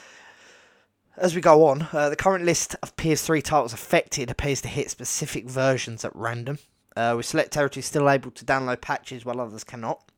as 1.16 1.34
we 1.34 1.40
go 1.40 1.66
on, 1.66 1.88
uh, 1.92 2.08
the 2.08 2.16
current 2.16 2.44
list 2.44 2.76
of 2.82 2.96
PS3 2.96 3.42
titles 3.42 3.72
affected 3.72 4.30
appears 4.30 4.60
to 4.62 4.68
hit 4.68 4.90
specific 4.90 5.46
versions 5.46 6.04
at 6.04 6.14
random, 6.14 6.58
uh, 6.96 7.14
with 7.16 7.26
select 7.26 7.52
territories 7.52 7.86
still 7.86 8.08
able 8.08 8.30
to 8.30 8.44
download 8.44 8.80
patches 8.80 9.24
while 9.24 9.40
others 9.40 9.64
cannot. 9.64 10.10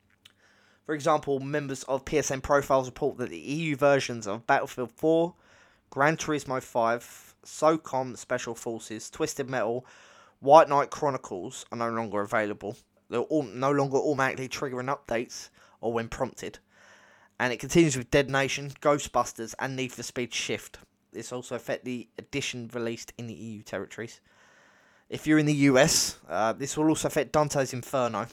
For 0.87 0.94
example, 0.94 1.40
members 1.40 1.85
of 1.85 2.05
PSN 2.05 2.42
profiles 2.42 2.87
report 2.87 3.16
that 3.18 3.31
the 3.31 3.38
EU 3.38 3.76
versions 3.76 4.26
of 4.26 4.46
Battlefield 4.46 4.90
4, 4.92 5.35
Gran 5.90 6.16
Turismo 6.16 6.62
5, 6.62 7.35
SOCOM 7.44 8.16
Special 8.16 8.55
Forces, 8.55 9.09
Twisted 9.09 9.48
Metal, 9.48 9.87
White 10.42 10.68
Knight 10.68 10.90
Chronicles 10.90 11.64
are 11.70 11.78
no 11.78 11.88
longer 11.88 12.20
available. 12.20 12.76
They're 13.09 13.20
all, 13.20 13.44
no 13.44 13.70
longer 13.70 13.96
automatically 13.96 14.48
triggering 14.48 14.92
updates 14.92 15.50
or 15.81 15.92
when 15.92 16.09
prompted. 16.09 16.59
And 17.38 17.52
it 17.52 17.61
continues 17.61 17.96
with 17.96 18.11
Dead 18.11 18.28
Nation, 18.28 18.70
Ghostbusters, 18.81 19.55
and 19.61 19.76
Need 19.76 19.92
for 19.92 20.02
Speed 20.02 20.35
Shift. 20.35 20.78
This 21.12 21.33
also 21.33 21.55
affect 21.55 21.85
the 21.85 22.09
edition 22.18 22.68
released 22.74 23.12
in 23.16 23.28
the 23.28 23.35
EU 23.35 23.62
territories. 23.62 24.20
If 25.09 25.28
you're 25.28 25.38
in 25.38 25.46
the 25.46 25.55
US, 25.70 26.18
uh, 26.28 26.55
this 26.55 26.76
will 26.76 26.88
also 26.88 27.07
affect 27.07 27.33
Dante's 27.33 27.72
Inferno, 27.72 28.26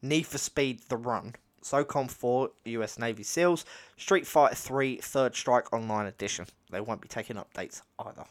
Need 0.00 0.24
for 0.24 0.38
Speed 0.38 0.82
The 0.88 0.96
Run, 0.96 1.34
SOCOM 1.64 2.12
4 2.12 2.50
US 2.64 2.96
Navy 2.96 3.24
SEALs, 3.24 3.64
Street 3.96 4.24
Fighter 4.24 4.54
3 4.54 4.98
Third 4.98 5.34
Strike 5.34 5.72
Online 5.72 6.06
Edition. 6.06 6.46
They 6.70 6.80
won't 6.80 7.00
be 7.00 7.08
taking 7.08 7.34
updates 7.34 7.82
either. 7.98 8.26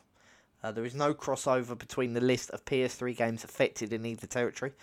Uh, 0.63 0.71
there 0.71 0.85
is 0.85 0.95
no 0.95 1.13
crossover 1.13 1.77
between 1.77 2.13
the 2.13 2.21
list 2.21 2.49
of 2.51 2.65
PS3 2.65 3.15
games 3.15 3.43
affected 3.43 3.93
in 3.93 4.05
either 4.05 4.27
territory, 4.27 4.73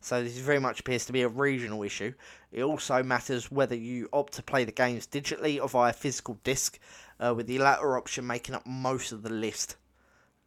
so 0.00 0.22
this 0.22 0.36
very 0.38 0.58
much 0.58 0.80
appears 0.80 1.06
to 1.06 1.12
be 1.12 1.22
a 1.22 1.28
regional 1.28 1.82
issue. 1.82 2.12
It 2.50 2.62
also 2.64 3.02
matters 3.02 3.50
whether 3.50 3.76
you 3.76 4.08
opt 4.12 4.34
to 4.34 4.42
play 4.42 4.64
the 4.64 4.72
games 4.72 5.06
digitally 5.06 5.60
or 5.60 5.68
via 5.68 5.92
physical 5.92 6.38
disc, 6.42 6.78
uh, 7.20 7.32
with 7.34 7.46
the 7.46 7.58
latter 7.58 7.96
option 7.96 8.26
making 8.26 8.54
up 8.54 8.66
most 8.66 9.12
of 9.12 9.22
the 9.22 9.30
list. 9.30 9.76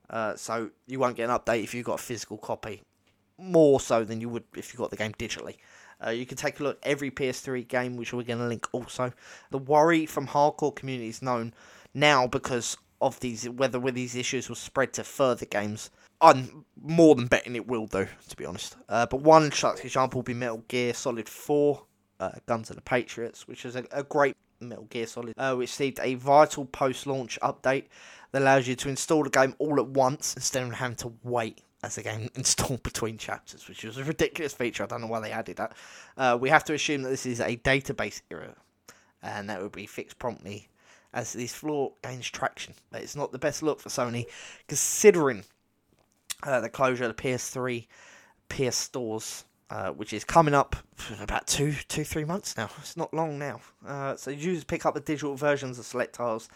Uh, 0.10 0.36
so 0.36 0.70
you 0.88 1.00
won't 1.00 1.16
get 1.16 1.30
an 1.30 1.36
update 1.36 1.64
if 1.64 1.74
you've 1.74 1.86
got 1.86 2.00
a 2.00 2.04
physical 2.04 2.38
copy, 2.38 2.84
more 3.38 3.80
so 3.80 4.04
than 4.04 4.22
you 4.22 4.30
would 4.30 4.44
if 4.56 4.74
you 4.74 4.78
got 4.78 4.92
the 4.92 4.98
game 4.98 5.14
digitally. 5.14 5.56
Uh, 6.06 6.10
you 6.10 6.26
can 6.26 6.38
take 6.38 6.60
a 6.60 6.64
look 6.64 6.78
at 6.84 6.90
every 6.90 7.10
PS3 7.10 7.68
game, 7.68 7.96
which 7.96 8.14
we're 8.14 8.24
going 8.24 8.40
to 8.40 8.48
link 8.48 8.68
also. 8.74 9.14
The 9.52 9.58
worry 9.58 10.06
from 10.06 10.28
hardcore 10.28 10.76
community 10.76 11.08
is 11.08 11.22
known 11.22 11.54
now 11.94 12.28
because 12.28 12.78
of 13.02 13.20
these 13.20 13.48
whether 13.50 13.80
whether 13.80 13.96
these 13.96 14.16
issues 14.16 14.50
will 14.50 14.56
spread 14.56 14.94
to 14.94 15.04
further 15.04 15.46
games. 15.46 15.90
I'm 16.22 16.66
more 16.82 17.16
than 17.16 17.28
betting 17.28 17.56
it 17.56 17.68
will 17.68 17.88
do, 17.88 18.08
to 18.30 18.36
be 18.38 18.46
honest. 18.46 18.78
Uh, 18.88 19.06
but 19.06 19.22
one 19.22 19.52
such 19.52 19.84
example 19.84 20.20
will 20.20 20.24
be 20.24 20.34
Metal 20.34 20.64
Gear 20.70 20.94
Solid 20.94 21.28
4, 21.28 21.84
uh, 22.20 22.32
Guns 22.46 22.70
of 22.70 22.78
the 22.78 22.82
Patriots, 22.82 23.48
which 23.48 23.66
is 23.66 23.76
a, 23.76 23.84
a 23.92 24.04
great 24.04 24.36
Metal 24.62 24.86
Gear 24.86 25.08
Solid, 25.08 25.34
uh, 25.38 25.54
which 25.56 25.70
received 25.70 26.00
a 26.02 26.16
vital 26.16 26.66
post-launch 26.66 27.38
update 27.42 27.86
that 28.32 28.42
allows 28.42 28.68
you 28.68 28.76
to 28.76 28.90
install 28.90 29.24
the 29.24 29.30
game 29.30 29.56
all 29.60 29.80
at 29.80 29.88
once 29.88 30.36
instead 30.36 30.64
of 30.64 30.74
having 30.74 30.96
to 30.98 31.14
wait 31.24 31.62
as 31.84 31.96
the 31.96 32.04
game 32.04 32.30
installed 32.36 32.84
between 32.84 33.18
chapters, 33.18 33.68
which 33.68 33.84
was 33.84 33.98
a 33.98 34.04
ridiculous 34.04 34.54
feature. 34.54 34.84
I 34.84 34.88
don't 34.88 35.02
know 35.02 35.08
why 35.08 35.20
they 35.20 35.32
added 35.32 35.58
that. 35.58 35.74
Uh, 36.18 36.38
we 36.40 36.50
have 36.50 36.64
to 36.66 36.74
assume 36.74 37.04
that 37.04 37.10
this 37.10 37.26
is 37.26 37.42
a 37.42 37.58
database 37.58 38.22
error, 38.32 38.56
and 39.22 39.50
that 39.50 39.62
will 39.62 39.70
be 39.70 39.86
fixed 39.86 40.18
promptly 40.18 40.70
as 41.16 41.34
this 41.34 41.54
floor 41.54 41.94
gains 42.04 42.30
traction. 42.30 42.76
But 42.92 43.02
it's 43.02 43.16
not 43.16 43.32
the 43.32 43.40
best 43.40 43.64
look 43.64 43.80
for 43.80 43.90
Sony, 43.90 44.26
considering 44.68 45.46
uh, 46.44 46.60
the 46.60 46.70
closure 46.70 47.06
of 47.06 47.16
the 47.16 47.24
PS3 47.24 47.88
PS 48.50 48.76
stores, 48.76 49.46
uh, 49.70 49.90
which 49.92 50.14
is 50.14 50.24
coming 50.24 50.54
up 50.54 50.76
about 51.22 51.48
two, 51.48 51.74
two, 51.88 52.04
three 52.04 52.26
months 52.26 52.56
now. 52.58 52.70
It's 52.80 52.98
not 52.98 53.14
long 53.14 53.40
now. 53.40 53.62
Uh, 53.88 54.16
so 54.18 54.30
users 54.30 54.66
pick 54.66 54.86
up 54.86 54.94
the 54.94 55.00
digital 55.00 55.36
versions 55.36 55.80
of 55.80 55.86
select 55.86 56.16
tiles. 56.16 56.50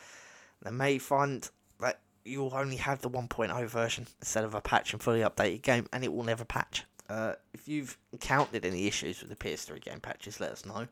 They 0.61 0.71
may 0.71 0.97
find 0.97 1.49
that 1.79 2.01
you'll 2.25 2.53
only 2.53 2.75
have 2.75 3.01
the 3.01 3.09
1.0 3.09 3.65
version 3.67 4.07
instead 4.19 4.43
of 4.43 4.53
a 4.53 4.61
patch 4.61 4.91
and 4.91 5.01
fully 5.01 5.21
updated 5.21 5.61
game, 5.61 5.87
and 5.93 6.03
it 6.03 6.13
will 6.13 6.23
never 6.23 6.43
patch. 6.43 6.83
Uh, 7.09 7.33
if 7.53 7.67
you've 7.67 7.97
encountered 8.11 8.65
any 8.65 8.85
issues 8.85 9.21
with 9.21 9.29
the 9.29 9.35
PS3 9.35 9.81
game 9.81 10.01
patches, 10.01 10.41
let 10.41 10.51
us 10.51 10.65
know. 10.65 10.73
Uh, 10.73 10.87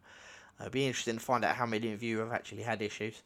it'd 0.62 0.72
be 0.72 0.88
interesting 0.88 1.18
to 1.18 1.24
find 1.24 1.44
out 1.44 1.56
how 1.56 1.66
many 1.66 1.92
of 1.92 2.02
you 2.02 2.20
have 2.20 2.32
actually 2.32 2.64
had 2.64 2.82
issues. 2.82 3.22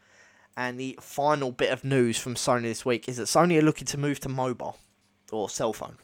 And 0.58 0.80
the 0.80 0.98
final 1.02 1.52
bit 1.52 1.72
of 1.72 1.84
news 1.84 2.18
from 2.18 2.36
Sony 2.36 2.64
this 2.64 2.86
week 2.86 3.08
is 3.08 3.18
that 3.18 3.24
Sony 3.24 3.58
are 3.58 3.64
looking 3.64 3.88
to 3.88 3.98
move 3.98 4.20
to 4.22 4.30
mobile 4.30 4.78
or 5.32 5.50
cell 5.50 5.74
phone. 5.74 5.98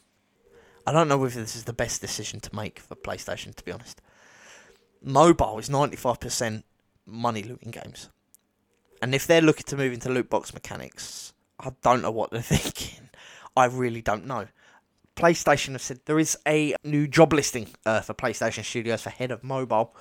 I 0.86 0.92
don't 0.92 1.08
know 1.08 1.18
whether 1.18 1.40
this 1.40 1.54
is 1.54 1.64
the 1.64 1.72
best 1.72 2.00
decision 2.00 2.40
to 2.40 2.56
make 2.56 2.78
for 2.78 2.94
PlayStation, 2.94 3.54
to 3.54 3.64
be 3.64 3.72
honest. 3.72 4.00
Mobile 5.02 5.58
is 5.58 5.68
95% 5.68 6.62
money 7.04 7.42
looting 7.42 7.70
games. 7.70 8.08
And 9.02 9.14
if 9.14 9.26
they're 9.26 9.42
looking 9.42 9.64
to 9.64 9.76
move 9.76 9.92
into 9.92 10.08
loot 10.08 10.30
box 10.30 10.54
mechanics, 10.54 11.34
I 11.60 11.72
don't 11.82 12.02
know 12.02 12.10
what 12.10 12.30
they're 12.30 12.42
thinking. 12.42 13.10
I 13.56 13.66
really 13.66 14.02
don't 14.02 14.26
know. 14.26 14.46
PlayStation 15.14 15.72
have 15.72 15.82
said 15.82 16.00
there 16.04 16.18
is 16.18 16.38
a 16.46 16.74
new 16.84 17.08
job 17.08 17.32
listing 17.32 17.68
uh, 17.84 18.00
for 18.00 18.14
PlayStation 18.14 18.64
Studios 18.64 19.02
for 19.02 19.10
head 19.10 19.30
of 19.30 19.42
mobile 19.42 19.94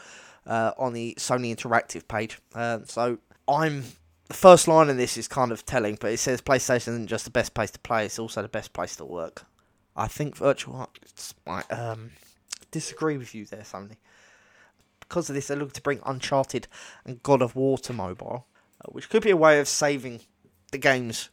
uh, 0.45 0.71
on 0.77 0.93
the 0.93 1.15
Sony 1.17 1.55
Interactive 1.55 2.07
page. 2.07 2.39
Uh, 2.53 2.79
so 2.86 3.17
I'm 3.47 3.83
the 4.28 4.34
first 4.34 4.68
line 4.68 4.90
in 4.90 4.98
this 4.98 5.18
is 5.18 5.28
kind 5.28 5.52
of 5.52 5.66
telling, 5.66 5.98
but 6.00 6.12
it 6.12 6.18
says 6.18 6.42
PlayStation 6.42 6.90
isn't 6.90 7.08
just 7.08 7.26
the 7.26 7.32
best 7.32 7.54
place 7.54 7.72
to 7.72 7.80
play; 7.80 8.06
it's 8.06 8.20
also 8.20 8.42
the 8.42 8.48
best 8.48 8.74
place 8.74 8.96
to 8.98 9.06
work. 9.06 9.46
I 9.96 10.08
think 10.08 10.36
Virtual 10.36 10.90
might 11.46 11.72
um, 11.72 12.12
disagree 12.72 13.18
with 13.18 13.34
you 13.34 13.46
there, 13.46 13.62
Sony. 13.62 13.98
Because 15.00 15.30
of 15.30 15.36
this, 15.36 15.48
they're 15.48 15.58
looking 15.58 15.72
to 15.74 15.82
bring 15.82 16.02
Uncharted 16.06 16.68
and 17.06 17.24
God 17.24 17.42
of 17.42 17.56
War 17.56 17.78
to 17.80 17.94
mobile, 17.94 18.46
uh, 18.82 18.90
which 18.92 19.10
could 19.10 19.24
be 19.24 19.32
a 19.32 19.38
way 19.38 19.60
of 19.60 19.68
saving 19.68 20.22
the 20.72 20.78
games 20.78 21.30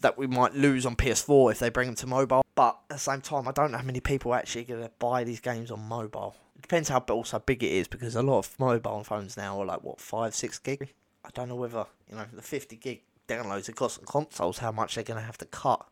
that 0.00 0.18
we 0.18 0.26
might 0.26 0.54
lose 0.54 0.84
on 0.86 0.96
PS4 0.96 1.52
if 1.52 1.58
they 1.58 1.68
bring 1.68 1.88
them 1.88 1.94
to 1.96 2.06
mobile. 2.06 2.42
But 2.54 2.78
at 2.90 2.96
the 2.96 2.98
same 2.98 3.20
time, 3.20 3.46
I 3.46 3.52
don't 3.52 3.70
know 3.70 3.78
how 3.78 3.84
many 3.84 4.00
people 4.00 4.32
are 4.32 4.38
actually 4.38 4.64
going 4.64 4.82
to 4.82 4.90
buy 4.98 5.24
these 5.24 5.40
games 5.40 5.70
on 5.70 5.80
mobile. 5.80 6.34
It 6.56 6.62
depends 6.62 6.88
how 6.88 6.98
also 6.98 7.38
big 7.38 7.62
it 7.62 7.70
is 7.70 7.86
because 7.86 8.16
a 8.16 8.22
lot 8.22 8.38
of 8.38 8.58
mobile 8.58 9.04
phones 9.04 9.36
now 9.36 9.60
are 9.60 9.66
like 9.66 9.84
what 9.84 10.00
five, 10.00 10.34
six 10.34 10.58
gig. 10.58 10.94
I 11.26 11.30
don't 11.34 11.48
know 11.48 11.56
whether 11.56 11.86
you 12.08 12.16
know 12.16 12.24
the 12.32 12.42
50 12.42 12.76
gig 12.76 13.02
downloads 13.28 13.68
across 13.68 13.96
the 13.96 14.06
consoles 14.06 14.58
how 14.58 14.70
much 14.70 14.94
they're 14.94 15.04
going 15.04 15.18
to 15.18 15.26
have 15.26 15.38
to 15.38 15.46
cut 15.46 15.84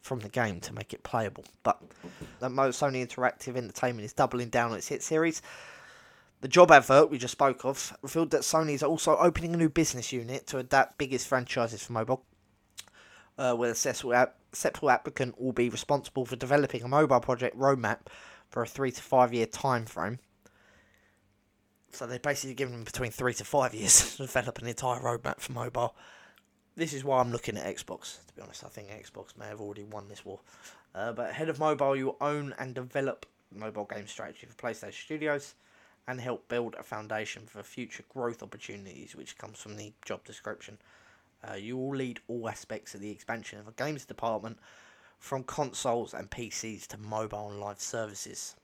from 0.00 0.20
the 0.20 0.28
game 0.28 0.60
to 0.60 0.72
make 0.72 0.92
it 0.92 1.02
playable. 1.02 1.44
But 1.62 1.80
the 2.40 2.48
Sony 2.48 3.06
Interactive 3.06 3.56
Entertainment 3.56 4.04
is 4.04 4.12
doubling 4.12 4.48
down 4.48 4.72
on 4.72 4.78
its 4.78 4.88
hit 4.88 5.02
series. 5.02 5.42
The 6.40 6.48
job 6.48 6.72
advert 6.72 7.08
we 7.08 7.18
just 7.18 7.32
spoke 7.32 7.64
of 7.64 7.96
revealed 8.02 8.30
that 8.32 8.40
Sony 8.40 8.72
is 8.72 8.82
also 8.82 9.16
opening 9.16 9.54
a 9.54 9.56
new 9.56 9.68
business 9.68 10.12
unit 10.12 10.46
to 10.48 10.58
adapt 10.58 10.98
biggest 10.98 11.28
franchises 11.28 11.84
for 11.84 11.92
mobile, 11.92 12.24
uh, 13.38 13.54
where 13.54 13.68
the 13.68 13.74
successful 13.76 14.90
applicant 14.90 15.40
will 15.40 15.52
be 15.52 15.68
responsible 15.68 16.26
for 16.26 16.34
developing 16.34 16.82
a 16.82 16.88
mobile 16.88 17.20
project 17.20 17.56
roadmap 17.56 17.98
for 18.50 18.62
a 18.62 18.66
three 18.66 18.90
to 18.90 19.00
five 19.00 19.32
year 19.32 19.46
time 19.46 19.86
frame. 19.86 20.18
So 21.92 22.06
they're 22.06 22.18
basically 22.18 22.54
giving 22.54 22.74
them 22.74 22.84
between 22.84 23.10
three 23.10 23.34
to 23.34 23.44
five 23.44 23.74
years 23.74 24.12
to 24.16 24.22
develop 24.22 24.58
an 24.58 24.66
entire 24.66 25.00
roadmap 25.00 25.40
for 25.40 25.52
mobile. 25.52 25.94
This 26.74 26.94
is 26.94 27.04
why 27.04 27.20
I'm 27.20 27.32
looking 27.32 27.58
at 27.58 27.76
Xbox. 27.76 28.26
To 28.26 28.34
be 28.34 28.40
honest, 28.40 28.64
I 28.64 28.68
think 28.68 28.88
Xbox 28.88 29.36
may 29.38 29.46
have 29.46 29.60
already 29.60 29.84
won 29.84 30.08
this 30.08 30.24
war. 30.24 30.40
Uh, 30.94 31.12
but 31.12 31.30
ahead 31.30 31.50
of 31.50 31.58
mobile, 31.58 31.94
you 31.94 32.16
own 32.20 32.54
and 32.58 32.74
develop 32.74 33.26
mobile 33.54 33.84
game 33.84 34.06
strategy 34.06 34.46
for 34.46 34.54
PlayStation 34.54 35.04
Studios 35.04 35.54
and 36.08 36.20
help 36.20 36.48
build 36.48 36.74
a 36.78 36.82
foundation 36.82 37.42
for 37.46 37.62
future 37.62 38.04
growth 38.08 38.42
opportunities, 38.42 39.14
which 39.14 39.36
comes 39.36 39.60
from 39.60 39.76
the 39.76 39.92
job 40.04 40.24
description. 40.24 40.78
Uh, 41.48 41.54
you 41.54 41.76
will 41.76 41.94
lead 41.94 42.20
all 42.28 42.48
aspects 42.48 42.94
of 42.94 43.00
the 43.00 43.10
expansion 43.10 43.58
of 43.58 43.68
a 43.68 43.72
games 43.72 44.04
department 44.04 44.58
from 45.18 45.44
consoles 45.44 46.14
and 46.14 46.30
PCs 46.30 46.86
to 46.88 46.98
mobile 46.98 47.50
and 47.50 47.60
live 47.60 47.80
services, 47.80 48.56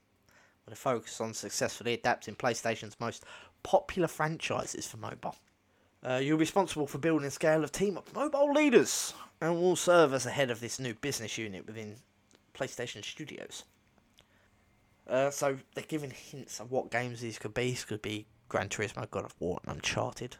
with 0.69 0.77
a 0.77 0.81
focus 0.81 1.19
on 1.19 1.33
successfully 1.33 1.93
adapting 1.93 2.35
PlayStation's 2.35 2.99
most 2.99 3.25
popular 3.63 4.07
franchises 4.07 4.87
for 4.87 4.97
mobile. 4.97 5.35
Uh, 6.07 6.19
you're 6.21 6.37
responsible 6.37 6.87
for 6.87 6.97
building 6.99 7.27
a 7.27 7.31
scale 7.31 7.63
of 7.63 7.71
team 7.71 7.97
of 7.97 8.13
mobile 8.13 8.53
leaders 8.53 9.13
and 9.41 9.55
will 9.55 9.75
serve 9.75 10.13
as 10.13 10.23
the 10.23 10.29
head 10.29 10.51
of 10.51 10.59
this 10.59 10.79
new 10.79 10.93
business 10.93 11.37
unit 11.37 11.65
within 11.65 11.95
PlayStation 12.53 13.03
Studios. 13.03 13.63
Uh, 15.07 15.31
so 15.31 15.57
they're 15.73 15.83
giving 15.87 16.11
hints 16.11 16.59
of 16.59 16.71
what 16.71 16.91
games 16.91 17.19
these 17.19 17.39
could 17.39 17.53
be. 17.53 17.71
This 17.71 17.83
could 17.83 18.01
be 18.01 18.27
Gran 18.47 18.69
Turismo, 18.69 19.09
God 19.09 19.25
of 19.25 19.35
War, 19.39 19.59
and 19.63 19.77
Uncharted. 19.77 20.37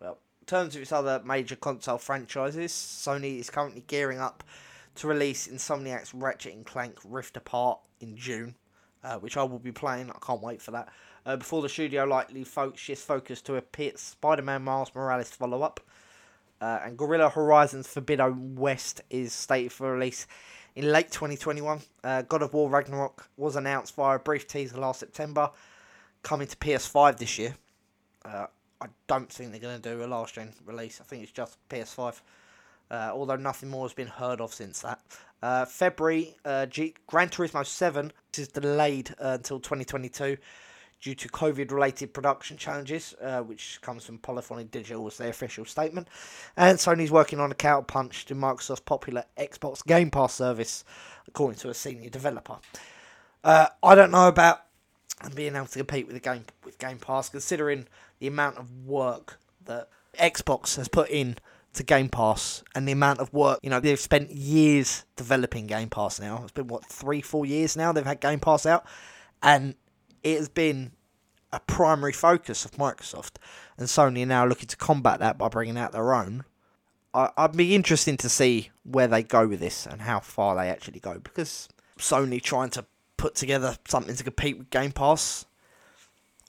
Well, 0.00 0.18
in 0.40 0.46
terms 0.46 0.76
of 0.76 0.82
its 0.82 0.92
other 0.92 1.20
major 1.24 1.56
console 1.56 1.98
franchises, 1.98 2.72
Sony 2.72 3.40
is 3.40 3.50
currently 3.50 3.82
gearing 3.86 4.20
up 4.20 4.44
to 4.96 5.08
release 5.08 5.46
Insomniac's 5.48 6.14
Ratchet 6.14 6.54
and 6.54 6.64
Clank 6.64 6.98
Rift 7.04 7.36
Apart 7.36 7.80
in 8.00 8.16
June, 8.16 8.54
uh, 9.04 9.16
which 9.16 9.36
I 9.36 9.42
will 9.42 9.58
be 9.58 9.72
playing. 9.72 10.10
I 10.10 10.18
can't 10.24 10.42
wait 10.42 10.60
for 10.60 10.70
that. 10.72 10.88
Uh, 11.26 11.36
before 11.36 11.62
the 11.62 11.68
studio 11.68 12.04
likely 12.04 12.44
fo- 12.44 12.74
shifts 12.74 13.04
focus 13.04 13.42
to 13.42 13.56
a 13.56 13.62
Pit 13.62 13.98
Spider-Man 13.98 14.62
Miles 14.62 14.90
Morales 14.94 15.30
follow-up, 15.30 15.80
uh, 16.60 16.80
and 16.84 16.96
Guerrilla 16.96 17.28
Horizons 17.28 17.86
Forbidden 17.86 18.56
West 18.56 19.00
is 19.10 19.32
stated 19.32 19.72
for 19.72 19.92
release 19.92 20.26
in 20.74 20.90
late 20.90 21.10
2021. 21.10 21.80
Uh, 22.04 22.22
God 22.22 22.42
of 22.42 22.54
War 22.54 22.68
Ragnarok 22.68 23.28
was 23.36 23.56
announced 23.56 23.94
via 23.94 24.16
a 24.16 24.18
brief 24.18 24.46
teaser 24.46 24.78
last 24.78 25.00
September, 25.00 25.50
coming 26.22 26.46
to 26.46 26.56
PS5 26.56 27.18
this 27.18 27.38
year. 27.38 27.54
Uh, 28.24 28.46
I 28.80 28.86
don't 29.06 29.30
think 29.30 29.50
they're 29.50 29.60
going 29.60 29.80
to 29.80 29.96
do 29.96 30.04
a 30.04 30.06
last 30.06 30.34
gen 30.34 30.52
release. 30.64 31.00
I 31.00 31.04
think 31.04 31.22
it's 31.22 31.32
just 31.32 31.56
PS5. 31.68 32.20
Uh, 32.90 33.10
although 33.12 33.36
nothing 33.36 33.68
more 33.68 33.84
has 33.84 33.92
been 33.92 34.08
heard 34.08 34.40
of 34.40 34.52
since 34.52 34.80
that. 34.80 35.00
Uh, 35.42 35.64
February, 35.64 36.36
uh, 36.44 36.66
G- 36.66 36.94
Gran 37.06 37.28
Turismo 37.28 37.64
7 37.64 38.12
is 38.36 38.48
delayed 38.48 39.10
uh, 39.20 39.36
until 39.38 39.58
2022 39.60 40.36
due 41.00 41.14
to 41.14 41.28
COVID 41.28 41.70
related 41.70 42.12
production 42.12 42.56
challenges, 42.56 43.14
uh, 43.22 43.40
which 43.40 43.80
comes 43.80 44.04
from 44.04 44.18
Polyphony 44.18 44.64
Digital 44.64 45.06
as 45.06 45.16
their 45.16 45.30
official 45.30 45.64
statement. 45.64 46.08
And 46.56 46.78
Sony's 46.78 47.10
working 47.10 47.40
on 47.40 47.50
a 47.50 47.54
counterpunch 47.54 48.24
to 48.26 48.34
Microsoft's 48.34 48.80
popular 48.80 49.24
Xbox 49.38 49.84
Game 49.86 50.10
Pass 50.10 50.34
service, 50.34 50.84
according 51.26 51.58
to 51.60 51.70
a 51.70 51.74
senior 51.74 52.10
developer. 52.10 52.58
Uh, 53.42 53.68
I 53.82 53.94
don't 53.94 54.10
know 54.10 54.28
about 54.28 54.64
being 55.34 55.56
able 55.56 55.66
to 55.66 55.78
compete 55.78 56.06
with 56.06 56.14
the 56.14 56.20
game 56.20 56.44
with 56.64 56.78
Game 56.78 56.98
Pass, 56.98 57.30
considering 57.30 57.86
the 58.18 58.26
amount 58.26 58.58
of 58.58 58.84
work 58.86 59.38
that 59.64 59.88
Xbox 60.18 60.76
has 60.76 60.88
put 60.88 61.08
in 61.08 61.36
to 61.74 61.82
Game 61.82 62.08
Pass 62.08 62.64
and 62.74 62.86
the 62.86 62.92
amount 62.92 63.20
of 63.20 63.32
work, 63.32 63.60
you 63.62 63.70
know, 63.70 63.80
they've 63.80 63.98
spent 63.98 64.30
years 64.30 65.04
developing 65.16 65.66
Game 65.66 65.88
Pass 65.88 66.20
now. 66.20 66.42
It's 66.42 66.52
been 66.52 66.66
what 66.66 66.84
three, 66.84 67.20
four 67.20 67.46
years 67.46 67.76
now 67.76 67.92
they've 67.92 68.04
had 68.04 68.20
Game 68.20 68.40
Pass 68.40 68.66
out, 68.66 68.84
and 69.42 69.74
it 70.22 70.36
has 70.38 70.48
been 70.48 70.92
a 71.52 71.60
primary 71.60 72.12
focus 72.12 72.64
of 72.64 72.72
Microsoft, 72.72 73.36
and 73.76 73.88
Sony 73.88 74.22
are 74.22 74.26
now 74.26 74.46
looking 74.46 74.68
to 74.68 74.76
combat 74.76 75.20
that 75.20 75.38
by 75.38 75.48
bringing 75.48 75.78
out 75.78 75.92
their 75.92 76.12
own. 76.12 76.44
I, 77.14 77.30
I'd 77.36 77.56
be 77.56 77.74
interesting 77.74 78.16
to 78.18 78.28
see 78.28 78.70
where 78.84 79.08
they 79.08 79.22
go 79.22 79.46
with 79.46 79.60
this 79.60 79.86
and 79.86 80.02
how 80.02 80.20
far 80.20 80.56
they 80.56 80.68
actually 80.68 81.00
go 81.00 81.18
because 81.18 81.68
Sony 81.98 82.42
trying 82.42 82.70
to 82.70 82.84
put 83.16 83.34
together 83.34 83.76
something 83.86 84.14
to 84.14 84.24
compete 84.24 84.58
with 84.58 84.70
Game 84.70 84.92
Pass. 84.92 85.46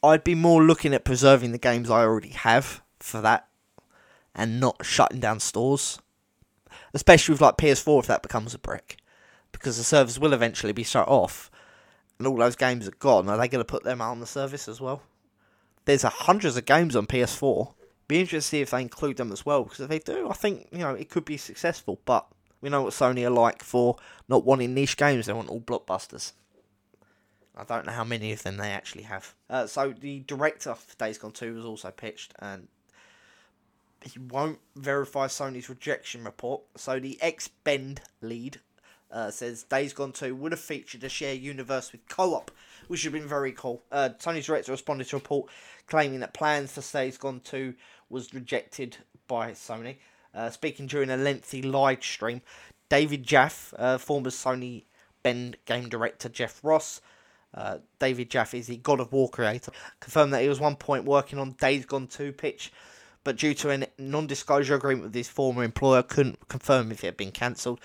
I'd 0.03 0.23
be 0.23 0.36
more 0.36 0.63
looking 0.63 0.93
at 0.93 1.03
preserving 1.03 1.51
the 1.51 1.60
games 1.60 1.89
I 1.89 2.01
already 2.01 2.29
have 2.29 2.81
for 2.99 3.21
that 3.21 3.47
and 4.36 4.60
not 4.60 4.86
shutting 4.86 5.20
down 5.20 5.39
stores. 5.39 6.00
Especially 6.94 7.34
with 7.34 7.41
like 7.41 7.58
PS4 7.58 8.00
if 8.00 8.08
that 8.08 8.24
becomes 8.24 8.54
a 8.54 8.60
brick. 8.60 8.98
Because 9.52 9.78
the 9.78 9.84
servers 9.84 10.20
will 10.20 10.34
eventually 10.34 10.74
be 10.74 10.84
shut 10.84 11.08
off 11.08 11.52
and 12.22 12.28
all 12.28 12.38
those 12.38 12.56
games 12.56 12.88
are 12.88 12.91
gone, 12.91 13.28
are 13.28 13.38
they 13.38 13.48
going 13.48 13.62
to 13.62 13.65
put 13.65 13.84
them 13.84 14.00
out 14.00 14.12
on 14.12 14.20
the 14.20 14.28
service 14.28 14.67
as 14.67 14.80
well? 14.80 15.02
There's 15.86 16.04
hundreds 16.04 16.56
of 16.56 16.65
games 16.65 16.96
on 16.96 17.08
PS4. 17.08 17.74
Be 18.08 18.20
interested 18.20 18.38
to 18.38 18.41
see 18.41 18.62
if 18.62 18.70
they 18.70 18.82
include 18.82 19.17
them 19.17 19.32
as 19.32 19.44
well, 19.44 19.63
because 19.63 19.80
if 19.80 19.89
they 19.89 19.98
do, 19.98 20.30
I 20.30 20.34
think 20.34 20.67
you 20.72 20.78
know 20.80 20.94
it 20.94 21.10
could 21.10 21.26
be 21.26 21.38
successful. 21.38 22.00
But 22.06 22.28
we 22.62 22.70
know 22.70 22.84
what 22.84 22.94
Sony 22.94 23.26
are 23.26 23.32
like 23.32 23.63
for 23.63 23.96
not 24.30 24.46
wanting 24.46 24.76
niche 24.76 24.98
games; 24.98 25.26
they 25.26 25.34
want 25.34 25.50
all 25.50 25.62
blockbusters. 25.62 26.34
I 27.58 27.63
don't 27.63 27.88
know 27.88 27.91
how 27.91 28.04
many 28.04 28.32
of 28.34 28.44
them 28.44 28.58
they 28.58 28.70
actually 28.70 29.04
have. 29.04 29.34
Uh, 29.50 29.65
so 29.65 29.91
the 29.91 30.20
director 30.20 30.76
for 30.76 30.96
Days 30.98 31.17
Gone 31.17 31.32
2 31.32 31.56
was 31.56 31.65
also 31.65 31.89
pitched, 31.89 32.36
and 32.38 32.67
he 34.04 34.20
won't 34.20 34.60
verify 34.76 35.28
Sony's 35.28 35.70
rejection 35.70 36.24
report. 36.24 36.62
So 36.76 37.00
the 37.00 37.18
ex-Bend 37.22 38.02
lead 38.22 38.60
uh, 39.12 39.30
says 39.32 39.64
Days 39.64 39.94
Gone 39.94 40.12
2 40.12 40.36
would 40.36 40.52
have 40.52 40.62
featured 40.62 41.04
a 41.04 41.10
shared 41.10 41.40
universe 41.40 41.92
with 41.92 42.08
co 42.08 42.36
op, 42.36 42.52
which 42.88 43.04
would 43.04 43.14
have 43.14 43.22
been 43.22 43.30
very 43.30 43.52
cool. 43.52 43.84
Uh, 43.92 44.10
Tony's 44.20 44.46
director 44.46 44.72
responded 44.72 45.08
to 45.08 45.18
a 45.18 45.20
report 45.20 45.50
claiming 45.88 46.22
that 46.22 46.34
plans 46.34 46.72
for 46.72 46.98
Days 46.98 47.18
Gone 47.18 47.42
2 47.42 47.74
was 48.10 48.34
rejected 48.34 48.98
by 49.28 49.52
Sony. 49.52 49.98
Uh, 50.34 50.50
speaking 50.50 50.88
during 50.88 51.10
a 51.10 51.18
lengthy 51.18 51.62
live 51.62 52.02
stream, 52.04 52.42
David 52.90 53.24
Jaffe, 53.24 53.76
uh, 53.78 53.98
former 53.98 54.30
Sony 54.30 54.84
Bend 55.24 55.58
game 55.66 55.90
director 55.90 56.30
Jeff 56.30 56.64
Ross. 56.64 57.02
Uh, 57.54 57.80
David 58.00 58.30
Jaffe 58.30 58.58
is 58.58 58.68
the 58.68 58.78
God 58.78 59.00
of 59.02 59.12
War 59.12 59.30
creator. 59.30 59.72
Confirmed 60.00 60.34
that 60.34 60.42
he 60.42 60.50
was 60.50 60.60
one 60.60 60.78
point 60.78 61.04
working 61.04 61.38
on 61.38 61.52
Days 61.60 61.86
Gone 61.86 62.08
2 62.08 62.32
pitch, 62.32 62.72
but 63.23 63.38
due 63.38 63.53
to 63.53 63.69
a 63.69 63.88
non-disclosure 63.97 64.75
agreement 64.75 65.05
with 65.05 65.15
his 65.15 65.27
former 65.27 65.63
employer, 65.63 66.03
couldn't 66.03 66.47
confirm 66.47 66.91
if 66.91 67.03
it 67.03 67.07
had 67.07 67.17
been 67.17 67.31
cancelled. 67.31 67.79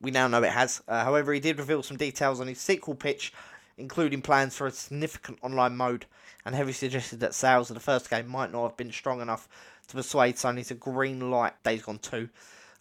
We 0.00 0.10
now 0.10 0.28
know 0.28 0.42
it 0.42 0.52
has. 0.52 0.82
Uh, 0.86 1.04
however, 1.04 1.32
he 1.32 1.40
did 1.40 1.58
reveal 1.58 1.82
some 1.82 1.96
details 1.96 2.40
on 2.40 2.48
his 2.48 2.60
sequel 2.60 2.94
pitch, 2.94 3.32
including 3.78 4.22
plans 4.22 4.56
for 4.56 4.66
a 4.66 4.70
significant 4.70 5.38
online 5.42 5.76
mode, 5.76 6.06
and 6.44 6.54
heavily 6.54 6.72
suggested 6.72 7.20
that 7.20 7.34
sales 7.34 7.70
of 7.70 7.74
the 7.74 7.80
first 7.80 8.10
game 8.10 8.28
might 8.28 8.52
not 8.52 8.68
have 8.68 8.76
been 8.76 8.92
strong 8.92 9.20
enough 9.20 9.48
to 9.88 9.96
persuade 9.96 10.36
Sony 10.36 10.66
to 10.66 10.74
green 10.74 11.30
light 11.30 11.54
Days 11.62 11.82
Gone 11.82 11.98
2. 11.98 12.28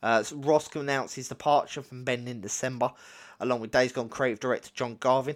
Uh, 0.04 0.24
so 0.24 0.36
Ross 0.38 0.74
announced 0.76 1.16
his 1.16 1.30
departure 1.30 1.82
from 1.82 2.04
Bend 2.04 2.28
in 2.28 2.42
December, 2.42 2.92
along 3.40 3.60
with 3.60 3.72
Days 3.72 3.92
Gone 3.92 4.10
creative 4.10 4.40
director 4.40 4.72
John 4.74 4.98
Garvin. 5.00 5.36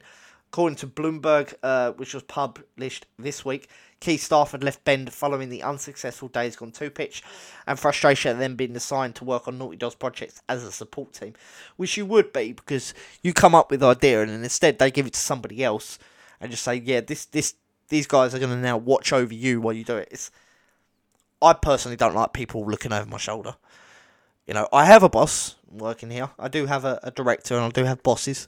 According 0.52 0.78
to 0.78 0.88
Bloomberg, 0.88 1.54
uh, 1.62 1.92
which 1.92 2.14
was 2.14 2.24
published 2.24 3.06
this 3.20 3.46
week, 3.46 3.70
key 4.00 4.18
staff 4.18 4.52
had 4.52 4.64
left 4.64 4.84
Bend 4.86 5.12
following 5.14 5.50
the 5.50 5.64
unsuccessful 5.64 6.28
Days 6.30 6.56
Gone 6.56 6.72
2 6.72 6.90
pitch, 6.90 7.24
and 7.68 7.80
frustration 7.80 8.32
at 8.32 8.40
them 8.40 8.56
being 8.56 8.76
assigned 8.76 9.16
to 9.16 9.26
work 9.26 9.48
on 9.48 9.58
Naughty 9.58 9.78
Dog's 9.78 9.96
projects 9.96 10.42
as 10.48 10.64
a 10.64 10.72
support 10.72 11.14
team, 11.14 11.34
which 11.78 11.98
you 11.98 12.06
would 12.06 12.32
be 12.32 12.54
because 12.54 12.94
you 13.22 13.34
come 13.34 13.56
up 13.56 13.72
with 13.72 13.82
the 13.82 13.88
idea 13.88 14.22
and 14.22 14.32
then 14.32 14.44
instead 14.44 14.80
they 14.80 14.92
give 14.92 15.08
it 15.08 15.14
to 15.14 15.20
somebody 15.20 15.64
else 15.64 16.00
and 16.40 16.52
just 16.52 16.64
say, 16.64 16.76
yeah, 16.76 17.02
this 17.02 17.26
this 17.26 17.56
these 17.90 18.08
guys 18.08 18.34
are 18.34 18.40
going 18.40 18.52
to 18.52 18.58
now 18.58 18.78
watch 18.78 19.12
over 19.12 19.34
you 19.34 19.60
while 19.60 19.74
you 19.74 19.84
do 19.84 19.98
it. 19.98 20.08
It's, 20.12 20.32
I 21.42 21.54
personally 21.54 21.98
don't 21.98 22.16
like 22.16 22.34
people 22.34 22.66
looking 22.66 22.94
over 22.94 23.10
my 23.10 23.18
shoulder. 23.18 23.56
You 24.46 24.54
know, 24.54 24.68
I 24.72 24.86
have 24.86 25.04
a 25.04 25.10
boss 25.10 25.56
working 25.70 26.10
here. 26.10 26.30
I 26.38 26.48
do 26.48 26.66
have 26.66 26.86
a, 26.86 27.00
a 27.04 27.12
director 27.12 27.56
and 27.56 27.66
I 27.66 27.70
do 27.70 27.84
have 27.84 28.04
bosses, 28.04 28.48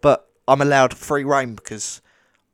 but 0.00 0.28
I'm 0.46 0.60
allowed 0.60 0.94
free 0.94 1.24
reign 1.24 1.54
because 1.54 2.00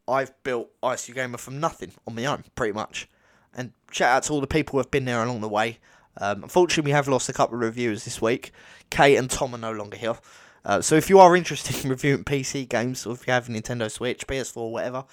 I've 0.06 0.32
built 0.42 0.70
ICU 0.82 1.14
Gamer 1.14 1.38
from 1.38 1.60
nothing 1.60 1.92
on 2.06 2.14
my 2.14 2.26
own, 2.26 2.44
pretty 2.54 2.72
much. 2.72 3.08
And 3.54 3.72
shout 3.90 4.10
out 4.10 4.22
to 4.24 4.32
all 4.32 4.40
the 4.40 4.46
people 4.46 4.72
who 4.72 4.78
have 4.78 4.90
been 4.90 5.04
there 5.04 5.22
along 5.22 5.40
the 5.40 5.48
way. 5.48 5.78
Um, 6.18 6.42
unfortunately, 6.42 6.90
we 6.90 6.94
have 6.94 7.08
lost 7.08 7.28
a 7.28 7.32
couple 7.32 7.56
of 7.56 7.62
reviewers 7.62 8.04
this 8.04 8.20
week. 8.20 8.52
Kate 8.90 9.16
and 9.16 9.30
Tom 9.30 9.54
are 9.54 9.58
no 9.58 9.72
longer 9.72 9.96
here. 9.96 10.16
Uh, 10.64 10.80
so 10.80 10.94
if 10.94 11.10
you 11.10 11.18
are 11.18 11.36
interested 11.36 11.76
in 11.84 11.90
reviewing 11.90 12.24
PC 12.24 12.68
games, 12.68 13.06
or 13.06 13.14
if 13.14 13.26
you 13.26 13.32
have 13.32 13.48
a 13.48 13.52
Nintendo 13.52 13.90
Switch, 13.90 14.26
PS4, 14.26 14.70
whatever, 14.70 15.04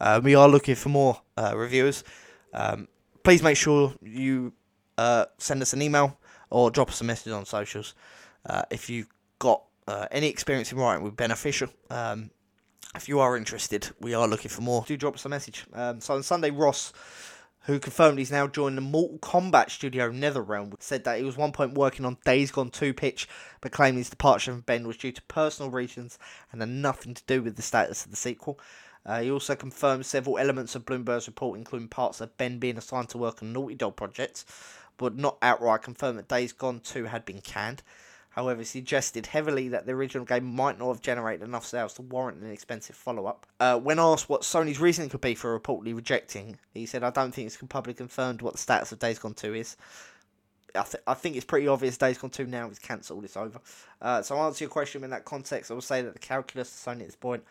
uh, 0.00 0.20
we 0.22 0.34
are 0.34 0.48
looking 0.48 0.74
for 0.74 0.88
more 0.88 1.20
uh, 1.36 1.52
reviewers. 1.56 2.04
Um, 2.52 2.88
please 3.22 3.42
make 3.42 3.56
sure 3.56 3.94
you 4.02 4.52
uh, 4.98 5.26
send 5.38 5.62
us 5.62 5.72
an 5.72 5.82
email 5.82 6.18
or 6.50 6.70
drop 6.70 6.88
us 6.88 7.00
a 7.00 7.04
message 7.04 7.32
on 7.32 7.44
socials. 7.44 7.94
Uh, 8.46 8.62
if 8.70 8.90
you've 8.90 9.08
got 9.38 9.62
uh, 9.86 10.06
any 10.10 10.28
experience 10.28 10.72
in 10.72 10.78
writing, 10.78 11.02
would 11.02 11.16
be 11.16 11.22
beneficial. 11.22 11.68
Um, 11.90 12.30
if 12.94 13.08
you 13.08 13.20
are 13.20 13.36
interested, 13.36 13.90
we 14.00 14.14
are 14.14 14.26
looking 14.26 14.50
for 14.50 14.62
more. 14.62 14.84
Do 14.86 14.96
drop 14.96 15.14
us 15.14 15.24
a 15.24 15.28
message. 15.28 15.64
Um, 15.72 16.00
so 16.00 16.14
on 16.14 16.22
Sunday, 16.22 16.50
Ross, 16.50 16.92
who 17.64 17.78
confirmed 17.78 18.18
he's 18.18 18.32
now 18.32 18.46
joined 18.46 18.76
the 18.76 18.82
Mortal 18.82 19.18
Kombat 19.18 19.70
studio 19.70 20.10
NetherRealm, 20.10 20.74
said 20.80 21.04
that 21.04 21.18
he 21.18 21.24
was 21.24 21.36
one 21.36 21.52
point 21.52 21.74
working 21.74 22.04
on 22.04 22.16
Days 22.24 22.50
Gone 22.50 22.70
2 22.70 22.92
pitch, 22.94 23.28
but 23.60 23.72
claimed 23.72 23.98
his 23.98 24.10
departure 24.10 24.52
from 24.52 24.62
Bend 24.62 24.86
was 24.86 24.96
due 24.96 25.12
to 25.12 25.22
personal 25.22 25.70
reasons 25.70 26.18
and 26.50 26.60
had 26.60 26.70
nothing 26.70 27.14
to 27.14 27.22
do 27.26 27.42
with 27.42 27.56
the 27.56 27.62
status 27.62 28.04
of 28.04 28.10
the 28.10 28.16
sequel. 28.16 28.58
Uh, 29.06 29.20
he 29.22 29.30
also 29.30 29.54
confirmed 29.54 30.04
several 30.04 30.38
elements 30.38 30.74
of 30.74 30.84
Bloomberg's 30.84 31.26
report, 31.26 31.58
including 31.58 31.88
parts 31.88 32.20
of 32.20 32.36
Bend 32.36 32.60
being 32.60 32.76
assigned 32.76 33.08
to 33.10 33.18
work 33.18 33.42
on 33.42 33.52
Naughty 33.52 33.74
Dog 33.74 33.96
projects, 33.96 34.44
but 34.96 35.16
not 35.16 35.38
outright 35.40 35.82
confirmed 35.82 36.18
that 36.18 36.28
Days 36.28 36.52
Gone 36.52 36.80
2 36.80 37.04
had 37.04 37.24
been 37.24 37.40
canned. 37.40 37.82
However, 38.30 38.64
suggested 38.64 39.26
heavily 39.26 39.68
that 39.68 39.86
the 39.86 39.92
original 39.92 40.24
game 40.24 40.44
might 40.44 40.78
not 40.78 40.88
have 40.88 41.02
generated 41.02 41.46
enough 41.46 41.66
sales 41.66 41.94
to 41.94 42.02
warrant 42.02 42.42
an 42.42 42.50
expensive 42.50 42.94
follow 42.94 43.26
up. 43.26 43.46
Uh, 43.58 43.78
when 43.78 43.98
asked 43.98 44.28
what 44.28 44.42
Sony's 44.42 44.80
reasoning 44.80 45.10
could 45.10 45.20
be 45.20 45.34
for 45.34 45.58
reportedly 45.58 45.94
rejecting, 45.94 46.58
he 46.72 46.86
said, 46.86 47.02
I 47.02 47.10
don't 47.10 47.32
think 47.32 47.46
it's 47.46 47.56
publicly 47.56 47.94
confirmed 47.94 48.40
what 48.40 48.52
the 48.52 48.58
status 48.58 48.92
of 48.92 49.00
Days 49.00 49.18
Gone 49.18 49.34
2 49.34 49.54
is. 49.54 49.76
I, 50.76 50.82
th- 50.82 51.02
I 51.08 51.14
think 51.14 51.34
it's 51.34 51.44
pretty 51.44 51.66
obvious 51.66 51.98
Days 51.98 52.18
Gone 52.18 52.30
2 52.30 52.46
now 52.46 52.70
is 52.70 52.78
cancelled, 52.78 53.24
it's 53.24 53.36
over. 53.36 53.60
Uh, 54.00 54.22
so, 54.22 54.36
answer 54.36 54.64
your 54.64 54.70
question 54.70 55.02
in 55.02 55.10
that 55.10 55.24
context. 55.24 55.70
I 55.70 55.74
will 55.74 55.80
say 55.80 56.00
that 56.02 56.12
the 56.12 56.20
calculus 56.20 56.70
Sony 56.70 57.00
at 57.00 57.06
this 57.06 57.16
point 57.16 57.42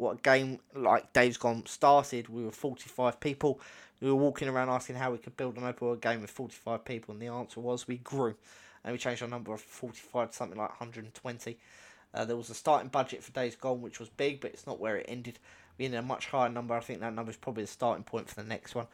what 0.00 0.18
a 0.18 0.22
game 0.22 0.58
like 0.74 1.12
Days 1.12 1.36
Gone 1.36 1.66
started. 1.66 2.28
We 2.28 2.42
were 2.42 2.50
45 2.50 3.20
people. 3.20 3.60
We 4.00 4.08
were 4.08 4.16
walking 4.16 4.48
around 4.48 4.70
asking 4.70 4.96
how 4.96 5.12
we 5.12 5.18
could 5.18 5.36
build 5.36 5.58
an 5.58 5.64
open 5.64 5.86
world 5.86 6.00
game 6.00 6.22
with 6.22 6.30
45 6.30 6.84
people, 6.86 7.12
and 7.12 7.20
the 7.20 7.26
answer 7.26 7.60
was 7.60 7.86
we 7.86 7.98
grew. 7.98 8.34
And 8.84 8.92
we 8.92 8.98
changed 8.98 9.22
our 9.22 9.28
number 9.28 9.52
of 9.52 9.60
45 9.60 10.30
to 10.30 10.36
something 10.36 10.58
like 10.58 10.70
120. 10.70 11.58
Uh, 12.12 12.24
there 12.24 12.36
was 12.36 12.50
a 12.50 12.54
starting 12.54 12.88
budget 12.88 13.22
for 13.22 13.32
Days 13.32 13.56
Gone, 13.56 13.82
which 13.82 14.00
was 14.00 14.08
big, 14.08 14.40
but 14.40 14.52
it's 14.52 14.66
not 14.66 14.80
where 14.80 14.96
it 14.96 15.06
ended. 15.08 15.38
We 15.78 15.84
ended 15.84 16.00
a 16.00 16.02
much 16.02 16.26
higher 16.26 16.48
number. 16.48 16.74
I 16.74 16.80
think 16.80 17.00
that 17.00 17.14
number 17.14 17.30
is 17.30 17.36
probably 17.36 17.64
the 17.64 17.68
starting 17.68 18.04
point 18.04 18.28
for 18.28 18.34
the 18.34 18.48
next 18.48 18.74
one. 18.74 18.86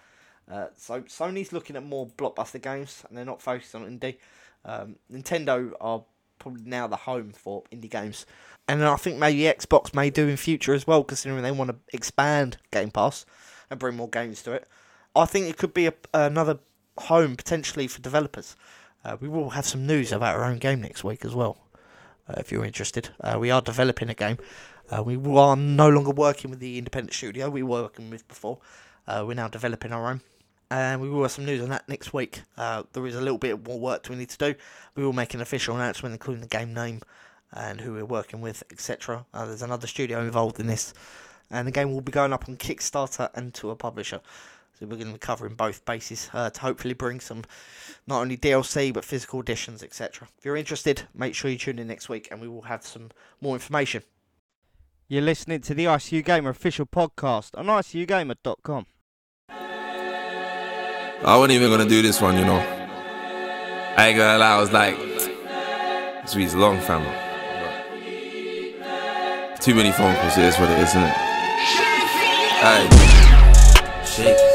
Uh, 0.50 0.66
so 0.76 1.02
Sony's 1.02 1.52
looking 1.52 1.76
at 1.76 1.84
more 1.84 2.06
blockbuster 2.06 2.60
games, 2.60 3.04
and 3.08 3.16
they're 3.16 3.24
not 3.24 3.42
focused 3.42 3.74
on 3.74 3.98
indie. 3.98 4.16
Um, 4.64 4.96
Nintendo 5.10 5.72
are 5.80 6.04
probably 6.38 6.62
now 6.64 6.86
the 6.86 6.96
home 6.96 7.32
for 7.32 7.62
indie 7.72 7.90
games 7.90 8.26
and 8.68 8.84
I 8.84 8.96
think 8.96 9.18
maybe 9.18 9.40
Xbox 9.42 9.94
may 9.94 10.10
do 10.10 10.26
in 10.26 10.36
future 10.36 10.74
as 10.74 10.86
well, 10.86 11.04
considering 11.04 11.42
they 11.42 11.52
want 11.52 11.70
to 11.70 11.76
expand 11.92 12.58
Game 12.72 12.90
Pass 12.90 13.24
and 13.70 13.78
bring 13.78 13.96
more 13.96 14.08
games 14.08 14.42
to 14.42 14.52
it. 14.52 14.68
I 15.14 15.24
think 15.24 15.48
it 15.48 15.56
could 15.56 15.72
be 15.72 15.86
a, 15.86 15.94
another 16.12 16.58
home 16.98 17.36
potentially 17.36 17.86
for 17.86 18.00
developers. 18.00 18.56
Uh, 19.06 19.16
we 19.20 19.28
will 19.28 19.50
have 19.50 19.64
some 19.64 19.86
news 19.86 20.10
about 20.10 20.34
our 20.34 20.44
own 20.44 20.58
game 20.58 20.80
next 20.80 21.04
week 21.04 21.24
as 21.24 21.32
well, 21.32 21.58
uh, 22.28 22.34
if 22.38 22.50
you're 22.50 22.64
interested. 22.64 23.10
Uh, 23.20 23.36
we 23.38 23.52
are 23.52 23.62
developing 23.62 24.10
a 24.10 24.14
game. 24.14 24.36
Uh, 24.90 25.00
we 25.00 25.16
are 25.38 25.54
no 25.54 25.88
longer 25.88 26.10
working 26.10 26.50
with 26.50 26.58
the 26.58 26.76
independent 26.76 27.14
studio 27.14 27.48
we 27.48 27.62
were 27.62 27.82
working 27.82 28.10
with 28.10 28.26
before. 28.26 28.58
Uh, 29.06 29.22
we're 29.24 29.34
now 29.34 29.46
developing 29.46 29.92
our 29.92 30.10
own. 30.10 30.22
And 30.72 31.00
we 31.00 31.08
will 31.08 31.22
have 31.22 31.30
some 31.30 31.46
news 31.46 31.62
on 31.62 31.68
that 31.68 31.88
next 31.88 32.12
week. 32.12 32.42
Uh, 32.58 32.82
there 32.94 33.06
is 33.06 33.14
a 33.14 33.20
little 33.20 33.38
bit 33.38 33.64
more 33.64 33.78
work 33.78 34.08
we 34.10 34.16
need 34.16 34.30
to 34.30 34.38
do. 34.38 34.58
We 34.96 35.04
will 35.04 35.12
make 35.12 35.34
an 35.34 35.40
official 35.40 35.76
announcement, 35.76 36.12
including 36.12 36.42
the 36.42 36.48
game 36.48 36.74
name 36.74 37.00
and 37.52 37.80
who 37.80 37.92
we're 37.92 38.04
working 38.04 38.40
with, 38.40 38.64
etc. 38.72 39.24
There's 39.32 39.62
another 39.62 39.86
studio 39.86 40.20
involved 40.20 40.58
in 40.58 40.66
this, 40.66 40.92
and 41.48 41.68
the 41.68 41.70
game 41.70 41.92
will 41.92 42.00
be 42.00 42.10
going 42.10 42.32
up 42.32 42.48
on 42.48 42.56
Kickstarter 42.56 43.30
and 43.34 43.54
to 43.54 43.70
a 43.70 43.76
publisher. 43.76 44.20
So 44.78 44.84
we're 44.84 44.96
going 44.96 45.06
to 45.06 45.14
be 45.14 45.18
covering 45.18 45.54
both 45.54 45.86
bases 45.86 46.28
uh, 46.34 46.50
to 46.50 46.60
hopefully 46.60 46.92
bring 46.92 47.18
some 47.18 47.44
not 48.06 48.20
only 48.20 48.36
DLC 48.36 48.92
but 48.92 49.06
physical 49.06 49.40
editions, 49.40 49.82
etc. 49.82 50.28
If 50.36 50.44
you're 50.44 50.56
interested, 50.56 51.04
make 51.14 51.34
sure 51.34 51.50
you 51.50 51.56
tune 51.56 51.78
in 51.78 51.88
next 51.88 52.10
week, 52.10 52.28
and 52.30 52.42
we 52.42 52.48
will 52.48 52.62
have 52.62 52.84
some 52.84 53.10
more 53.40 53.54
information. 53.54 54.02
You're 55.08 55.22
listening 55.22 55.62
to 55.62 55.72
the 55.72 55.86
ICU 55.86 56.22
Gamer 56.24 56.50
official 56.50 56.84
podcast 56.84 57.56
on 57.56 57.66
ICUGamer.com. 57.66 58.86
I 59.48 61.36
wasn't 61.38 61.52
even 61.52 61.70
gonna 61.70 61.88
do 61.88 62.02
this 62.02 62.20
one, 62.20 62.36
you 62.36 62.44
know. 62.44 62.58
I 63.96 64.08
ain't 64.08 64.18
gonna 64.18 64.38
lie, 64.38 64.56
I 64.56 64.60
was 64.60 64.72
like, 64.72 64.98
this 66.22 66.34
week's 66.34 66.54
long, 66.54 66.78
family. 66.80 67.08
Too 69.58 69.74
many 69.74 69.90
phone 69.92 70.14
calls, 70.16 70.36
that's 70.36 70.58
what 70.58 70.68
it 70.68 70.78
is, 70.80 70.90
isn't 70.90 71.02
it? 71.02 71.14
Hey. 72.60 72.88
Shake 74.04 74.45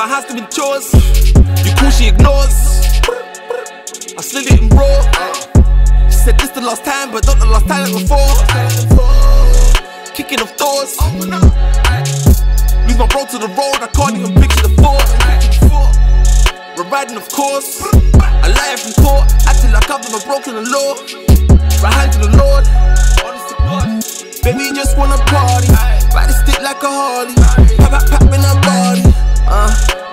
my 0.00 0.08
house 0.08 0.24
doing 0.24 0.46
chores. 0.48 0.94
You 1.62 1.74
cool, 1.76 1.90
she 1.90 2.08
ignores. 2.08 2.56
I 4.16 4.22
slid 4.22 4.46
it 4.50 4.62
in 4.62 4.68
raw. 4.70 5.02
She 6.08 6.16
said 6.16 6.38
this 6.38 6.50
the 6.50 6.62
last 6.62 6.86
time, 6.86 7.10
but 7.12 7.26
not 7.26 7.38
the 7.38 7.44
last 7.44 7.68
time 7.68 7.92
like 7.92 8.08
before. 8.08 8.34
Kicking 10.14 10.40
off 10.40 10.56
doors. 10.56 11.89
Lose 12.90 12.98
my 12.98 13.06
bro 13.06 13.24
to 13.24 13.38
the 13.38 13.46
road, 13.46 13.78
I 13.78 13.86
can't 13.94 14.18
even 14.18 14.34
picture 14.34 14.66
the 14.66 14.74
fort. 14.82 15.06
We're 16.76 16.90
riding, 16.90 17.16
of 17.16 17.28
course. 17.30 17.86
I 18.42 18.48
lie 18.50 18.74
from 18.82 19.04
court, 19.04 19.30
acting 19.46 19.70
like 19.70 19.88
I've 19.88 20.02
never 20.02 20.18
broken 20.26 20.54
the 20.58 20.66
law. 20.66 20.98
Right 21.86 21.94
hand 21.94 22.12
to 22.14 22.18
the 22.18 22.34
Lord. 22.34 22.66
Baby, 24.42 24.74
just 24.74 24.98
wanna 24.98 25.18
party. 25.30 25.70
Ride 26.12 26.30
a 26.30 26.32
stick 26.32 26.60
like 26.62 26.82
a 26.82 26.90
Harley. 26.90 27.34
Pop, 27.78 27.90
pop, 27.90 28.10
pop 28.10 28.22
in 28.22 28.42
her 28.42 28.60
body. 28.60 29.02
Uh. 29.46 30.09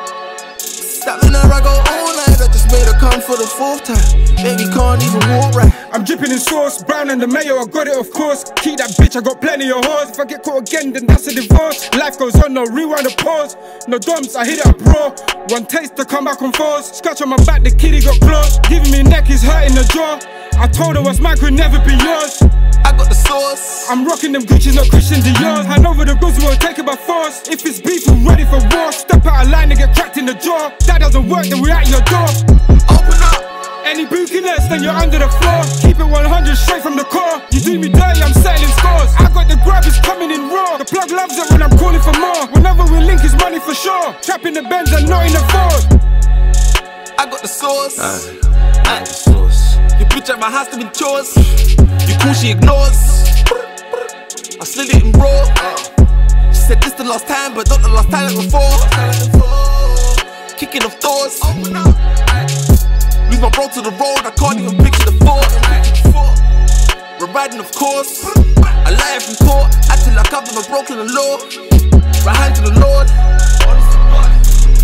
Stop 1.08 1.24
in 1.24 1.32
her, 1.32 1.39
I 1.39 1.63
go 1.63 1.72
all 1.72 2.12
night. 2.20 2.36
I 2.36 2.52
just 2.52 2.67
made 2.67 2.84
her 2.84 3.00
come 3.00 3.22
for 3.22 3.39
the 3.39 3.48
fourth 3.48 3.86
time. 3.88 3.96
Baby 4.43 4.67
can't 4.76 5.00
even 5.00 5.24
walk 5.39 5.56
right. 5.56 5.72
I'm 5.93 6.04
dripping 6.04 6.32
in 6.32 6.38
sauce, 6.38 6.84
brown 6.84 7.10
and 7.12 7.22
the 7.22 7.28
mayo, 7.28 7.56
I 7.56 7.65
got 7.65 7.88
it 7.88 7.98
of 7.98 8.12
course. 8.12 8.43
Keep 8.58 8.84
that 8.84 8.91
bitch, 9.00 9.15
I 9.15 9.22
got 9.22 9.39
plenty 9.39 9.72
of 9.72 9.86
hoes. 9.86 10.12
If 10.12 10.20
I 10.20 10.26
get 10.26 10.43
caught 10.43 10.67
again, 10.67 10.91
then 10.91 11.06
that's 11.06 11.26
a 11.28 11.34
divorce. 11.34 11.88
Life 11.93 12.20
goes 12.20 12.36
on, 12.43 12.54
no 12.54 12.65
rewind 12.65 13.08
or 13.08 13.15
pause. 13.24 13.56
No 13.88 13.98
dumps, 13.98 14.36
I 14.36 14.43
hit 14.43 14.60
it 14.60 14.67
up 14.67 14.84
raw. 14.84 15.15
One 15.48 15.65
taste 15.65 15.96
to 15.96 16.04
come 16.04 16.26
back 16.26 16.41
on 16.41 16.52
force. 16.52 16.91
Scratch 16.98 17.22
on 17.22 17.30
my 17.30 17.38
back, 17.46 17.63
the 17.63 17.72
kitty 17.72 18.02
got 18.02 18.20
claws. 18.20 18.60
Giving 18.67 18.91
me 18.91 19.02
neck 19.04 19.30
is 19.30 19.41
hurting 19.41 19.76
the 19.76 19.88
jaw. 19.88 20.20
I 20.58 20.67
told 20.67 20.96
her 20.96 21.04
what's 21.04 21.20
mine 21.20 21.38
could 21.38 21.54
never 21.54 21.78
be 21.86 21.93
yours. 21.93 22.41
I 22.82 22.91
got 22.98 23.10
the 23.10 23.15
sauce. 23.15 23.86
I'm 23.89 24.06
rocking 24.06 24.32
them 24.32 24.41
Gucci's, 24.41 24.76
not 24.76 24.89
Christian 24.89 25.22
Dior. 25.22 25.63
Hand 25.63 25.86
over 25.86 26.04
the 26.04 26.15
goods, 26.15 26.39
we'll 26.39 26.56
take 26.58 26.80
it 26.80 26.86
by 26.86 26.96
force. 26.96 27.48
If 27.48 27.65
it's 27.65 27.80
beef, 27.80 28.08
we're 28.08 28.26
ready 28.26 28.43
for 28.43 28.58
war. 28.74 28.91
Step 28.91 29.26
out 29.26 29.46
of 29.46 29.52
line 29.52 29.70
and 29.70 29.80
get 29.80 29.93
cracked 29.96 30.17
in 30.17 30.26
the 30.26 30.34
jaw. 30.34 30.74
That 30.89 31.00
doesn't 31.02 31.30
work, 31.30 31.46
then 31.46 31.62
we're 31.62 31.78
at 31.78 31.88
your 31.88 32.02
door. 32.10 32.26
Open 32.89 33.22
up. 33.22 33.43
Any 33.86 34.10
bookiness, 34.10 34.67
then 34.67 34.82
you're 34.82 34.98
under 34.98 35.20
the 35.20 35.30
floor. 35.30 35.62
Keep 35.86 36.02
it 36.02 36.10
100 36.10 36.56
straight 36.58 36.82
from 36.82 36.98
the 36.98 37.06
core. 37.06 37.38
You 37.54 37.62
do 37.62 37.78
me 37.78 37.88
dirty, 37.88 38.26
I'm 38.26 38.34
settling 38.34 38.74
scores. 38.82 39.13
I 39.22 39.30
got 39.30 39.48
the 39.48 39.62
grab, 39.62 39.86
it's 39.86 40.02
coming 40.02 40.32
in 40.34 40.50
raw. 40.50 40.78
The 40.78 40.86
plug 40.86 41.12
loves 41.12 41.38
it 41.38 41.48
when 41.54 41.62
I'm 41.62 41.72
calling 41.78 42.02
for 42.02 42.17
more. 42.17 42.50
Whenever 42.52 42.84
we 42.89 43.00
link, 43.06 43.22
it's 43.24 43.38
money 43.38 43.62
for 43.62 43.78
sure. 43.78 44.12
Trapping 44.26 44.58
the 44.58 44.63
Benz 44.63 44.91
and 44.91 45.08
not 45.08 45.22
in 45.22 45.38
the 45.38 45.43
Ford. 45.54 46.02
I 47.20 47.30
got 47.30 47.41
the 47.46 47.48
sauce. 47.48 48.00
I 48.02 48.84
got 48.84 49.06
the 49.06 49.13
sauce. 49.13 49.76
Your 49.99 50.07
bitch 50.10 50.29
at 50.29 50.39
my 50.39 50.51
house 50.51 50.67
doing 50.69 50.91
chores. 50.93 51.36
You 52.05 52.15
cool, 52.21 52.33
she 52.33 52.51
ignores. 52.51 53.01
I 54.60 54.63
slid 54.63 54.93
it 54.93 55.03
in 55.03 55.12
raw. 55.13 55.43
She 56.53 56.62
said 56.62 56.81
this 56.81 56.93
the 56.93 57.03
last 57.03 57.27
time, 57.27 57.55
but 57.55 57.67
not 57.69 57.81
the 57.81 57.89
last 57.89 58.10
time 58.12 58.29
like 58.29 58.45
before. 58.45 58.77
Kicking 60.57 60.83
off 60.83 60.99
doors. 60.99 61.41
Lose 63.29 63.41
my 63.41 63.49
bro 63.49 63.67
to 63.73 63.81
the 63.81 63.89
road, 63.97 64.21
I 64.21 64.31
can't 64.38 64.62
even 64.62 64.77
picture 64.77 65.10
the 65.10 65.17
fort. 65.25 65.49
We're 67.19 67.33
riding, 67.33 67.60
of 67.60 67.71
course. 67.71 68.21
I 68.62 68.93
lie 68.93 69.17
from 69.17 69.47
court, 69.47 69.73
acting 69.89 70.13
like 70.13 70.31
I've 70.31 70.45
never 70.45 70.62
broken 70.69 70.97
the 70.97 71.10
law. 71.10 71.41
Right 72.21 72.38
hand 72.38 72.55
to 72.57 72.62
the 72.62 72.77
Lord. 72.77 73.07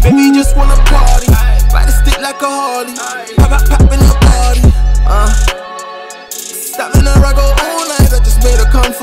Baby, 0.01 0.33
just 0.33 0.57
wanna 0.57 0.75
party. 0.89 1.29
Ride 1.71 1.87
a 1.87 1.91
stick 1.91 2.19
like 2.19 2.41
a 2.41 2.49
Harley. 2.49 2.93
Pop, 3.37 3.49
pop, 3.49 3.69
pop 3.69 3.82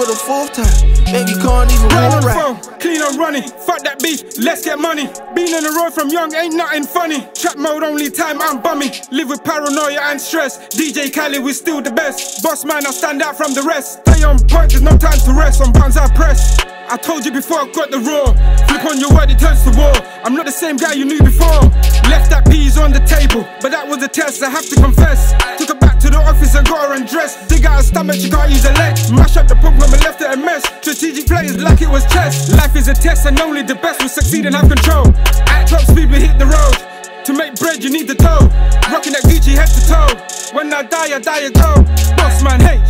for 0.00 0.06
the 0.06 0.16
fourth 0.16 0.52
time. 0.56 1.04
Baby, 1.12 1.36
can't 1.36 1.68
even 1.68 1.88
walk 1.92 2.24
right. 2.24 2.32
phone, 2.32 2.56
clean 2.80 3.02
and 3.02 3.18
running. 3.18 3.42
Fuck 3.42 3.82
that 3.84 4.00
beef, 4.00 4.38
let's 4.38 4.64
get 4.64 4.78
money. 4.78 5.04
Been 5.34 5.52
on 5.52 5.62
the 5.62 5.74
road 5.76 5.92
from 5.92 6.08
young, 6.08 6.32
ain't 6.34 6.54
nothing 6.54 6.84
funny. 6.84 7.28
Trap 7.34 7.58
mode 7.58 7.82
only 7.82 8.08
time, 8.08 8.40
I'm 8.40 8.62
bummy. 8.62 8.88
Live 9.10 9.28
with 9.28 9.44
paranoia 9.44 10.00
and 10.08 10.20
stress. 10.20 10.56
DJ 10.68 11.12
Khaled, 11.12 11.42
we 11.44 11.52
still 11.52 11.82
the 11.82 11.90
best. 11.90 12.42
Boss 12.42 12.64
man, 12.64 12.86
I 12.86 12.92
stand 12.92 13.20
out 13.20 13.36
from 13.36 13.52
the 13.52 13.62
rest. 13.62 14.00
Stay 14.08 14.24
on 14.24 14.38
point, 14.48 14.70
there's 14.72 14.82
no 14.82 14.96
time 14.96 15.18
to 15.26 15.32
rest. 15.34 15.60
On 15.60 15.72
buttons 15.72 15.98
I 15.98 16.08
press. 16.14 16.56
I 16.88 16.96
told 16.96 17.26
you 17.26 17.32
before 17.32 17.58
I 17.58 17.70
got 17.70 17.90
the 17.90 17.98
raw. 17.98 18.32
Flip 18.66 18.84
on 18.86 18.98
your 18.98 19.12
word, 19.12 19.30
it 19.30 19.38
turns 19.38 19.62
to 19.64 19.70
war. 19.76 19.92
I'm 20.24 20.34
not 20.34 20.46
the 20.46 20.52
same 20.52 20.76
guy 20.76 20.94
you 20.94 21.04
knew 21.04 21.22
before. 21.22 21.60
Left 22.08 22.30
that 22.30 22.48
peas 22.50 22.78
on 22.78 22.92
the 22.92 23.00
table, 23.04 23.46
but 23.60 23.70
that 23.70 23.86
was 23.86 24.02
a 24.02 24.08
test, 24.08 24.42
I 24.42 24.48
have 24.48 24.66
to 24.70 24.76
confess. 24.76 25.36
Took 25.58 25.78
back 25.78 25.89
to 26.10 26.18
the 26.18 26.24
office 26.24 26.54
and 26.54 26.66
got 26.66 26.88
her 26.88 26.94
undressed. 26.94 27.48
Dig 27.48 27.64
out 27.64 27.76
her 27.76 27.82
stomach, 27.82 28.16
she 28.16 28.30
can't 28.30 28.50
use 28.50 28.64
her 28.64 28.74
legs. 28.74 29.12
Mash 29.12 29.36
up 29.36 29.46
the 29.48 29.54
problem 29.56 29.92
and 29.92 30.02
left 30.02 30.20
it 30.20 30.32
a 30.32 30.36
mess. 30.36 30.64
Strategic 30.82 31.26
players 31.26 31.62
like 31.62 31.82
it 31.82 31.88
was 31.88 32.04
chess. 32.06 32.50
Life 32.52 32.76
is 32.76 32.88
a 32.88 32.94
test, 32.94 33.26
and 33.26 33.38
only 33.40 33.62
the 33.62 33.74
best 33.76 34.02
will 34.02 34.08
succeed 34.08 34.46
and 34.46 34.54
have 34.54 34.68
control. 34.68 35.06
At 35.48 35.66
top 35.66 35.82
speed, 35.82 36.10
we 36.10 36.20
hit 36.20 36.38
the 36.38 36.46
road. 36.46 36.76
To 37.24 37.32
make 37.32 37.54
bread, 37.56 37.82
you 37.84 37.90
need 37.90 38.08
the 38.08 38.14
dough. 38.14 38.48
Rocking 38.90 39.12
that 39.12 39.24
Gucci 39.24 39.54
head 39.54 39.68
to 39.68 39.82
toe. 39.86 40.56
When 40.56 40.72
I 40.72 40.82
die, 40.82 41.14
I 41.14 41.20
die 41.20 41.46
a 41.46 41.50
go. 41.50 41.82
Boss 42.16 42.42
man 42.42 42.62
H. 42.62 42.80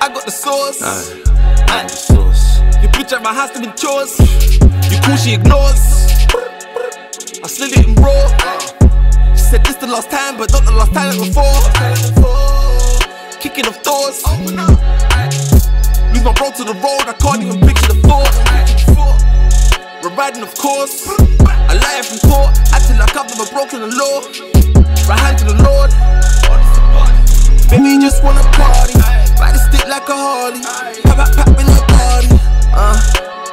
I 0.00 0.08
got 0.08 0.24
the 0.24 0.30
sauce. 0.30 0.80
I 0.82 1.82
the 1.82 1.88
sauce. 1.88 2.60
Your 2.80 2.90
bitch 2.92 3.12
at 3.12 3.22
my 3.22 3.34
house 3.34 3.50
doing 3.52 3.72
chores. 3.76 4.18
You 4.90 4.98
cool, 5.02 5.16
she 5.16 5.34
ignores. 5.34 5.82
I 7.42 7.48
slid 7.48 7.72
it 7.72 7.86
in 7.86 7.94
raw. 7.96 8.63
She 9.44 9.50
said 9.50 9.64
this 9.66 9.76
the 9.76 9.86
last 9.86 10.10
time, 10.10 10.38
but 10.38 10.50
not 10.52 10.64
the 10.64 10.72
last 10.72 10.94
time 10.96 11.20
before. 11.20 11.60
Kicking 13.44 13.68
off 13.68 13.76
doors. 13.84 14.24
Lose 16.16 16.24
my 16.24 16.32
bro 16.32 16.48
to 16.48 16.64
the 16.64 16.72
road, 16.80 17.04
I 17.04 17.12
can't 17.12 17.44
even 17.44 17.60
picture 17.60 17.92
the 17.92 18.00
fort. 18.08 18.32
We're 20.00 20.16
riding, 20.16 20.40
of 20.40 20.54
course. 20.56 21.04
I 21.44 21.76
lie 21.76 22.00
from 22.00 22.24
court, 22.24 22.56
acting 22.72 22.96
like 22.96 23.12
I've 23.12 23.28
never 23.28 23.44
broken 23.52 23.84
the 23.84 23.92
law. 23.92 24.24
Right 25.04 25.20
hand 25.20 25.36
to 25.36 25.44
the 25.44 25.60
Lord. 25.60 25.92
Baby, 27.68 28.00
just 28.00 28.24
wanna 28.24 28.40
party. 28.56 28.96
Ride 29.36 29.56
a 29.56 29.60
stick 29.60 29.84
like 29.86 30.08
a 30.08 30.16
Harley. 30.16 30.64
Pop, 31.04 31.20
pop 31.36 31.52
in 31.60 31.68
the 31.68 31.84
party. 31.92 32.32
Uh. 32.72 33.43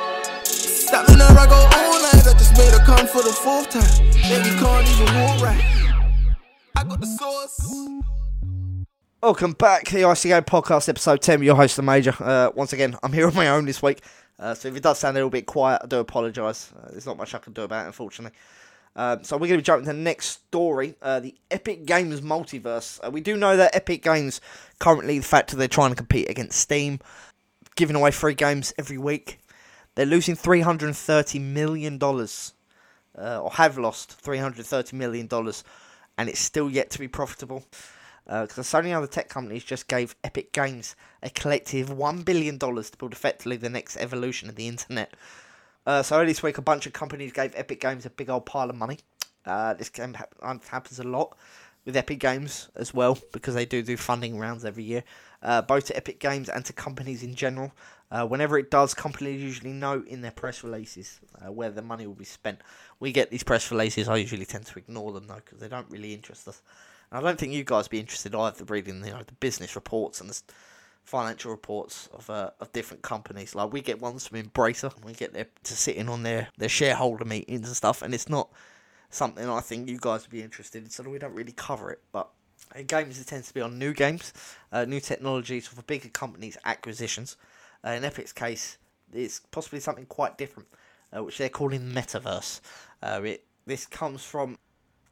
Stop 0.91 1.07
in 1.07 1.21
I 1.21 1.25
all 1.25 2.01
night. 2.01 2.27
I 2.27 2.33
just 2.33 2.51
made 2.57 2.73
her 2.73 2.85
come 2.85 3.07
for 3.07 3.23
the 3.23 3.31
fourth 3.31 3.69
time. 3.69 4.05
Baby, 4.23 4.49
can't 4.59 4.85
even 4.89 5.21
walk 5.21 5.41
right. 5.41 5.63
I 6.75 6.83
got 6.83 6.99
the 6.99 7.05
sauce. 7.05 7.87
Welcome 9.23 9.53
back, 9.53 9.85
to 9.85 9.95
the 9.95 10.01
ICU 10.01 10.45
podcast, 10.45 10.89
episode 10.89 11.21
10. 11.21 11.43
Your 11.43 11.55
host, 11.55 11.77
The 11.77 11.81
Major. 11.81 12.13
Uh, 12.19 12.51
once 12.55 12.73
again, 12.73 12.97
I'm 13.03 13.13
here 13.13 13.25
on 13.25 13.33
my 13.33 13.47
own 13.47 13.63
this 13.63 13.81
week. 13.81 14.01
Uh, 14.37 14.53
so 14.53 14.67
if 14.67 14.75
it 14.75 14.83
does 14.83 14.99
sound 14.99 15.15
a 15.15 15.19
little 15.19 15.29
bit 15.29 15.45
quiet, 15.45 15.79
I 15.81 15.87
do 15.87 15.99
apologise. 15.99 16.73
Uh, 16.73 16.89
there's 16.91 17.05
not 17.05 17.15
much 17.15 17.33
I 17.33 17.37
can 17.37 17.53
do 17.53 17.61
about 17.61 17.85
it, 17.85 17.87
unfortunately. 17.87 18.37
Um, 18.97 19.23
so 19.23 19.37
we're 19.37 19.47
going 19.47 19.51
to 19.51 19.57
be 19.59 19.63
jumping 19.63 19.85
to 19.85 19.93
the 19.93 19.97
next 19.97 20.43
story, 20.45 20.95
uh, 21.01 21.21
the 21.21 21.33
Epic 21.49 21.85
Games 21.85 22.19
multiverse. 22.19 22.99
Uh, 23.01 23.11
we 23.11 23.21
do 23.21 23.37
know 23.37 23.55
that 23.55 23.73
Epic 23.73 24.03
Games 24.03 24.41
currently, 24.79 25.19
the 25.19 25.23
fact 25.23 25.51
that 25.51 25.55
they're 25.55 25.69
trying 25.69 25.91
to 25.91 25.95
compete 25.95 26.29
against 26.29 26.59
Steam, 26.59 26.99
giving 27.77 27.95
away 27.95 28.11
free 28.11 28.33
games 28.33 28.73
every 28.77 28.97
week. 28.97 29.40
They're 29.95 30.05
losing 30.05 30.35
$330 30.35 31.41
million, 31.41 31.99
uh, 32.01 33.41
or 33.41 33.51
have 33.51 33.77
lost 33.77 34.21
$330 34.23 34.93
million, 34.93 35.29
and 36.17 36.29
it's 36.29 36.39
still 36.39 36.69
yet 36.69 36.89
to 36.91 36.99
be 36.99 37.07
profitable 37.07 37.63
because 38.25 38.67
so 38.67 38.77
many 38.77 38.93
other 38.93 39.07
tech 39.07 39.27
companies 39.27 39.63
just 39.63 39.87
gave 39.87 40.15
Epic 40.23 40.53
Games 40.53 40.95
a 41.21 41.29
collective 41.29 41.89
$1 41.89 42.23
billion 42.23 42.57
to 42.57 42.91
build 42.97 43.11
effectively 43.11 43.57
the 43.57 43.69
next 43.69 43.97
evolution 43.97 44.47
of 44.47 44.55
the 44.55 44.67
internet. 44.67 45.13
Uh, 45.85 46.03
so 46.03 46.15
earlier 46.15 46.27
this 46.27 46.43
week, 46.43 46.57
a 46.57 46.61
bunch 46.61 46.85
of 46.85 46.93
companies 46.93 47.33
gave 47.33 47.53
Epic 47.55 47.81
Games 47.81 48.05
a 48.05 48.09
big 48.09 48.29
old 48.29 48.45
pile 48.45 48.69
of 48.69 48.75
money. 48.75 48.99
Uh, 49.45 49.73
this 49.73 49.89
game 49.89 50.13
hap- 50.13 50.35
happens 50.69 50.99
a 50.99 51.03
lot 51.03 51.35
with 51.85 51.97
Epic 51.97 52.19
Games 52.19 52.69
as 52.75 52.93
well 52.93 53.17
because 53.31 53.55
they 53.55 53.65
do 53.65 53.81
do 53.81 53.97
funding 53.97 54.37
rounds 54.37 54.63
every 54.63 54.83
year, 54.83 55.03
uh, 55.41 55.61
both 55.63 55.85
to 55.85 55.97
Epic 55.97 56.19
Games 56.19 56.47
and 56.47 56.63
to 56.65 56.73
companies 56.73 57.23
in 57.23 57.33
general. 57.33 57.71
Uh, 58.11 58.25
whenever 58.27 58.57
it 58.57 58.69
does, 58.69 58.93
companies 58.93 59.41
usually 59.41 59.71
note 59.71 60.05
in 60.07 60.21
their 60.21 60.31
press 60.31 60.63
releases 60.63 61.21
uh, 61.41 61.51
where 61.51 61.71
the 61.71 61.81
money 61.81 62.05
will 62.05 62.13
be 62.13 62.25
spent. 62.25 62.59
We 62.99 63.11
get 63.13 63.31
these 63.31 63.43
press 63.43 63.71
releases. 63.71 64.09
I 64.09 64.17
usually 64.17 64.45
tend 64.45 64.65
to 64.65 64.79
ignore 64.79 65.13
them 65.13 65.27
though 65.27 65.35
because 65.35 65.59
they 65.59 65.69
don't 65.69 65.89
really 65.89 66.13
interest 66.13 66.47
us. 66.47 66.61
And 67.09 67.19
I 67.19 67.29
don't 67.29 67.39
think 67.39 67.53
you 67.53 67.63
guys 67.63 67.87
be 67.87 67.99
interested 67.99 68.35
either 68.35 68.65
reading 68.65 69.03
you 69.05 69.11
know 69.11 69.23
the 69.25 69.33
business 69.33 69.75
reports 69.75 70.19
and 70.21 70.29
the 70.29 70.41
financial 71.05 71.51
reports 71.51 72.09
of 72.13 72.29
uh, 72.29 72.51
of 72.59 72.71
different 72.73 73.01
companies. 73.01 73.55
Like 73.55 73.71
we 73.71 73.81
get 73.81 74.01
ones 74.01 74.27
from 74.27 74.41
Embracer, 74.41 74.93
and 74.95 75.05
we 75.05 75.13
get 75.13 75.33
there 75.33 75.47
to 75.63 75.73
sit 75.73 75.95
in 75.95 76.09
on 76.09 76.23
their 76.23 76.49
their 76.57 76.69
shareholder 76.69 77.25
meetings 77.25 77.67
and 77.67 77.75
stuff, 77.77 78.01
and 78.01 78.13
it's 78.13 78.29
not 78.29 78.49
something 79.09 79.49
I 79.49 79.61
think 79.61 79.89
you 79.89 79.97
guys 79.99 80.23
would 80.23 80.31
be 80.31 80.41
interested 80.41 80.83
in. 80.83 80.89
So 80.89 81.03
we 81.09 81.17
don't 81.19 81.33
really 81.33 81.53
cover 81.53 81.91
it, 81.91 82.01
but. 82.11 82.29
uh, 82.75 82.81
Games 82.85 83.19
it 83.19 83.27
tends 83.27 83.47
to 83.47 83.53
be 83.53 83.61
on 83.61 83.77
new 83.79 83.93
games, 83.93 84.33
uh, 84.71 84.85
new 84.85 84.99
technologies 84.99 85.67
for 85.67 85.81
bigger 85.83 86.09
companies' 86.09 86.57
acquisitions. 86.63 87.35
Uh, 87.85 87.91
in 87.91 88.03
Epic's 88.03 88.33
case, 88.33 88.77
it's 89.13 89.41
possibly 89.51 89.79
something 89.79 90.05
quite 90.05 90.37
different, 90.37 90.69
uh, 91.15 91.23
which 91.23 91.37
they're 91.37 91.49
calling 91.49 91.91
metaverse. 91.91 92.61
Uh, 93.01 93.21
it, 93.23 93.45
this 93.65 93.85
comes 93.85 94.23
from 94.23 94.57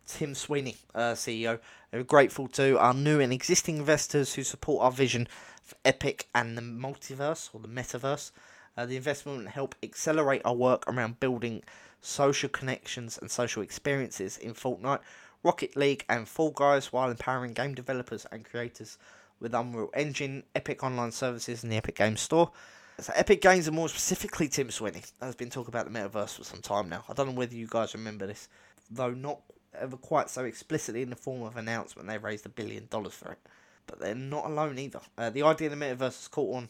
Tim 0.07 0.33
Sweeney, 0.33 0.77
uh, 0.95 1.13
CEO. 1.13 1.59
We're 1.93 2.03
grateful 2.03 2.47
to 2.49 2.79
our 2.79 2.93
new 2.93 3.19
and 3.19 3.31
existing 3.31 3.77
investors 3.77 4.33
who 4.33 4.43
support 4.43 4.83
our 4.83 4.91
vision 4.91 5.27
for 5.61 5.75
Epic 5.85 6.27
and 6.33 6.57
the 6.57 6.61
multiverse 6.61 7.49
or 7.53 7.59
the 7.59 7.67
metaverse. 7.67 8.31
Uh, 8.75 8.85
the 8.85 8.97
investment 8.97 9.39
will 9.39 9.49
help 9.49 9.75
accelerate 9.83 10.41
our 10.45 10.55
work 10.55 10.83
around 10.87 11.19
building 11.19 11.63
social 12.01 12.49
connections 12.49 13.17
and 13.17 13.29
social 13.29 13.61
experiences 13.61 14.37
in 14.37 14.53
Fortnite, 14.53 15.01
Rocket 15.43 15.75
League, 15.75 16.05
and 16.09 16.27
Fall 16.27 16.51
Guys 16.51 16.91
while 16.91 17.11
empowering 17.11 17.53
game 17.53 17.75
developers 17.75 18.25
and 18.31 18.45
creators 18.45 18.97
with 19.39 19.53
Unreal 19.53 19.89
Engine, 19.93 20.43
Epic 20.55 20.83
Online 20.83 21.11
Services, 21.11 21.63
and 21.63 21.71
the 21.71 21.77
Epic 21.77 21.95
Games 21.95 22.21
Store. 22.21 22.51
So 22.99 23.13
Epic 23.15 23.41
Games, 23.41 23.67
and 23.67 23.75
more 23.75 23.87
specifically 23.87 24.49
Tim 24.49 24.71
Sweeney, 24.71 25.03
has 25.21 25.35
been 25.35 25.49
talking 25.49 25.73
about 25.73 25.91
the 25.91 25.97
metaverse 25.97 26.35
for 26.35 26.43
some 26.43 26.61
time 26.61 26.89
now. 26.89 27.05
I 27.07 27.13
don't 27.13 27.27
know 27.27 27.33
whether 27.33 27.55
you 27.55 27.67
guys 27.67 27.93
remember 27.93 28.27
this, 28.27 28.49
though 28.91 29.11
not 29.11 29.39
ever 29.73 29.97
quite 29.97 30.29
so 30.29 30.43
explicitly 30.43 31.01
in 31.01 31.09
the 31.09 31.15
form 31.15 31.43
of 31.43 31.55
announcement. 31.55 32.07
They 32.07 32.17
raised 32.17 32.45
a 32.45 32.49
billion 32.49 32.87
dollars 32.89 33.13
for 33.13 33.31
it, 33.31 33.39
but 33.87 33.99
they're 33.99 34.15
not 34.15 34.45
alone 34.45 34.77
either. 34.79 34.99
Uh, 35.17 35.29
the 35.29 35.43
idea 35.43 35.71
of 35.71 35.79
the 35.79 35.85
metaverse 35.85 35.99
has 35.99 36.27
caught 36.27 36.57
on 36.57 36.69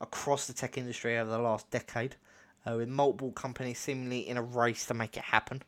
across 0.00 0.46
the 0.46 0.52
tech 0.52 0.78
industry 0.78 1.18
over 1.18 1.30
the 1.30 1.38
last 1.38 1.68
decade, 1.70 2.16
uh, 2.66 2.74
with 2.76 2.88
multiple 2.88 3.32
companies 3.32 3.78
seemingly 3.78 4.28
in 4.28 4.36
a 4.36 4.42
race 4.42 4.86
to 4.86 4.94
make 4.94 5.16
it 5.16 5.24
happen. 5.24 5.62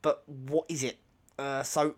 But 0.00 0.28
what 0.28 0.66
is 0.68 0.82
it? 0.82 0.98
Uh, 1.38 1.62
so, 1.62 1.94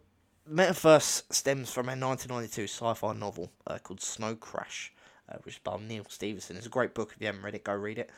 Metaverse 0.50 1.22
stems 1.32 1.70
from 1.70 1.86
a 1.88 1.96
1992 1.96 2.64
sci-fi 2.64 3.14
novel 3.14 3.50
uh, 3.66 3.78
called 3.78 4.02
Snow 4.02 4.34
Crash, 4.34 4.92
uh, 5.30 5.36
which 5.42 5.54
is 5.54 5.60
by 5.60 5.78
Neal 5.78 6.04
Stephenson. 6.08 6.58
It's 6.58 6.66
a 6.66 6.70
great 6.70 6.92
book. 6.92 7.12
If 7.14 7.20
you 7.20 7.28
haven't 7.28 7.42
read 7.42 7.54
it, 7.54 7.64
go 7.64 7.72
read 7.74 7.96
it. 7.96 8.10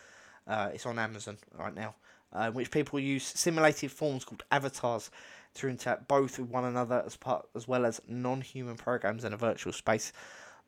Uh, 0.44 0.70
it's 0.74 0.86
on 0.86 0.98
Amazon 0.98 1.38
right 1.56 1.72
now, 1.72 1.94
uh, 2.34 2.46
in 2.48 2.54
which 2.54 2.72
people 2.72 2.98
use 2.98 3.22
simulated 3.22 3.92
forms 3.92 4.24
called 4.24 4.42
avatars 4.50 5.08
to 5.54 5.68
interact 5.68 6.08
both 6.08 6.36
with 6.36 6.48
one 6.48 6.64
another 6.64 7.04
as 7.06 7.16
part, 7.16 7.48
as 7.54 7.68
well 7.68 7.86
as 7.86 8.02
non-human 8.08 8.76
programs 8.76 9.24
in 9.24 9.32
a 9.32 9.36
virtual 9.36 9.72
space. 9.72 10.12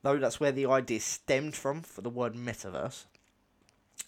though 0.02 0.16
that's 0.16 0.38
where 0.38 0.52
the 0.52 0.66
idea 0.66 1.00
stemmed 1.00 1.56
from 1.56 1.82
for 1.82 2.02
the 2.02 2.10
word 2.10 2.34
metaverse. 2.34 3.04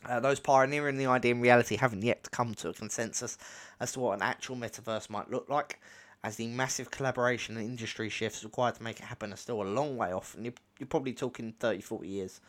Uh, 0.08 0.20
those 0.20 0.38
pioneering 0.38 0.96
the 0.96 1.06
idea 1.06 1.34
in 1.34 1.40
reality 1.40 1.76
haven't 1.76 2.02
yet 2.02 2.30
come 2.30 2.54
to 2.54 2.68
a 2.68 2.72
consensus 2.72 3.36
as 3.80 3.90
to 3.92 4.00
what 4.00 4.16
an 4.16 4.22
actual 4.22 4.54
metaverse 4.54 5.10
might 5.10 5.30
look 5.30 5.48
like, 5.48 5.80
as 6.22 6.36
the 6.36 6.46
massive 6.46 6.90
collaboration 6.90 7.56
and 7.56 7.66
industry 7.66 8.08
shifts 8.08 8.44
required 8.44 8.74
to 8.74 8.82
make 8.82 9.00
it 9.00 9.04
happen 9.04 9.32
are 9.32 9.36
still 9.36 9.62
a 9.62 9.64
long 9.64 9.96
way 9.96 10.12
off, 10.12 10.34
and 10.34 10.44
you're, 10.44 10.54
you're 10.78 10.86
probably 10.86 11.12
talking 11.12 11.54
30, 11.58 11.80
40 11.80 12.08
years. 12.08 12.40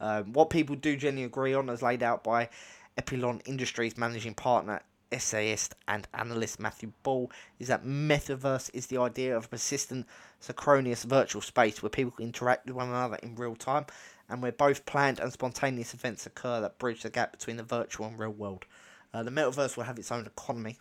Um, 0.00 0.32
what 0.32 0.50
people 0.50 0.76
do 0.76 0.96
generally 0.96 1.24
agree 1.24 1.52
on, 1.52 1.68
as 1.68 1.82
laid 1.82 2.02
out 2.02 2.24
by 2.24 2.48
Epyllion 2.96 3.46
Industries 3.46 3.98
managing 3.98 4.34
partner, 4.34 4.80
essayist, 5.12 5.74
and 5.88 6.08
analyst 6.14 6.58
Matthew 6.60 6.92
Ball, 7.02 7.30
is 7.58 7.68
that 7.68 7.84
metaverse 7.84 8.70
is 8.72 8.86
the 8.86 8.98
idea 8.98 9.36
of 9.36 9.44
a 9.44 9.48
persistent, 9.48 10.06
synchronous 10.38 11.04
virtual 11.04 11.42
space 11.42 11.82
where 11.82 11.90
people 11.90 12.12
can 12.12 12.26
interact 12.26 12.66
with 12.66 12.74
one 12.74 12.88
another 12.88 13.16
in 13.16 13.34
real 13.34 13.54
time 13.54 13.84
and 14.30 14.40
where 14.42 14.52
both 14.52 14.86
planned 14.86 15.18
and 15.18 15.32
spontaneous 15.32 15.92
events 15.92 16.24
occur 16.24 16.60
that 16.60 16.78
bridge 16.78 17.02
the 17.02 17.10
gap 17.10 17.32
between 17.32 17.56
the 17.56 17.62
virtual 17.62 18.06
and 18.06 18.18
real 18.18 18.30
world. 18.30 18.64
Uh, 19.12 19.22
the 19.22 19.30
metaverse 19.30 19.76
will 19.76 19.84
have 19.84 19.98
its 19.98 20.12
own 20.12 20.24
economy. 20.24 20.78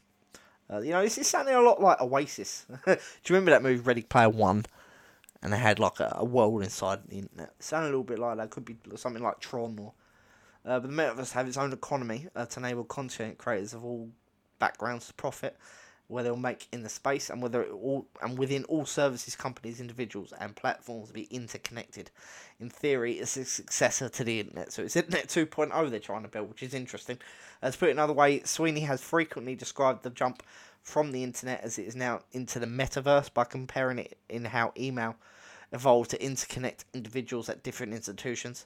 Uh, 0.72 0.80
you 0.80 0.92
know, 0.92 1.02
this 1.02 1.18
is 1.18 1.28
sounding 1.28 1.56
a 1.56 1.62
lot 1.62 1.82
like 1.82 2.00
Oasis. 2.00 2.66
Do 2.86 2.92
you 2.92 2.98
remember 3.30 3.52
that 3.52 3.64
movie 3.64 3.82
Ready 3.82 4.04
Player 4.04 4.30
One? 4.30 4.66
And 5.42 5.54
they 5.54 5.58
had 5.58 5.80
like 5.80 6.00
a, 6.00 6.18
a 6.18 6.26
world 6.26 6.62
inside 6.64 7.00
the 7.08 7.16
internet. 7.20 7.54
It 7.58 7.64
sounded 7.64 7.88
a 7.88 7.92
little 7.92 8.04
bit 8.04 8.20
like 8.20 8.38
that. 8.38 8.50
Could 8.50 8.66
be 8.66 8.76
something 8.96 9.24
like 9.24 9.40
Tron 9.40 9.78
or. 9.80 9.94
Uh, 10.66 10.80
but 10.80 10.90
the 10.90 10.96
metaverse 10.96 11.32
have 11.32 11.48
its 11.48 11.56
own 11.58 11.72
economy 11.72 12.28
uh, 12.36 12.46
to 12.46 12.60
enable 12.60 12.84
content 12.84 13.38
creators 13.38 13.74
of 13.74 13.86
all 13.86 14.10
backgrounds 14.60 15.08
to 15.08 15.14
profit 15.14 15.58
where 16.10 16.24
they'll 16.24 16.36
make 16.36 16.68
in 16.72 16.82
the 16.82 16.90
space 16.90 17.30
and 17.30 17.42
whether 17.42 17.64
all 17.66 18.08
and 18.22 18.38
within 18.38 18.64
all 18.66 18.84
services 18.84 19.36
companies 19.36 19.80
individuals 19.80 20.34
and 20.40 20.56
platforms 20.56 21.12
be 21.12 21.28
interconnected. 21.30 22.10
In 22.60 22.70
theory 22.70 23.14
it's 23.14 23.38
a 23.38 23.46
successor 23.46 24.10
to 24.10 24.24
the 24.24 24.40
internet. 24.40 24.74
So 24.74 24.82
it's 24.82 24.96
internet 24.96 25.28
2.0 25.28 25.90
they're 25.90 26.00
trying 26.00 26.24
to 26.24 26.28
build 26.28 26.50
which 26.50 26.64
is 26.64 26.74
interesting. 26.74 27.20
Let's 27.62 27.78
put 27.78 27.90
it 27.90 27.94
another 27.94 28.14
way 28.14 28.42
sweeney 28.44 28.82
has 28.82 29.02
frequently 29.02 29.56
described 29.56 30.02
the 30.04 30.10
jump 30.10 30.44
from 30.82 31.12
the 31.12 31.24
internet 31.24 31.62
as 31.62 31.78
it 31.78 31.86
is 31.86 31.96
now 31.96 32.22
into 32.32 32.58
the 32.58 32.66
metaverse 32.66 33.32
by 33.32 33.44
comparing 33.44 34.00
it 34.00 34.18
in 34.30 34.46
how 34.46 34.74
email 34.78 35.16
evolved 35.72 36.10
to 36.10 36.18
interconnect 36.18 36.86
individuals 36.96 37.50
at 37.50 37.62
different 37.62 37.94
institutions. 37.94 38.66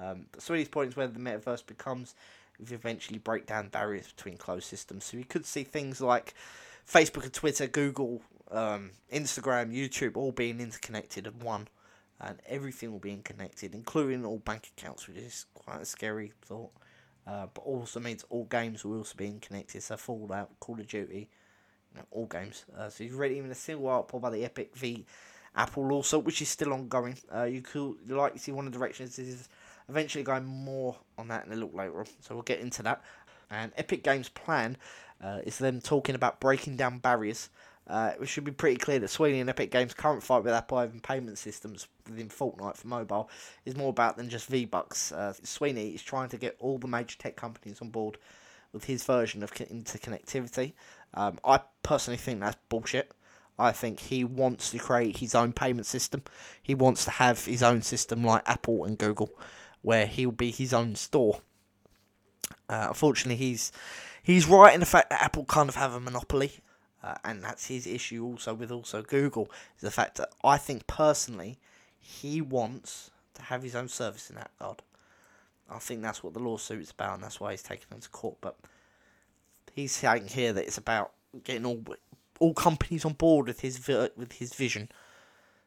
Um, 0.00 0.24
sweeney's 0.38 0.68
point 0.68 0.88
is 0.88 0.96
whether 0.96 1.12
the 1.12 1.18
metaverse 1.18 1.66
becomes 1.66 2.14
if 2.60 2.72
eventually 2.72 3.18
break 3.18 3.46
down 3.46 3.68
barriers 3.68 4.12
between 4.12 4.36
closed 4.36 4.66
systems. 4.66 5.04
So 5.04 5.16
you 5.16 5.24
could 5.24 5.46
see 5.46 5.64
things 5.64 6.00
like 6.00 6.34
Facebook 6.90 7.24
and 7.24 7.32
Twitter, 7.32 7.66
Google, 7.66 8.22
um, 8.50 8.90
Instagram, 9.12 9.72
YouTube 9.74 10.16
all 10.16 10.32
being 10.32 10.60
interconnected 10.60 11.26
in 11.26 11.38
one, 11.40 11.68
and 12.20 12.38
everything 12.46 12.92
will 12.92 12.98
be 12.98 13.12
interconnected, 13.12 13.74
including 13.74 14.24
all 14.24 14.38
bank 14.38 14.70
accounts, 14.76 15.08
which 15.08 15.16
is 15.16 15.46
quite 15.54 15.80
a 15.80 15.84
scary 15.84 16.32
thought. 16.42 16.70
Uh, 17.26 17.46
but 17.54 17.62
also 17.62 18.00
means 18.00 18.24
all 18.30 18.44
games 18.44 18.84
will 18.84 18.98
also 18.98 19.14
be 19.16 19.26
interconnected. 19.26 19.82
So 19.82 19.96
Fallout, 19.96 20.50
Call 20.58 20.80
of 20.80 20.88
Duty, 20.88 21.28
you 21.92 21.98
know, 21.98 22.04
all 22.10 22.26
games. 22.26 22.64
Uh, 22.76 22.88
so 22.88 23.04
you've 23.04 23.18
read 23.18 23.32
even 23.32 23.50
a 23.50 23.54
single 23.54 23.88
article 23.88 24.18
by 24.18 24.30
the 24.30 24.44
Epic 24.44 24.76
v 24.76 25.06
Apple 25.54 25.86
lawsuit, 25.86 26.24
which 26.24 26.42
is 26.42 26.48
still 26.48 26.72
ongoing. 26.72 27.16
Uh, 27.32 27.44
you 27.44 27.60
could 27.60 28.10
like 28.10 28.32
to 28.32 28.38
see 28.38 28.50
one 28.50 28.66
of 28.66 28.72
the 28.72 28.78
directions 28.78 29.18
is 29.18 29.48
eventually 29.88 30.24
going 30.24 30.44
more 30.44 30.96
on 31.18 31.28
that 31.28 31.46
in 31.46 31.52
a 31.52 31.56
little 31.56 31.76
later 31.76 32.00
on. 32.00 32.06
So 32.20 32.34
we'll 32.34 32.42
get 32.42 32.60
into 32.60 32.82
that. 32.84 33.02
And 33.50 33.72
Epic 33.76 34.02
Games' 34.02 34.28
plan 34.28 34.76
uh, 35.22 35.40
is 35.44 35.58
them 35.58 35.80
talking 35.80 36.14
about 36.14 36.40
breaking 36.40 36.76
down 36.76 36.98
barriers. 36.98 37.50
Uh, 37.86 38.12
it 38.20 38.28
should 38.28 38.44
be 38.44 38.52
pretty 38.52 38.76
clear 38.76 38.98
that 39.00 39.08
Sweeney 39.08 39.40
and 39.40 39.50
Epic 39.50 39.70
Games' 39.70 39.92
current 39.92 40.22
fight 40.22 40.44
with 40.44 40.52
Apple 40.52 40.78
over 40.78 40.98
payment 41.00 41.36
systems 41.36 41.88
within 42.08 42.28
Fortnite 42.28 42.76
for 42.76 42.86
mobile 42.86 43.28
is 43.64 43.76
more 43.76 43.90
about 43.90 44.16
than 44.16 44.28
just 44.28 44.48
V 44.48 44.64
Bucks. 44.64 45.12
Uh, 45.12 45.34
Sweeney 45.42 45.90
is 45.90 46.02
trying 46.02 46.28
to 46.28 46.36
get 46.36 46.56
all 46.60 46.78
the 46.78 46.86
major 46.88 47.18
tech 47.18 47.36
companies 47.36 47.82
on 47.82 47.90
board 47.90 48.18
with 48.72 48.84
his 48.84 49.04
version 49.04 49.42
of 49.42 49.52
interconnectivity. 49.52 50.72
Um, 51.14 51.38
I 51.44 51.60
personally 51.82 52.16
think 52.16 52.40
that's 52.40 52.56
bullshit. 52.68 53.12
I 53.58 53.72
think 53.72 54.00
he 54.00 54.24
wants 54.24 54.70
to 54.70 54.78
create 54.78 55.18
his 55.18 55.34
own 55.34 55.52
payment 55.52 55.86
system. 55.86 56.22
He 56.62 56.74
wants 56.74 57.04
to 57.04 57.10
have 57.10 57.44
his 57.44 57.62
own 57.62 57.82
system 57.82 58.24
like 58.24 58.42
Apple 58.46 58.84
and 58.84 58.96
Google, 58.96 59.30
where 59.82 60.06
he'll 60.06 60.32
be 60.32 60.50
his 60.50 60.72
own 60.72 60.94
store. 60.94 61.40
Uh, 62.68 62.86
unfortunately, 62.88 63.36
he's 63.36 63.70
he's 64.22 64.46
right 64.46 64.74
in 64.74 64.80
the 64.80 64.86
fact 64.86 65.10
that 65.10 65.22
Apple 65.22 65.44
kind 65.44 65.68
of 65.68 65.74
have 65.74 65.94
a 65.94 66.00
monopoly, 66.00 66.60
uh, 67.02 67.16
and 67.24 67.42
that's 67.42 67.66
his 67.66 67.86
issue 67.86 68.24
also 68.24 68.54
with 68.54 68.70
also 68.70 69.02
Google 69.02 69.50
is 69.76 69.82
the 69.82 69.90
fact 69.90 70.16
that 70.16 70.30
I 70.42 70.56
think 70.56 70.86
personally 70.86 71.58
he 71.98 72.40
wants 72.40 73.10
to 73.34 73.42
have 73.42 73.62
his 73.62 73.74
own 73.74 73.88
service 73.88 74.30
in 74.30 74.36
that 74.36 74.50
regard. 74.58 74.82
I 75.70 75.78
think 75.78 76.02
that's 76.02 76.22
what 76.22 76.34
the 76.34 76.40
lawsuit 76.40 76.82
is 76.82 76.90
about, 76.90 77.14
and 77.14 77.22
that's 77.22 77.40
why 77.40 77.52
he's 77.52 77.62
taking 77.62 77.86
them 77.90 78.00
to 78.00 78.08
court. 78.08 78.36
But 78.40 78.56
he's 79.72 79.92
saying 79.92 80.28
here 80.28 80.52
that 80.52 80.64
it's 80.64 80.78
about 80.78 81.12
getting 81.44 81.66
all 81.66 81.82
all 82.38 82.54
companies 82.54 83.04
on 83.04 83.12
board 83.12 83.46
with 83.46 83.60
his 83.60 83.86
with 84.16 84.32
his 84.32 84.54
vision. 84.54 84.90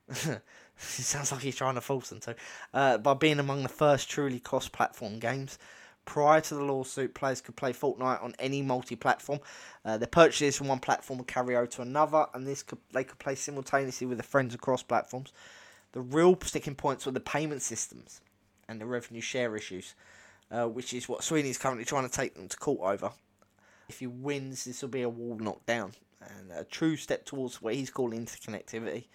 it 0.78 1.03
sounds 1.03 1.32
like 1.32 1.41
he's 1.41 1.55
trying 1.55 1.76
to 1.76 1.82
force 1.82 2.09
them 2.09 2.19
to. 2.21 2.36
Uh, 2.73 2.97
by 2.97 3.13
being 3.13 3.39
among 3.39 3.63
the 3.63 3.69
first 3.69 4.09
truly 4.09 4.39
cross-platform 4.39 5.19
games, 5.19 5.57
Prior 6.05 6.39
to 6.39 6.55
the 6.55 6.63
lawsuit, 6.63 7.15
players 7.15 7.41
could 7.41 7.55
play 7.55 7.73
Fortnite 7.73 8.23
on 8.23 8.36
any 8.38 8.61
multi-platform. 8.61 9.39
Uh, 9.84 9.97
their 9.97 10.07
purchases 10.07 10.55
from 10.55 10.67
one 10.67 10.80
platform 10.80 11.17
would 11.17 11.28
carry 11.28 11.55
over 11.55 11.65
to 11.65 11.82
another, 11.82 12.28
and 12.34 12.45
this 12.45 12.61
could 12.61 12.78
they 12.91 13.03
could 13.03 13.17
play 13.17 13.34
simultaneously 13.34 14.05
with 14.05 14.19
their 14.19 14.23
friends 14.23 14.53
across 14.53 14.84
platforms. 14.84 15.34
The 15.93 16.01
real 16.01 16.38
sticking 16.43 16.76
points 16.76 17.05
were 17.05 17.11
the 17.11 17.19
payment 17.19 17.63
systems 17.63 18.21
and 18.67 18.80
the 18.80 18.86
revenue 18.86 19.21
share 19.21 19.55
issues, 19.55 19.95
uh, 20.51 20.67
which 20.67 20.93
is 20.93 21.09
what 21.09 21.23
Sweeney 21.23 21.49
is 21.49 21.57
currently 21.57 21.86
trying 21.86 22.07
to 22.07 22.15
take 22.15 22.36
them 22.36 22.47
to 22.49 22.57
court 22.57 22.82
over. 22.82 23.11
If 23.89 23.99
he 23.99 24.07
wins, 24.07 24.65
this 24.65 24.82
will 24.82 24.89
be 24.89 25.01
a 25.01 25.09
wall 25.09 25.38
knocked 25.39 25.65
down 25.65 25.93
and 26.21 26.51
a 26.51 26.63
true 26.63 26.97
step 26.97 27.26
towards 27.26 27.61
what 27.61 27.76
he's 27.76 27.89
calling 27.89 28.26
interconnectivity. 28.26 29.05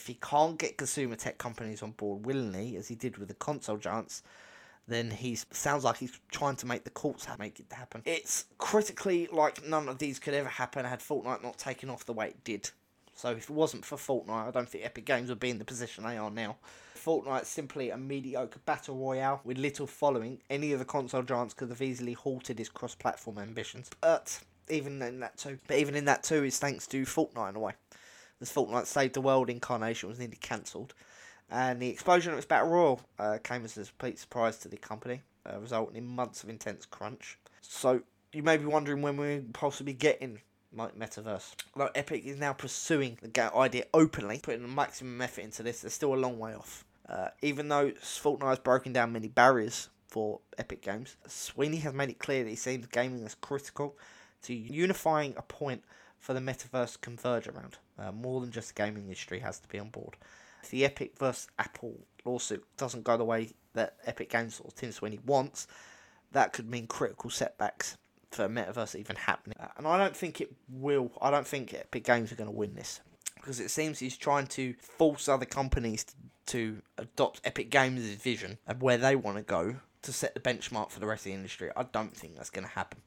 If 0.00 0.06
he 0.06 0.14
can't 0.14 0.56
get 0.56 0.78
consumer 0.78 1.14
tech 1.14 1.36
companies 1.36 1.82
on 1.82 1.90
board 1.90 2.24
willingly, 2.24 2.74
as 2.76 2.88
he 2.88 2.94
did 2.94 3.18
with 3.18 3.28
the 3.28 3.34
console 3.34 3.76
giants, 3.76 4.22
then 4.88 5.10
he 5.10 5.36
sounds 5.50 5.84
like 5.84 5.98
he's 5.98 6.18
trying 6.30 6.56
to 6.56 6.66
make 6.66 6.84
the 6.84 6.90
courts 6.90 7.26
make 7.38 7.60
it 7.60 7.66
happen. 7.70 8.00
It's 8.06 8.46
critically 8.56 9.28
like 9.30 9.62
none 9.62 9.90
of 9.90 9.98
these 9.98 10.18
could 10.18 10.32
ever 10.32 10.48
happen 10.48 10.86
had 10.86 11.00
Fortnite 11.00 11.42
not 11.42 11.58
taken 11.58 11.90
off 11.90 12.06
the 12.06 12.14
way 12.14 12.28
it 12.28 12.42
did. 12.44 12.70
So 13.14 13.32
if 13.32 13.50
it 13.50 13.50
wasn't 13.50 13.84
for 13.84 13.96
Fortnite, 13.96 14.48
I 14.48 14.50
don't 14.50 14.66
think 14.66 14.86
Epic 14.86 15.04
Games 15.04 15.28
would 15.28 15.38
be 15.38 15.50
in 15.50 15.58
the 15.58 15.66
position 15.66 16.04
they 16.04 16.16
are 16.16 16.30
now. 16.30 16.56
Fortnite's 16.96 17.48
simply 17.48 17.90
a 17.90 17.98
mediocre 17.98 18.60
battle 18.64 18.96
royale 18.96 19.42
with 19.44 19.58
little 19.58 19.86
following. 19.86 20.40
Any 20.48 20.72
of 20.72 20.78
the 20.78 20.86
console 20.86 21.22
giants 21.22 21.52
could 21.52 21.68
have 21.68 21.82
easily 21.82 22.14
halted 22.14 22.58
his 22.58 22.70
cross-platform 22.70 23.36
ambitions. 23.36 23.90
But 24.00 24.40
even 24.70 25.02
in 25.02 25.20
that 25.20 25.36
too, 25.36 25.58
but 25.68 25.76
even 25.76 25.94
in 25.94 26.06
that 26.06 26.22
too, 26.22 26.42
is 26.44 26.58
thanks 26.58 26.86
to 26.86 27.02
Fortnite 27.02 27.50
in 27.50 27.56
a 27.56 27.60
way. 27.60 27.74
As 28.40 28.52
Fortnite 28.52 28.86
Saved 28.86 29.14
the 29.14 29.20
World 29.20 29.50
incarnation 29.50 30.08
was 30.08 30.18
nearly 30.18 30.36
cancelled, 30.36 30.94
and 31.50 31.80
the 31.80 31.88
explosion 31.88 32.32
of 32.32 32.38
its 32.38 32.46
battle 32.46 32.68
royal 32.68 33.00
uh, 33.18 33.38
came 33.42 33.64
as 33.64 33.76
a 33.76 33.84
complete 33.84 34.18
surprise 34.18 34.58
to 34.58 34.68
the 34.68 34.76
company, 34.76 35.22
uh, 35.46 35.58
resulting 35.60 35.96
in 35.96 36.06
months 36.06 36.42
of 36.42 36.48
intense 36.48 36.86
crunch. 36.86 37.38
So 37.60 38.02
you 38.32 38.42
may 38.42 38.56
be 38.56 38.64
wondering 38.64 39.02
when 39.02 39.16
we're 39.16 39.42
possibly 39.52 39.92
getting 39.92 40.40
like 40.72 40.96
metaverse. 40.96 41.54
Although 41.74 41.90
Epic 41.94 42.24
is 42.24 42.38
now 42.38 42.52
pursuing 42.52 43.18
the 43.20 43.56
idea 43.56 43.84
openly, 43.92 44.38
putting 44.42 44.62
the 44.62 44.68
maximum 44.68 45.20
effort 45.20 45.42
into 45.42 45.62
this, 45.62 45.80
they're 45.80 45.90
still 45.90 46.14
a 46.14 46.16
long 46.16 46.38
way 46.38 46.54
off. 46.54 46.84
Uh, 47.08 47.28
even 47.42 47.68
though 47.68 47.90
Fortnite 47.90 48.48
has 48.48 48.58
broken 48.60 48.92
down 48.92 49.12
many 49.12 49.26
barriers 49.28 49.88
for 50.06 50.40
Epic 50.58 50.82
Games, 50.82 51.16
Sweeney 51.26 51.78
has 51.78 51.92
made 51.92 52.08
it 52.08 52.20
clear 52.20 52.44
that 52.44 52.50
he 52.50 52.56
sees 52.56 52.86
gaming 52.86 53.24
as 53.24 53.34
critical 53.34 53.96
to 54.42 54.54
unifying 54.54 55.34
a 55.36 55.42
point 55.42 55.82
for 56.18 56.34
the 56.34 56.40
metaverse 56.40 57.00
converge 57.00 57.48
around. 57.48 57.78
Uh, 58.00 58.12
more 58.12 58.40
than 58.40 58.50
just 58.50 58.68
the 58.68 58.82
gaming 58.82 59.04
industry 59.04 59.40
has 59.40 59.58
to 59.58 59.68
be 59.68 59.78
on 59.78 59.90
board. 59.90 60.16
If 60.62 60.70
the 60.70 60.84
Epic 60.84 61.18
vs 61.18 61.48
Apple 61.58 61.94
lawsuit 62.24 62.64
doesn't 62.76 63.04
go 63.04 63.16
the 63.16 63.24
way 63.24 63.50
that 63.74 63.96
Epic 64.06 64.30
Games 64.30 64.60
or 64.64 64.70
Tim 64.74 64.92
Sweeney 64.92 65.20
wants, 65.26 65.66
that 66.32 66.52
could 66.52 66.68
mean 66.68 66.86
critical 66.86 67.30
setbacks 67.30 67.96
for 68.30 68.48
Metaverse 68.48 68.94
even 68.96 69.16
happening. 69.16 69.56
Uh, 69.58 69.68
and 69.76 69.86
I 69.86 69.98
don't 69.98 70.16
think 70.16 70.40
it 70.40 70.52
will. 70.68 71.10
I 71.20 71.30
don't 71.30 71.46
think 71.46 71.74
Epic 71.74 72.04
Games 72.04 72.32
are 72.32 72.36
going 72.36 72.50
to 72.50 72.56
win 72.56 72.74
this 72.74 73.00
because 73.36 73.60
it 73.60 73.70
seems 73.70 73.98
he's 73.98 74.16
trying 74.16 74.46
to 74.48 74.74
force 74.74 75.28
other 75.28 75.46
companies 75.46 76.04
to, 76.04 76.14
to 76.46 76.82
adopt 76.98 77.40
Epic 77.44 77.70
Games' 77.70 78.14
vision 78.14 78.58
of 78.66 78.82
where 78.82 78.98
they 78.98 79.16
want 79.16 79.36
to 79.36 79.42
go 79.42 79.76
to 80.02 80.12
set 80.12 80.34
the 80.34 80.40
benchmark 80.40 80.90
for 80.90 81.00
the 81.00 81.06
rest 81.06 81.22
of 81.22 81.32
the 81.32 81.34
industry. 81.34 81.70
I 81.76 81.84
don't 81.84 82.16
think 82.16 82.36
that's 82.36 82.50
going 82.50 82.66
to 82.66 82.72
happen. 82.72 83.00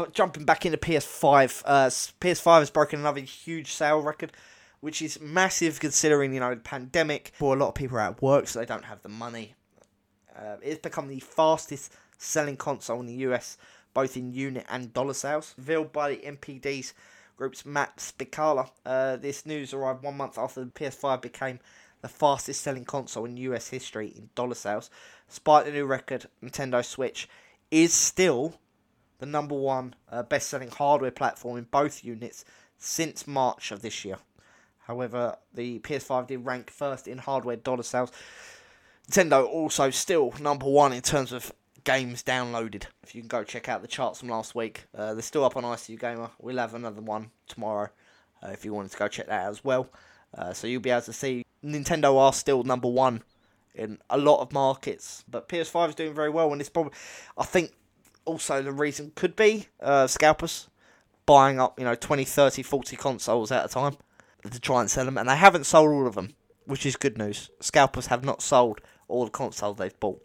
But 0.00 0.14
jumping 0.14 0.46
back 0.46 0.64
into 0.64 0.78
PS5, 0.78 1.62
uh, 1.66 1.88
PS5 1.88 2.60
has 2.60 2.70
broken 2.70 3.00
another 3.00 3.20
huge 3.20 3.74
sale 3.74 4.00
record 4.00 4.32
which 4.80 5.02
is 5.02 5.20
massive 5.20 5.78
considering 5.78 6.32
you 6.32 6.40
know 6.40 6.54
the 6.54 6.60
pandemic. 6.62 7.32
For 7.34 7.54
a 7.54 7.58
lot 7.58 7.68
of 7.68 7.74
people 7.74 7.98
are 7.98 8.08
at 8.08 8.22
work, 8.22 8.48
so 8.48 8.60
they 8.60 8.64
don't 8.64 8.86
have 8.86 9.02
the 9.02 9.10
money. 9.10 9.56
Uh, 10.34 10.56
it's 10.62 10.80
become 10.80 11.08
the 11.08 11.20
fastest 11.20 11.92
selling 12.16 12.56
console 12.56 13.00
in 13.00 13.08
the 13.08 13.28
US, 13.28 13.58
both 13.92 14.16
in 14.16 14.32
unit 14.32 14.64
and 14.70 14.90
dollar 14.94 15.12
sales. 15.12 15.54
Revealed 15.58 15.92
by 15.92 16.14
the 16.14 16.16
NPD's 16.16 16.94
group's 17.36 17.66
Mat 17.66 17.98
Piscatella. 17.98 18.70
Uh, 18.86 19.16
this 19.16 19.44
news 19.44 19.74
arrived 19.74 20.02
one 20.02 20.16
month 20.16 20.38
after 20.38 20.64
the 20.64 20.70
PS5 20.70 21.20
became 21.20 21.60
the 22.00 22.08
fastest 22.08 22.62
selling 22.62 22.86
console 22.86 23.26
in 23.26 23.36
US 23.36 23.68
history 23.68 24.14
in 24.16 24.30
dollar 24.34 24.54
sales. 24.54 24.88
Despite 25.28 25.66
the 25.66 25.72
new 25.72 25.84
record, 25.84 26.24
Nintendo 26.42 26.82
Switch 26.82 27.28
is 27.70 27.92
still 27.92 28.58
the 29.20 29.26
number 29.26 29.54
one 29.54 29.94
uh, 30.10 30.22
best 30.22 30.48
selling 30.48 30.70
hardware 30.70 31.10
platform 31.10 31.58
in 31.58 31.64
both 31.64 32.04
units 32.04 32.44
since 32.78 33.26
March 33.26 33.70
of 33.70 33.82
this 33.82 34.04
year. 34.04 34.16
However, 34.80 35.36
the 35.54 35.78
PS5 35.80 36.26
did 36.26 36.44
rank 36.44 36.70
first 36.70 37.06
in 37.06 37.18
hardware 37.18 37.56
dollar 37.56 37.84
sales. 37.84 38.10
Nintendo 39.08 39.46
also 39.46 39.90
still 39.90 40.34
number 40.40 40.66
one 40.66 40.92
in 40.92 41.02
terms 41.02 41.32
of 41.32 41.52
games 41.84 42.22
downloaded. 42.22 42.84
If 43.02 43.14
you 43.14 43.20
can 43.20 43.28
go 43.28 43.44
check 43.44 43.68
out 43.68 43.82
the 43.82 43.88
charts 43.88 44.20
from 44.20 44.30
last 44.30 44.54
week, 44.54 44.84
uh, 44.96 45.14
they're 45.14 45.22
still 45.22 45.44
up 45.44 45.56
on 45.56 45.64
ICU 45.64 46.00
Gamer. 46.00 46.30
We'll 46.40 46.58
have 46.58 46.74
another 46.74 47.00
one 47.00 47.30
tomorrow 47.46 47.90
uh, 48.42 48.48
if 48.48 48.64
you 48.64 48.72
wanted 48.72 48.92
to 48.92 48.96
go 48.96 49.08
check 49.08 49.26
that 49.26 49.44
out 49.44 49.50
as 49.50 49.62
well. 49.62 49.90
Uh, 50.36 50.52
so 50.52 50.66
you'll 50.66 50.80
be 50.80 50.90
able 50.90 51.02
to 51.02 51.12
see 51.12 51.44
Nintendo 51.64 52.16
are 52.16 52.32
still 52.32 52.62
number 52.62 52.88
one 52.88 53.22
in 53.74 53.98
a 54.10 54.18
lot 54.18 54.40
of 54.40 54.52
markets, 54.52 55.24
but 55.28 55.48
PS5 55.48 55.90
is 55.90 55.94
doing 55.94 56.14
very 56.14 56.30
well, 56.30 56.52
and 56.52 56.60
it's 56.60 56.70
probably 56.70 56.92
I 57.36 57.44
think 57.44 57.72
also 58.24 58.62
the 58.62 58.72
reason 58.72 59.12
could 59.14 59.36
be 59.36 59.66
uh, 59.80 60.06
scalpers 60.06 60.68
buying 61.26 61.60
up 61.60 61.78
you 61.78 61.84
know 61.84 61.94
20, 61.94 62.24
30, 62.24 62.62
40 62.62 62.96
consoles 62.96 63.52
at 63.52 63.64
a 63.64 63.68
time 63.68 63.96
to 64.50 64.60
try 64.60 64.80
and 64.80 64.90
sell 64.90 65.04
them, 65.04 65.18
and 65.18 65.28
they 65.28 65.36
haven't 65.36 65.64
sold 65.64 65.90
all 65.90 66.06
of 66.06 66.14
them, 66.14 66.34
which 66.64 66.86
is 66.86 66.96
good 66.96 67.18
news. 67.18 67.50
Scalpers 67.60 68.06
have 68.06 68.24
not 68.24 68.42
sold 68.42 68.80
all 69.08 69.24
the 69.24 69.30
consoles 69.30 69.76
they've 69.76 70.00
bought, 70.00 70.22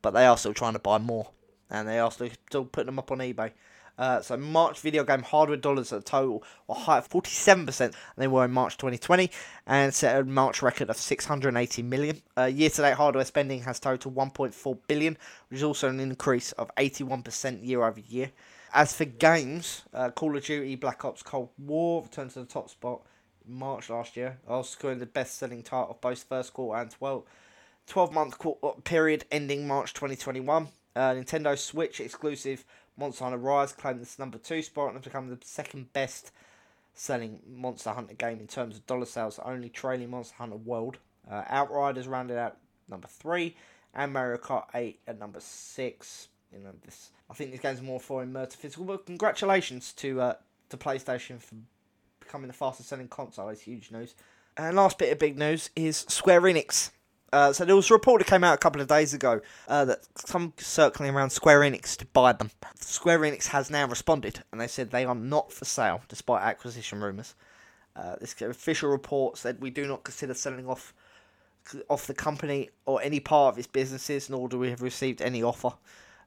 but 0.00 0.12
they 0.12 0.26
are 0.26 0.36
still 0.36 0.54
trying 0.54 0.74
to 0.74 0.78
buy 0.78 0.98
more, 0.98 1.30
and 1.68 1.88
they 1.88 1.98
are 1.98 2.10
still, 2.10 2.30
still 2.48 2.64
putting 2.64 2.86
them 2.86 2.98
up 2.98 3.10
on 3.10 3.18
eBay. 3.18 3.52
Uh, 3.98 4.20
so 4.20 4.36
March 4.36 4.80
video 4.80 5.04
game 5.04 5.22
hardware 5.22 5.56
dollars 5.56 5.92
at 5.92 6.00
a 6.00 6.02
total 6.02 6.42
were 6.66 6.74
higher 6.74 7.02
47% 7.02 7.76
than 7.78 7.92
they 8.16 8.26
were 8.26 8.44
in 8.44 8.52
March 8.52 8.76
2020 8.76 9.30
and 9.66 9.92
set 9.92 10.20
a 10.20 10.24
March 10.24 10.62
record 10.62 10.90
of 10.90 10.96
680 10.96 11.82
million. 11.82 12.22
Uh, 12.36 12.44
year-to-date 12.44 12.94
hardware 12.94 13.24
spending 13.24 13.62
has 13.62 13.78
totaled 13.78 14.14
1.4 14.14 14.78
billion, 14.86 15.16
which 15.48 15.58
is 15.58 15.64
also 15.64 15.88
an 15.88 16.00
increase 16.00 16.52
of 16.52 16.74
81% 16.76 17.66
year 17.66 17.84
over 17.84 18.00
year. 18.00 18.30
As 18.74 18.94
for 18.94 19.04
games, 19.04 19.82
uh, 19.92 20.10
Call 20.10 20.36
of 20.36 20.44
Duty 20.44 20.76
Black 20.76 21.04
Ops 21.04 21.22
Cold 21.22 21.50
War 21.58 22.02
returned 22.02 22.30
to 22.30 22.40
the 22.40 22.46
top 22.46 22.70
spot 22.70 23.02
in 23.46 23.54
March 23.54 23.90
last 23.90 24.16
year, 24.16 24.38
also 24.48 24.70
scoring 24.70 24.98
the 24.98 25.06
best-selling 25.06 25.62
title 25.62 25.90
of 25.90 26.00
both 26.00 26.22
first 26.22 26.54
quarter 26.54 26.80
and 26.80 26.90
12 26.90 27.24
12-month 27.88 28.84
period 28.84 29.24
ending 29.30 29.66
March 29.66 29.92
2021. 29.92 30.68
Uh, 30.94 31.00
Nintendo 31.14 31.58
Switch 31.58 32.00
exclusive 32.00 32.64
Monster 32.96 33.24
Hunter 33.24 33.38
Rise 33.38 33.72
claimed 33.72 34.00
this 34.00 34.18
number 34.18 34.38
two 34.38 34.62
spot 34.62 34.92
and 34.94 35.02
become 35.02 35.28
the 35.28 35.38
second 35.42 35.92
best 35.92 36.30
selling 36.94 37.40
Monster 37.48 37.90
Hunter 37.90 38.14
game 38.14 38.38
in 38.38 38.46
terms 38.46 38.76
of 38.76 38.86
dollar 38.86 39.06
sales, 39.06 39.38
only 39.44 39.68
trailing 39.68 40.10
Monster 40.10 40.36
Hunter 40.38 40.56
World. 40.56 40.98
Uh, 41.30 41.42
Outriders 41.48 42.08
rounded 42.08 42.36
out 42.36 42.56
number 42.88 43.08
three, 43.08 43.56
and 43.94 44.12
Mario 44.12 44.38
Kart 44.38 44.64
8 44.74 45.00
at 45.06 45.18
number 45.18 45.40
six. 45.40 46.28
You 46.52 46.60
know, 46.60 46.72
this 46.84 47.10
I 47.30 47.34
think 47.34 47.50
this 47.50 47.60
games 47.60 47.80
more 47.80 48.00
for 48.00 48.24
immersive 48.24 48.54
physical, 48.56 48.84
but 48.84 49.06
congratulations 49.06 49.92
to 49.94 50.20
uh, 50.20 50.34
to 50.68 50.76
PlayStation 50.76 51.40
for 51.40 51.54
becoming 52.20 52.48
the 52.48 52.54
fastest 52.54 52.88
selling 52.88 53.08
console. 53.08 53.48
It's 53.48 53.62
huge 53.62 53.90
news. 53.90 54.14
And 54.56 54.76
last 54.76 54.98
bit 54.98 55.10
of 55.10 55.18
big 55.18 55.38
news 55.38 55.70
is 55.74 56.04
Square 56.08 56.42
Enix 56.42 56.90
uh, 57.32 57.52
so 57.52 57.64
there 57.64 57.76
was 57.76 57.90
a 57.90 57.94
report 57.94 58.20
that 58.20 58.28
came 58.28 58.44
out 58.44 58.54
a 58.54 58.58
couple 58.58 58.80
of 58.80 58.88
days 58.88 59.14
ago 59.14 59.40
uh, 59.66 59.84
that 59.86 60.00
some 60.16 60.52
circling 60.58 61.14
around 61.14 61.30
Square 61.30 61.60
Enix 61.60 61.96
to 61.96 62.06
buy 62.06 62.32
them. 62.32 62.50
Square 62.76 63.20
Enix 63.20 63.48
has 63.48 63.70
now 63.70 63.86
responded, 63.86 64.42
and 64.52 64.60
they 64.60 64.66
said 64.66 64.90
they 64.90 65.04
are 65.04 65.14
not 65.14 65.52
for 65.52 65.64
sale, 65.64 66.02
despite 66.08 66.42
acquisition 66.42 67.00
rumours. 67.00 67.34
Uh, 67.96 68.16
this 68.20 68.40
official 68.40 68.90
report 68.90 69.36
said 69.36 69.60
we 69.60 69.70
do 69.70 69.86
not 69.86 70.04
consider 70.04 70.34
selling 70.34 70.66
off 70.66 70.94
off 71.88 72.08
the 72.08 72.14
company 72.14 72.68
or 72.86 73.00
any 73.02 73.20
part 73.20 73.54
of 73.54 73.58
its 73.58 73.68
businesses, 73.68 74.28
nor 74.28 74.48
do 74.48 74.58
we 74.58 74.70
have 74.70 74.82
received 74.82 75.22
any 75.22 75.42
offer. 75.42 75.72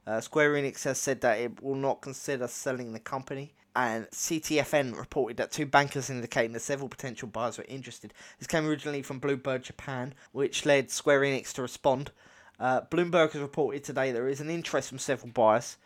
Uh, 0.06 0.20
Square 0.20 0.54
Enix 0.54 0.84
has 0.84 0.98
said 0.98 1.20
that 1.20 1.38
it 1.38 1.62
will 1.62 1.74
not 1.74 2.00
consider 2.00 2.48
selling 2.48 2.92
the 2.92 3.00
company 3.00 3.52
and 3.76 4.06
CTFN 4.06 4.96
reported 4.96 5.36
that 5.36 5.52
two 5.52 5.66
bankers 5.66 6.08
indicating 6.08 6.52
that 6.54 6.60
several 6.60 6.88
potential 6.88 7.28
buyers 7.28 7.58
were 7.58 7.66
interested. 7.68 8.14
This 8.38 8.48
came 8.48 8.66
originally 8.66 9.02
from 9.02 9.20
Bloomberg 9.20 9.62
Japan, 9.62 10.14
which 10.32 10.64
led 10.64 10.90
Square 10.90 11.20
Enix 11.20 11.52
to 11.52 11.62
respond. 11.62 12.10
Uh, 12.58 12.80
Bloomberg 12.80 13.32
has 13.32 13.42
reported 13.42 13.84
today 13.84 14.12
there 14.12 14.28
is 14.28 14.40
an 14.40 14.48
interest 14.48 14.88
from 14.88 14.98
several 14.98 15.30
buyers. 15.30 15.76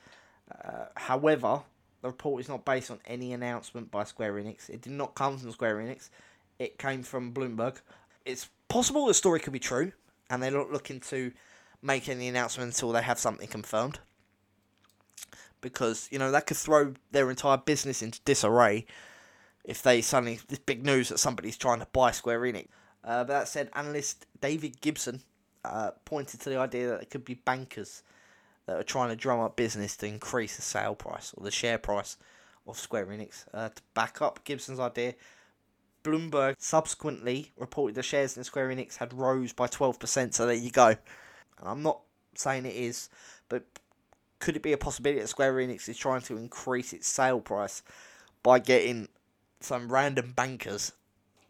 Uh, 0.64 0.86
however, 0.95 1.62
the 2.01 2.09
report 2.09 2.41
is 2.41 2.49
not 2.49 2.64
based 2.64 2.93
on 2.93 3.01
any 3.07 3.32
announcement 3.32 3.91
by 3.91 4.05
Square 4.05 4.34
Enix. 4.34 4.70
It 4.70 4.82
did 4.82 4.93
not 4.93 5.16
come 5.16 5.36
from 5.36 5.51
Square 5.51 5.78
Enix. 5.78 6.11
It 6.61 6.78
came 6.78 7.03
from 7.03 7.34
Bloomberg. 7.34 7.80
It's 8.24 8.49
possible 8.68 9.07
the 9.07 9.14
story 9.14 9.41
could 9.41 9.53
be 9.53 9.59
true, 9.59 9.91
and 10.30 10.41
they're 10.41 10.53
not 10.53 10.70
looking 10.70 11.01
to 11.01 11.32
make 11.82 12.09
any 12.09 12.28
announcement 12.28 12.72
until 12.72 12.93
they 12.93 13.03
have 13.03 13.18
something 13.18 13.49
confirmed 13.49 13.99
because 15.61 16.08
you 16.11 16.18
know 16.18 16.30
that 16.30 16.46
could 16.46 16.56
throw 16.56 16.94
their 17.11 17.30
entire 17.30 17.58
business 17.58 18.02
into 18.02 18.20
disarray 18.24 18.86
if 19.64 19.82
they 19.82 20.00
suddenly 20.00 20.40
this 20.48 20.58
big 20.58 20.84
news 20.84 21.08
that 21.08 21.18
somebody's 21.18 21.56
trying 21.56 21.80
to 21.80 21.86
buy 21.92 22.11
Square 22.11 22.40
Enix. 22.40 22.66
Uh, 23.02 23.24
but 23.24 23.28
that 23.28 23.48
said, 23.48 23.70
analyst 23.74 24.26
David 24.40 24.80
Gibson 24.80 25.22
uh, 25.64 25.92
pointed 26.04 26.40
to 26.40 26.50
the 26.50 26.58
idea 26.58 26.88
that 26.88 27.02
it 27.02 27.11
could 27.11 27.24
be 27.24 27.34
bankers 27.34 28.02
that 28.66 28.78
are 28.78 28.84
trying 28.84 29.08
to 29.08 29.16
drum 29.16 29.40
up 29.40 29.56
business 29.56 29.96
to 29.98 30.06
increase 30.06 30.56
the 30.56 30.62
sale 30.62 30.94
price 30.94 31.34
or 31.36 31.44
the 31.44 31.50
share 31.50 31.78
price 31.78 32.16
of 32.66 32.78
Square 32.78 33.06
Enix. 33.06 33.44
Uh, 33.52 33.68
to 33.68 33.82
back 33.94 34.22
up 34.22 34.44
Gibson's 34.44 34.80
idea, 34.80 35.14
Bloomberg 36.04 36.54
subsequently 36.58 37.52
reported 37.56 37.94
the 37.94 38.02
shares 38.02 38.36
in 38.36 38.44
Square 38.44 38.70
Enix 38.70 38.96
had 38.96 39.12
rose 39.12 39.52
by 39.52 39.66
12%, 39.66 40.34
so 40.34 40.46
there 40.46 40.54
you 40.54 40.70
go. 40.70 40.96
I'm 41.62 41.82
not 41.82 42.00
saying 42.34 42.64
it 42.64 42.74
is, 42.74 43.11
but 43.48 43.64
could 44.41 44.57
it 44.57 44.62
be 44.62 44.72
a 44.72 44.78
possibility 44.78 45.20
that 45.20 45.28
Square 45.28 45.55
Enix 45.55 45.88
is 45.88 45.97
trying 45.97 46.22
to 46.22 46.36
increase 46.36 46.93
its 46.93 47.07
sale 47.07 47.41
price 47.41 47.82
by 48.43 48.59
getting 48.59 49.09
some 49.61 49.93
random 49.93 50.32
bankers 50.34 50.93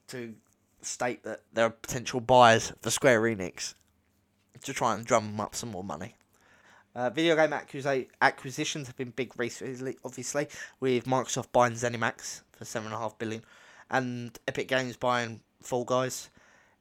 to 0.08 0.34
state 0.82 1.22
that 1.22 1.40
there 1.52 1.66
are 1.66 1.70
potential 1.70 2.20
buyers 2.20 2.72
for 2.82 2.90
Square 2.90 3.22
Enix 3.22 3.74
to 4.62 4.74
try 4.74 4.94
and 4.94 5.06
drum 5.06 5.40
up 5.40 5.54
some 5.54 5.70
more 5.70 5.84
money? 5.84 6.14
Uh, 6.94 7.08
video 7.08 7.36
game 7.36 7.54
acquisitions 8.20 8.88
have 8.88 8.96
been 8.96 9.10
big 9.10 9.38
recently, 9.38 9.96
obviously, 10.04 10.48
with 10.80 11.04
Microsoft 11.04 11.52
buying 11.52 11.74
ZeniMax 11.74 12.42
for 12.52 12.64
seven 12.64 12.86
and 12.86 12.94
a 12.94 12.98
half 12.98 13.16
billion, 13.16 13.42
and 13.90 14.36
Epic 14.48 14.66
Games 14.66 14.96
buying 14.96 15.40
Fall 15.62 15.84
Guys, 15.84 16.30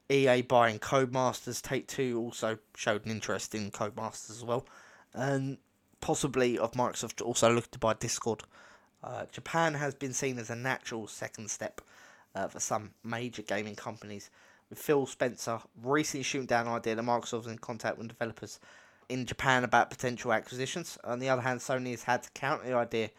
EA 0.08 0.42
buying 0.42 0.80
Codemasters. 0.80 1.62
Take 1.62 1.86
Two 1.86 2.18
also 2.18 2.58
showed 2.76 3.04
an 3.06 3.12
interest 3.12 3.54
in 3.54 3.70
Codemasters 3.70 4.30
as 4.30 4.44
well, 4.44 4.66
and 5.14 5.58
possibly 6.00 6.58
of 6.58 6.72
Microsoft 6.72 7.24
also 7.24 7.52
looking 7.52 7.70
to 7.72 7.78
buy 7.78 7.94
Discord. 7.94 8.42
Uh, 9.02 9.24
Japan 9.32 9.74
has 9.74 9.94
been 9.94 10.12
seen 10.12 10.38
as 10.38 10.50
a 10.50 10.56
natural 10.56 11.06
second 11.06 11.50
step 11.50 11.80
uh, 12.34 12.48
for 12.48 12.60
some 12.60 12.90
major 13.02 13.42
gaming 13.42 13.74
companies, 13.74 14.30
with 14.68 14.78
Phil 14.78 15.06
Spencer 15.06 15.60
recently 15.82 16.22
shooting 16.22 16.46
down 16.46 16.66
the 16.66 16.72
idea 16.72 16.94
that 16.94 17.04
Microsoft 17.04 17.42
is 17.42 17.46
in 17.46 17.58
contact 17.58 17.98
with 17.98 18.08
developers 18.08 18.60
in 19.08 19.26
Japan 19.26 19.64
about 19.64 19.90
potential 19.90 20.32
acquisitions. 20.32 20.96
On 21.04 21.18
the 21.18 21.28
other 21.28 21.42
hand, 21.42 21.60
Sony 21.60 21.90
has 21.90 22.04
had 22.04 22.22
to 22.22 22.30
counter 22.30 22.66
the 22.66 22.74
idea 22.74 23.10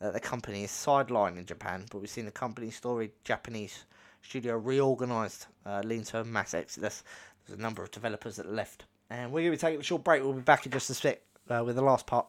that 0.00 0.12
the 0.12 0.20
company 0.20 0.64
is 0.64 0.70
sidelined 0.70 1.38
in 1.38 1.46
Japan, 1.46 1.84
but 1.90 2.00
we've 2.00 2.10
seen 2.10 2.26
the 2.26 2.30
company's 2.30 2.76
story 2.76 3.12
Japanese 3.24 3.84
studio 4.22 4.56
reorganised, 4.56 5.46
uh, 5.64 5.80
leading 5.84 6.04
to 6.04 6.20
a 6.20 6.24
mass 6.24 6.54
exodus. 6.54 7.02
There's 7.46 7.58
a 7.58 7.62
number 7.62 7.82
of 7.82 7.90
developers 7.90 8.36
that 8.36 8.50
left. 8.50 8.84
And 9.08 9.32
we're 9.32 9.40
going 9.40 9.52
to 9.52 9.56
be 9.56 9.60
taking 9.60 9.80
a 9.80 9.82
short 9.84 10.04
break. 10.04 10.22
We'll 10.22 10.34
be 10.34 10.40
back 10.40 10.66
in 10.66 10.72
just 10.72 10.90
a 10.90 10.94
sec 10.94 11.20
uh, 11.50 11.62
with 11.64 11.76
the 11.76 11.82
last 11.82 12.06
part 12.06 12.26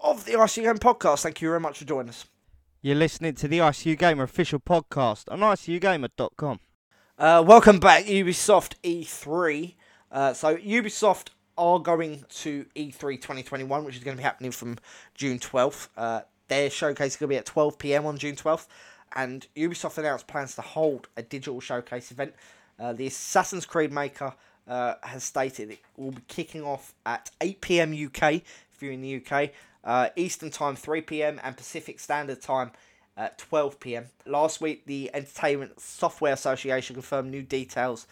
of 0.00 0.24
the 0.24 0.32
ICU 0.32 0.62
Game 0.64 0.78
podcast. 0.78 1.22
Thank 1.22 1.42
you 1.42 1.48
very 1.48 1.60
much 1.60 1.78
for 1.78 1.84
joining 1.84 2.08
us. 2.08 2.26
You're 2.82 2.96
listening 2.96 3.34
to 3.34 3.48
the 3.48 3.58
ICU 3.58 3.98
Gamer 3.98 4.24
official 4.24 4.58
podcast 4.58 5.30
on 5.30 5.40
ICUGamer.com. 5.40 6.60
Uh, 7.18 7.44
welcome 7.46 7.78
back, 7.78 8.04
Ubisoft 8.04 8.74
E3. 8.82 9.74
Uh, 10.10 10.32
so, 10.32 10.56
Ubisoft 10.56 11.28
are 11.58 11.78
going 11.78 12.24
to 12.30 12.64
E3 12.74 13.16
2021, 13.16 13.84
which 13.84 13.96
is 13.96 14.02
going 14.02 14.16
to 14.16 14.18
be 14.18 14.24
happening 14.24 14.50
from 14.50 14.78
June 15.14 15.38
12th. 15.38 15.88
Uh, 15.96 16.22
their 16.48 16.70
showcase 16.70 17.12
is 17.12 17.16
going 17.16 17.28
to 17.28 17.34
be 17.34 17.36
at 17.36 17.44
12 17.44 17.78
pm 17.78 18.06
on 18.06 18.16
June 18.16 18.34
12th, 18.34 18.66
and 19.14 19.46
Ubisoft 19.54 19.98
announced 19.98 20.26
plans 20.26 20.54
to 20.54 20.62
hold 20.62 21.08
a 21.18 21.22
digital 21.22 21.60
showcase 21.60 22.10
event. 22.10 22.32
Uh, 22.78 22.94
the 22.94 23.06
Assassin's 23.06 23.66
Creed 23.66 23.92
maker 23.92 24.32
uh, 24.70 24.94
has 25.02 25.24
stated 25.24 25.70
it 25.72 25.80
will 25.96 26.12
be 26.12 26.22
kicking 26.28 26.62
off 26.62 26.94
at 27.04 27.30
8 27.40 27.60
pm 27.60 27.92
UK 27.92 28.34
if 28.80 28.80
you're 28.80 28.92
in 28.92 29.02
the 29.02 29.22
UK, 29.22 29.50
uh, 29.84 30.08
Eastern 30.16 30.50
Time 30.50 30.76
3 30.76 31.02
pm, 31.02 31.38
and 31.42 31.54
Pacific 31.56 32.00
Standard 32.00 32.40
Time 32.40 32.70
at 33.16 33.36
12 33.36 33.78
pm. 33.78 34.06
Last 34.24 34.62
week, 34.62 34.86
the 34.86 35.10
Entertainment 35.12 35.78
Software 35.78 36.32
Association 36.32 36.94
confirmed 36.94 37.30
new 37.30 37.42
details 37.42 38.06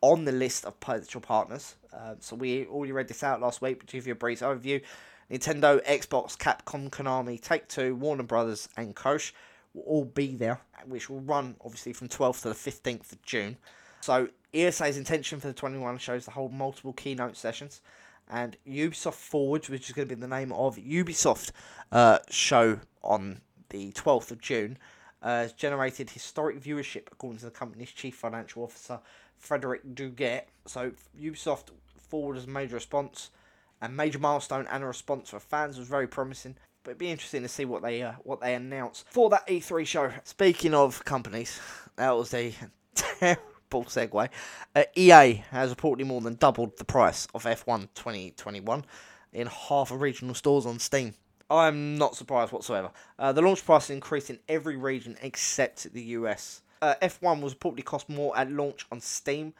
on 0.00 0.24
the 0.24 0.32
list 0.32 0.64
of 0.64 0.80
potential 0.80 1.20
partners. 1.20 1.74
Uh, 1.92 2.14
so 2.20 2.36
we 2.36 2.66
already 2.66 2.92
read 2.92 3.08
this 3.08 3.22
out 3.22 3.40
last 3.40 3.60
week, 3.60 3.80
but 3.80 3.88
to 3.88 3.96
give 3.96 4.06
you 4.06 4.12
a 4.12 4.16
brief 4.16 4.40
overview, 4.40 4.80
Nintendo, 5.30 5.84
Xbox, 5.84 6.38
Capcom, 6.38 6.88
Konami, 6.90 7.40
Take 7.40 7.68
Two, 7.68 7.94
Warner 7.96 8.22
Brothers, 8.22 8.68
and 8.76 8.94
Koch 8.94 9.34
will 9.74 9.82
all 9.82 10.04
be 10.04 10.36
there, 10.36 10.60
which 10.86 11.10
will 11.10 11.20
run 11.20 11.56
obviously 11.64 11.92
from 11.92 12.08
12th 12.08 12.42
to 12.42 12.48
the 12.48 12.54
15th 12.54 13.12
of 13.12 13.22
June. 13.22 13.56
So 14.00 14.28
ESA's 14.54 14.96
intention 14.96 15.40
for 15.40 15.48
the 15.48 15.54
21 15.54 15.98
shows 15.98 16.24
to 16.24 16.30
hold 16.30 16.52
multiple 16.52 16.92
keynote 16.92 17.36
sessions, 17.36 17.80
and 18.30 18.56
Ubisoft 18.66 19.14
Forwards, 19.14 19.68
which 19.68 19.88
is 19.88 19.94
going 19.94 20.08
to 20.08 20.14
be 20.14 20.20
the 20.20 20.28
name 20.28 20.52
of 20.52 20.76
Ubisoft 20.76 21.50
uh, 21.92 22.18
show 22.30 22.78
on 23.02 23.40
the 23.70 23.92
12th 23.92 24.30
of 24.30 24.40
June, 24.40 24.78
uh, 25.22 25.42
has 25.42 25.52
generated 25.52 26.10
historic 26.10 26.60
viewership 26.60 27.08
according 27.10 27.38
to 27.38 27.46
the 27.46 27.50
company's 27.50 27.90
chief 27.90 28.14
financial 28.14 28.62
officer, 28.62 29.00
Frederick 29.38 29.82
Duguet. 29.94 30.44
So 30.66 30.92
Ubisoft 31.20 31.70
Forward 32.08 32.36
as 32.36 32.44
a 32.44 32.48
major 32.48 32.76
response, 32.76 33.30
a 33.82 33.88
major 33.88 34.18
milestone 34.18 34.66
and 34.70 34.84
a 34.84 34.86
response 34.86 35.30
for 35.30 35.40
fans 35.40 35.78
was 35.78 35.88
very 35.88 36.06
promising. 36.06 36.56
But 36.84 36.92
it'd 36.92 36.98
be 36.98 37.10
interesting 37.10 37.42
to 37.42 37.48
see 37.48 37.64
what 37.64 37.82
they 37.82 38.02
uh, 38.02 38.12
what 38.24 38.40
they 38.40 38.54
announce 38.54 39.04
for 39.08 39.30
that 39.30 39.46
E3 39.48 39.86
show. 39.86 40.12
Speaking 40.24 40.74
of 40.74 41.02
companies, 41.04 41.58
that 41.96 42.10
was 42.10 42.34
a 42.34 42.54
terrible 42.94 43.53
segue. 43.82 44.28
Uh, 44.74 44.84
EA 44.94 45.42
has 45.50 45.74
reportedly 45.74 46.06
more 46.06 46.20
than 46.20 46.34
doubled 46.34 46.76
the 46.78 46.84
price 46.84 47.26
of 47.34 47.44
F1 47.44 47.88
2021 47.94 48.84
in 49.32 49.46
half 49.46 49.90
of 49.90 50.00
regional 50.00 50.34
stores 50.34 50.64
on 50.64 50.78
Steam. 50.78 51.14
I'm 51.50 51.98
not 51.98 52.16
surprised 52.16 52.52
whatsoever. 52.52 52.90
Uh, 53.18 53.32
the 53.32 53.42
launch 53.42 53.64
price 53.64 53.90
increased 53.90 54.30
in 54.30 54.38
every 54.48 54.76
region 54.76 55.16
except 55.20 55.92
the 55.92 56.02
US. 56.02 56.62
Uh, 56.80 56.94
F1 57.02 57.40
was 57.40 57.54
reportedly 57.54 57.84
cost 57.84 58.08
more 58.08 58.36
at 58.36 58.50
launch 58.50 58.86
on 58.90 59.00
Steam 59.00 59.54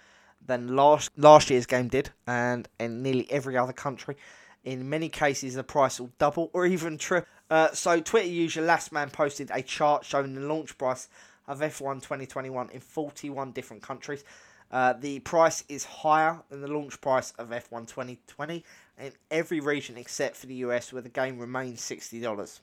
than 0.47 0.77
last 0.77 1.11
last 1.17 1.51
year's 1.51 1.67
game 1.67 1.89
did, 1.89 2.11
and 2.27 2.69
in 2.79 3.03
nearly 3.03 3.31
every 3.31 3.57
other 3.57 3.73
country. 3.73 4.17
In 4.65 4.89
many 4.89 5.09
cases, 5.09 5.55
the 5.55 5.65
price 5.65 6.01
will 6.01 6.11
double 6.19 6.51
or 6.53 6.65
even 6.67 6.97
triple. 6.97 7.29
Uh, 7.51 7.71
so, 7.73 8.01
Twitter 8.01 8.29
user 8.29 8.63
Last 8.63 8.93
Man 8.93 9.11
posted 9.11 9.51
a 9.53 9.63
chart 9.63 10.05
showing 10.05 10.35
the 10.35 10.41
launch 10.41 10.77
price 10.79 11.09
of 11.47 11.61
F1 11.61 12.03
2021 12.03 12.71
in 12.71 12.81
41 12.81 13.53
different 13.53 13.83
countries. 13.83 14.25
Uh, 14.71 14.95
the 14.95 15.21
price 15.21 15.63
is 15.69 15.85
higher 15.85 16.41
than 16.51 16.61
the 16.61 16.69
launch 16.69 17.01
price 17.01 17.33
of 17.39 17.51
F1 17.51 17.87
2020 17.87 18.65
in 18.99 19.13
every 19.31 19.61
region 19.61 19.97
except 19.97 20.37
for 20.37 20.47
the 20.47 20.55
US, 20.57 20.93
where 20.93 21.03
the 21.03 21.09
game 21.09 21.39
remains 21.39 21.81
$60. 21.81 22.61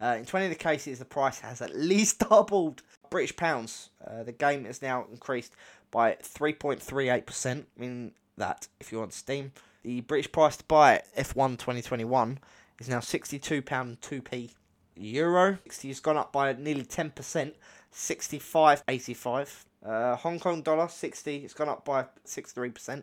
Uh, 0.00 0.16
in 0.18 0.24
20 0.24 0.46
of 0.46 0.50
the 0.50 0.58
cases, 0.58 0.98
the 0.98 1.04
price 1.04 1.40
has 1.40 1.62
at 1.62 1.74
least 1.74 2.18
doubled. 2.30 2.82
British 3.10 3.36
pounds, 3.36 3.90
uh, 4.06 4.24
the 4.24 4.32
game 4.32 4.66
is 4.66 4.82
now 4.82 5.06
increased 5.10 5.52
by 5.90 6.16
3.38%, 6.22 7.64
meaning 7.78 8.12
that 8.36 8.66
if 8.80 8.90
you're 8.90 9.02
on 9.02 9.12
Steam, 9.12 9.52
the 9.84 10.00
British 10.00 10.32
price 10.32 10.56
to 10.56 10.64
buy 10.64 11.02
F1 11.16 11.52
2021 11.52 12.38
is 12.80 12.88
now 12.88 12.98
£62.2p 12.98 14.50
euro. 14.96 15.58
It's 15.64 16.00
gone 16.00 16.16
up 16.16 16.32
by 16.32 16.52
nearly 16.54 16.84
10%, 16.84 17.52
65.85. 17.94 19.64
Uh, 19.84 20.16
Hong 20.16 20.40
Kong 20.40 20.62
dollar 20.62 20.88
60, 20.88 21.36
it's 21.36 21.54
gone 21.54 21.68
up 21.68 21.84
by 21.84 22.06
63%. 22.26 23.02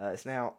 Uh, 0.00 0.06
it's 0.06 0.26
now 0.26 0.54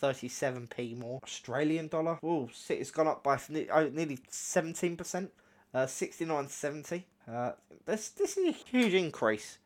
37p 0.00 0.96
more. 0.98 1.20
Australian 1.22 1.88
dollar, 1.88 2.18
oh, 2.22 2.48
it's 2.68 2.90
gone 2.90 3.06
up 3.06 3.22
by 3.22 3.38
oh, 3.72 3.88
nearly 3.92 4.18
17%, 4.30 5.28
uh, 5.74 5.78
69.70. 5.78 7.04
Uh, 7.30 7.52
this 7.84 8.08
this 8.10 8.36
is 8.38 8.48
a 8.48 8.52
huge 8.52 8.94
increase. 8.94 9.58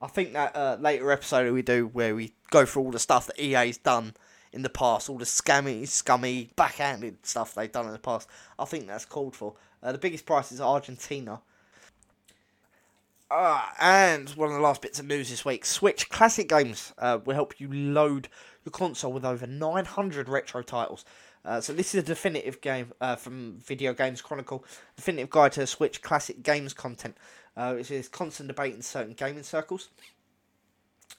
I 0.00 0.06
think 0.06 0.32
that 0.32 0.54
uh, 0.56 0.76
later 0.80 1.10
episode 1.10 1.52
we 1.52 1.62
do 1.62 1.88
where 1.88 2.14
we 2.14 2.32
go 2.50 2.64
through 2.64 2.84
all 2.84 2.90
the 2.90 2.98
stuff 2.98 3.26
that 3.26 3.38
EA's 3.38 3.76
done 3.76 4.14
in 4.52 4.62
the 4.62 4.70
past, 4.70 5.10
all 5.10 5.18
the 5.18 5.24
scammy, 5.24 5.86
scummy, 5.86 6.50
backhanded 6.56 7.26
stuff 7.26 7.54
they've 7.54 7.70
done 7.70 7.86
in 7.86 7.92
the 7.92 7.98
past. 7.98 8.28
I 8.58 8.64
think 8.64 8.86
that's 8.86 9.04
called 9.04 9.36
for. 9.36 9.54
Uh, 9.82 9.92
the 9.92 9.98
biggest 9.98 10.24
price 10.26 10.52
is 10.52 10.60
Argentina. 10.60 11.40
Uh, 13.30 13.64
and 13.78 14.30
one 14.30 14.48
of 14.48 14.54
the 14.56 14.60
last 14.60 14.82
bits 14.82 14.98
of 14.98 15.06
news 15.06 15.30
this 15.30 15.44
week 15.44 15.64
Switch 15.64 16.08
Classic 16.08 16.48
Games 16.48 16.92
uh, 16.98 17.20
will 17.24 17.34
help 17.34 17.60
you 17.60 17.72
load 17.72 18.28
your 18.64 18.72
console 18.72 19.12
with 19.12 19.24
over 19.24 19.46
900 19.46 20.28
retro 20.28 20.62
titles. 20.62 21.04
Uh, 21.44 21.60
so 21.60 21.72
this 21.72 21.94
is 21.94 22.02
a 22.02 22.06
definitive 22.06 22.60
game 22.60 22.92
uh, 23.00 23.14
from 23.14 23.56
Video 23.60 23.94
Games 23.94 24.20
Chronicle, 24.20 24.64
definitive 24.96 25.30
guide 25.30 25.52
to 25.52 25.66
Switch 25.66 26.02
classic 26.02 26.42
games 26.42 26.74
content, 26.74 27.16
uh, 27.56 27.74
which 27.74 27.92
is 27.92 28.08
constant 28.08 28.48
debate 28.48 28.74
in 28.74 28.82
certain 28.82 29.14
gaming 29.14 29.44
circles. 29.44 29.90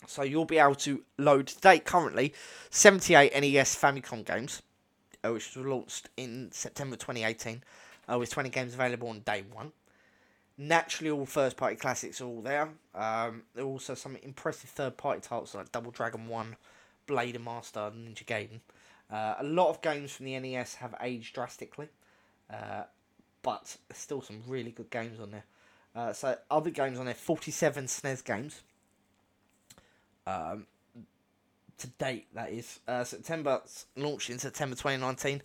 So 0.06 0.24
you'll 0.24 0.44
be 0.44 0.58
able 0.58 0.76
to 0.76 1.04
load 1.18 1.48
today 1.48 1.80
currently 1.80 2.34
78 2.72 3.40
NES 3.40 3.76
Famicom 3.78 4.26
games, 4.26 4.62
uh, 5.24 5.32
which 5.32 5.56
was 5.56 5.66
launched 5.66 6.10
in 6.18 6.52
September 6.52 6.98
2018, 6.98 7.64
uh, 8.12 8.20
with 8.20 8.30
20 8.32 8.50
games 8.50 8.74
available 8.74 9.08
on 9.08 9.22
day 9.22 9.46
one. 9.54 9.72
Naturally, 10.64 11.10
all 11.10 11.26
first 11.26 11.58
party 11.58 11.76
classics 11.76 12.22
are 12.22 12.26
all 12.26 12.40
there. 12.40 12.70
Um, 12.94 13.42
there 13.56 13.64
are 13.64 13.68
also 13.68 13.96
some 13.96 14.16
impressive 14.18 14.70
third 14.70 14.96
party 14.96 15.20
titles 15.20 15.56
like 15.56 15.72
Double 15.72 15.90
Dragon 15.90 16.28
1, 16.28 16.56
Blaster 17.08 17.40
Master, 17.40 17.80
Ninja 17.80 18.24
Gaiden. 18.24 18.60
Uh, 19.12 19.34
a 19.40 19.44
lot 19.44 19.72
of 19.72 19.82
games 19.82 20.12
from 20.12 20.28
the 20.28 20.38
NES 20.38 20.76
have 20.76 20.94
aged 21.02 21.34
drastically, 21.34 21.88
uh, 22.52 22.84
but 23.42 23.76
there's 23.90 23.98
still 23.98 24.22
some 24.22 24.44
really 24.46 24.70
good 24.70 24.92
games 24.92 25.20
on 25.20 25.32
there. 25.32 25.46
Uh, 25.96 26.14
so 26.14 26.38
other 26.52 26.70
games 26.70 27.00
on 27.00 27.06
there, 27.06 27.16
47 27.16 27.86
SNES 27.86 28.24
games. 28.24 28.62
Um, 30.28 30.68
to 31.80 31.88
date, 31.88 32.28
that 32.36 32.52
is 32.52 32.82
uh, 32.88 33.04
September 33.04 33.64
launched 33.98 34.30
in 34.30 34.38
September 34.38 34.76
2019, 34.76 35.42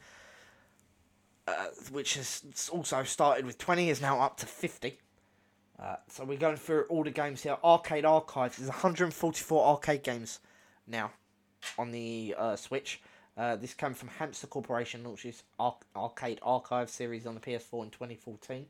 uh, 1.48 1.52
which 1.90 2.16
has 2.16 2.68
also 2.70 3.02
started 3.04 3.46
with 3.46 3.56
20, 3.56 3.88
is 3.88 4.02
now 4.02 4.20
up 4.20 4.36
to 4.36 4.44
50. 4.44 4.98
Uh, 5.79 5.97
so 6.09 6.24
we're 6.24 6.39
going 6.39 6.57
through 6.57 6.85
all 6.89 7.05
the 7.05 7.11
games 7.11 7.43
here. 7.43 7.57
Arcade 7.62 8.05
Archives 8.05 8.59
is 8.59 8.68
144 8.68 9.66
arcade 9.66 10.03
games 10.03 10.41
now 10.87 11.11
on 11.79 11.93
the 11.93 12.35
uh, 12.39 12.57
Switch. 12.57 13.01
Uh, 13.37 13.57
this 13.57 13.74
came 13.74 13.93
from 13.93 14.09
Hamster 14.09 14.47
Corporation, 14.47 15.05
launches 15.05 15.43
Ar- 15.59 15.77
Arcade 15.95 16.39
Archive 16.43 16.89
series 16.89 17.27
on 17.27 17.35
the 17.35 17.41
PS4 17.41 17.85
in 17.85 17.91
2014, 17.91 18.66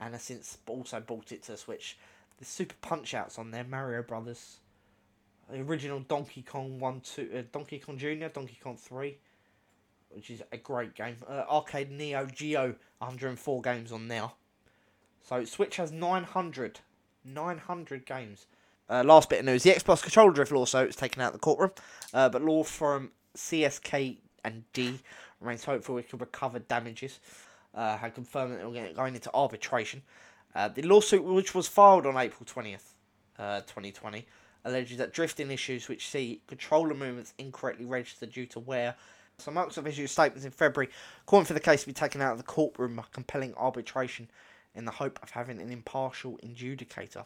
and 0.00 0.14
has 0.14 0.22
since 0.22 0.58
also 0.66 0.98
bought 0.98 1.30
it 1.30 1.44
to 1.44 1.56
Switch. 1.56 1.96
The 2.38 2.44
Super 2.44 2.74
Punch 2.80 3.14
Outs 3.14 3.38
on 3.38 3.52
there, 3.52 3.64
Mario 3.64 4.02
Brothers, 4.02 4.58
the 5.48 5.60
original 5.60 6.00
Donkey 6.00 6.42
Kong 6.42 6.80
One, 6.80 7.00
Two, 7.00 7.28
uh, 7.36 7.42
Donkey 7.52 7.78
Kong 7.78 7.96
Junior, 7.98 8.28
Donkey 8.28 8.58
Kong 8.60 8.76
Three, 8.76 9.18
which 10.10 10.30
is 10.30 10.42
a 10.50 10.56
great 10.56 10.96
game. 10.96 11.16
Uh, 11.28 11.44
Arcade 11.48 11.92
Neo 11.92 12.26
Geo, 12.26 12.74
104 12.98 13.62
games 13.62 13.92
on 13.92 14.08
now. 14.08 14.34
So 15.30 15.44
Switch 15.44 15.76
has 15.76 15.92
900, 15.92 16.80
900 17.24 18.04
games. 18.04 18.46
Uh, 18.88 19.04
last 19.04 19.28
bit 19.28 19.38
of 19.38 19.44
news: 19.44 19.62
the 19.62 19.70
Xbox 19.70 20.02
controller 20.02 20.32
drift 20.32 20.50
lawsuit 20.50 20.88
is 20.88 20.96
taken 20.96 21.22
out 21.22 21.28
of 21.28 21.34
the 21.34 21.38
courtroom, 21.38 21.70
uh, 22.12 22.28
but 22.28 22.42
law 22.42 22.64
firm 22.64 23.12
CSK 23.36 24.16
and 24.44 24.64
D 24.72 24.98
remains 25.40 25.64
hopeful 25.64 25.98
it 25.98 26.10
can 26.10 26.18
recover 26.18 26.58
damages. 26.58 27.20
Uh, 27.72 27.96
had 27.96 28.12
confirmed 28.12 28.54
that 28.54 28.60
it 28.60 28.64
will 28.64 28.92
going 28.92 29.14
into 29.14 29.30
arbitration. 29.32 30.02
Uh, 30.52 30.66
the 30.66 30.82
lawsuit, 30.82 31.22
which 31.22 31.54
was 31.54 31.68
filed 31.68 32.06
on 32.06 32.16
April 32.16 32.44
twentieth, 32.44 32.96
uh, 33.38 33.60
twenty 33.68 33.92
twenty, 33.92 34.26
alleges 34.64 34.98
that 34.98 35.12
drifting 35.12 35.52
issues 35.52 35.86
which 35.86 36.08
see 36.08 36.40
controller 36.48 36.92
movements 36.92 37.34
incorrectly 37.38 37.86
registered 37.86 38.32
due 38.32 38.46
to 38.46 38.58
wear. 38.58 38.96
So 39.38 39.52
Microsoft 39.52 39.86
issued 39.86 40.10
statements 40.10 40.44
in 40.44 40.50
February 40.50 40.90
calling 41.24 41.46
for 41.46 41.54
the 41.54 41.60
case 41.60 41.82
to 41.82 41.86
be 41.86 41.92
taken 41.92 42.20
out 42.20 42.32
of 42.32 42.38
the 42.38 42.44
courtroom 42.44 42.96
by 42.96 43.04
compelling 43.12 43.54
arbitration 43.56 44.28
in 44.74 44.84
the 44.84 44.90
hope 44.90 45.18
of 45.22 45.30
having 45.30 45.60
an 45.60 45.70
impartial 45.70 46.38
adjudicator. 46.44 47.24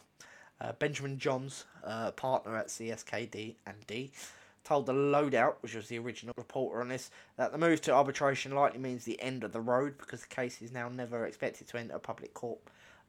Uh, 0.59 0.71
Benjamin 0.73 1.19
Johns, 1.19 1.65
uh, 1.83 2.11
partner 2.11 2.55
at 2.55 2.67
CSKD 2.67 3.55
and 3.65 3.75
D, 3.87 4.11
told 4.63 4.85
the 4.85 4.93
Loadout, 4.93 5.55
which 5.61 5.75
was 5.75 5.87
the 5.87 5.99
original 5.99 6.33
reporter 6.37 6.81
on 6.81 6.89
this, 6.89 7.11
that 7.37 7.51
the 7.51 7.57
move 7.57 7.81
to 7.81 7.93
arbitration 7.93 8.53
likely 8.53 8.79
means 8.79 9.03
the 9.03 9.21
end 9.21 9.43
of 9.43 9.51
the 9.51 9.61
road 9.61 9.97
because 9.97 10.21
the 10.21 10.27
case 10.27 10.61
is 10.61 10.71
now 10.71 10.89
never 10.89 11.25
expected 11.25 11.67
to 11.67 11.77
enter 11.77 11.95
a 11.95 11.99
public 11.99 12.33
court. 12.33 12.59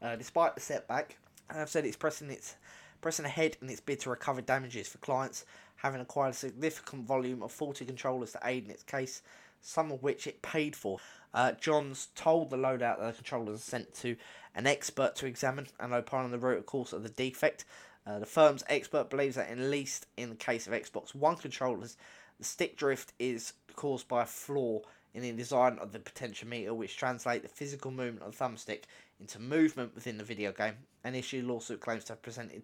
Uh, 0.02 0.16
despite 0.16 0.54
the 0.54 0.60
setback, 0.60 1.16
I've 1.48 1.70
said 1.70 1.84
it's 1.84 1.96
pressing 1.96 2.30
its 2.30 2.56
pressing 3.00 3.24
ahead 3.24 3.56
in 3.62 3.70
its 3.70 3.80
bid 3.80 4.00
to 4.00 4.10
recover 4.10 4.40
damages 4.40 4.88
for 4.88 4.98
clients 4.98 5.44
having 5.76 6.00
acquired 6.00 6.30
a 6.30 6.36
significant 6.36 7.06
volume 7.06 7.42
of 7.42 7.52
faulty 7.52 7.84
controllers 7.84 8.32
to 8.32 8.40
aid 8.44 8.64
in 8.64 8.70
its 8.70 8.82
case, 8.82 9.22
some 9.60 9.92
of 9.92 10.02
which 10.02 10.26
it 10.26 10.42
paid 10.42 10.74
for. 10.74 10.98
Uh, 11.36 11.52
Johns 11.52 12.08
told 12.14 12.48
the 12.48 12.56
loadout 12.56 12.98
that 12.98 13.06
the 13.08 13.12
controllers 13.12 13.58
are 13.58 13.62
sent 13.62 13.94
to 13.96 14.16
an 14.54 14.66
expert 14.66 15.14
to 15.16 15.26
examine 15.26 15.66
and 15.78 15.92
opine 15.92 16.24
on 16.24 16.30
the 16.30 16.38
root 16.38 16.64
cause 16.64 16.94
of 16.94 17.02
the 17.02 17.10
defect. 17.10 17.66
Uh, 18.06 18.18
the 18.18 18.24
firm's 18.24 18.64
expert 18.70 19.10
believes 19.10 19.36
that, 19.36 19.50
at 19.50 19.58
least 19.58 20.06
in 20.16 20.30
the 20.30 20.34
case 20.34 20.66
of 20.66 20.72
Xbox 20.72 21.14
One 21.14 21.36
controllers, 21.36 21.98
the 22.38 22.44
stick 22.44 22.78
drift 22.78 23.12
is 23.18 23.52
caused 23.74 24.08
by 24.08 24.22
a 24.22 24.26
flaw 24.26 24.80
in 25.12 25.20
the 25.20 25.32
design 25.32 25.78
of 25.78 25.92
the 25.92 25.98
potentiometer, 25.98 26.74
which 26.74 26.96
translate 26.96 27.42
the 27.42 27.48
physical 27.48 27.90
movement 27.90 28.24
of 28.24 28.36
the 28.36 28.42
thumbstick 28.42 28.84
into 29.20 29.38
movement 29.38 29.94
within 29.94 30.16
the 30.16 30.24
video 30.24 30.52
game. 30.52 30.74
An 31.04 31.14
issue 31.14 31.46
lawsuit 31.46 31.80
claims 31.80 32.04
to 32.04 32.14
have 32.14 32.22
presented 32.22 32.62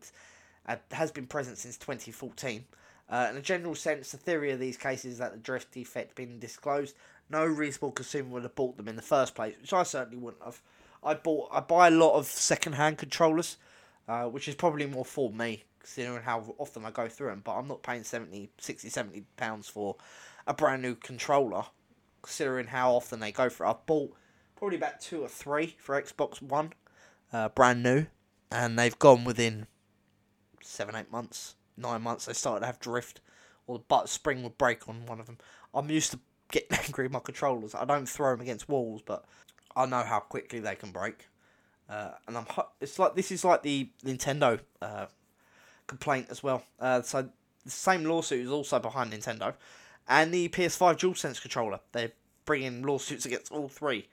uh, 0.66 0.76
has 0.92 1.10
been 1.10 1.26
present 1.26 1.58
since 1.58 1.76
2014. 1.76 2.64
Uh, 3.10 3.28
in 3.30 3.36
a 3.36 3.42
general 3.42 3.74
sense, 3.74 4.12
the 4.12 4.16
theory 4.16 4.50
of 4.50 4.58
these 4.58 4.78
cases 4.78 5.12
is 5.14 5.18
that 5.18 5.32
the 5.32 5.38
drift 5.38 5.72
defect 5.72 6.14
being 6.14 6.38
disclosed 6.38 6.96
no 7.32 7.46
reasonable 7.46 7.92
consumer 7.92 8.28
would 8.30 8.42
have 8.42 8.54
bought 8.54 8.76
them 8.76 8.86
in 8.86 8.96
the 8.96 9.02
first 9.02 9.34
place, 9.34 9.56
which 9.60 9.72
I 9.72 9.82
certainly 9.82 10.18
wouldn't 10.18 10.44
have. 10.44 10.60
I 11.02 11.14
bought 11.14 11.48
I 11.50 11.60
buy 11.60 11.88
a 11.88 11.90
lot 11.90 12.14
of 12.14 12.26
second 12.26 12.74
hand 12.74 12.98
controllers, 12.98 13.56
uh, 14.06 14.24
which 14.24 14.46
is 14.46 14.54
probably 14.54 14.86
more 14.86 15.04
for 15.04 15.30
me 15.30 15.64
considering 15.80 16.22
how 16.22 16.54
often 16.58 16.84
I 16.84 16.90
go 16.90 17.08
through 17.08 17.30
them. 17.30 17.40
But 17.42 17.56
I'm 17.56 17.66
not 17.66 17.82
paying 17.82 18.04
70, 18.04 18.50
60, 18.58 18.88
70 18.88 19.24
pounds 19.36 19.68
for 19.68 19.96
a 20.46 20.54
brand 20.54 20.82
new 20.82 20.94
controller, 20.94 21.64
considering 22.20 22.68
how 22.68 22.92
often 22.92 23.18
they 23.18 23.32
go 23.32 23.48
for. 23.48 23.66
it. 23.66 23.70
I've 23.70 23.86
bought 23.86 24.14
probably 24.54 24.76
about 24.76 25.00
two 25.00 25.22
or 25.22 25.28
three 25.28 25.74
for 25.78 26.00
Xbox 26.00 26.40
One, 26.40 26.74
uh, 27.32 27.48
brand 27.48 27.82
new, 27.82 28.06
and 28.52 28.78
they've 28.78 28.98
gone 28.98 29.24
within 29.24 29.66
seven, 30.62 30.94
eight 30.94 31.10
months, 31.10 31.56
nine 31.76 32.02
months. 32.02 32.26
They 32.26 32.34
started 32.34 32.60
to 32.60 32.66
have 32.66 32.78
drift, 32.78 33.20
or 33.66 33.78
the 33.78 33.84
butt 33.88 34.08
spring 34.08 34.42
would 34.42 34.58
break 34.58 34.88
on 34.88 35.06
one 35.06 35.18
of 35.18 35.26
them. 35.26 35.38
I'm 35.74 35.90
used 35.90 36.12
to 36.12 36.20
getting 36.52 36.78
angry 36.84 37.06
with 37.06 37.12
my 37.12 37.18
controllers. 37.18 37.74
I 37.74 37.84
don't 37.84 38.08
throw 38.08 38.30
them 38.30 38.42
against 38.42 38.68
walls, 38.68 39.02
but 39.04 39.24
I 39.74 39.86
know 39.86 40.02
how 40.02 40.20
quickly 40.20 40.60
they 40.60 40.76
can 40.76 40.92
break. 40.92 41.26
Uh, 41.88 42.10
and 42.28 42.38
I'm 42.38 42.46
it's 42.80 42.98
like 42.98 43.16
this 43.16 43.32
is 43.32 43.44
like 43.44 43.62
the 43.62 43.90
Nintendo 44.04 44.60
uh, 44.80 45.06
complaint 45.88 46.28
as 46.30 46.42
well. 46.42 46.62
Uh, 46.78 47.02
so 47.02 47.28
the 47.64 47.70
same 47.70 48.04
lawsuit 48.04 48.44
is 48.44 48.50
also 48.50 48.78
behind 48.78 49.12
Nintendo, 49.12 49.54
and 50.08 50.32
the 50.32 50.48
PS5 50.48 50.98
DualSense 50.98 51.40
controller. 51.40 51.80
They're 51.90 52.12
bringing 52.44 52.82
lawsuits 52.82 53.26
against 53.26 53.50
all 53.52 53.68
three, 53.68 54.08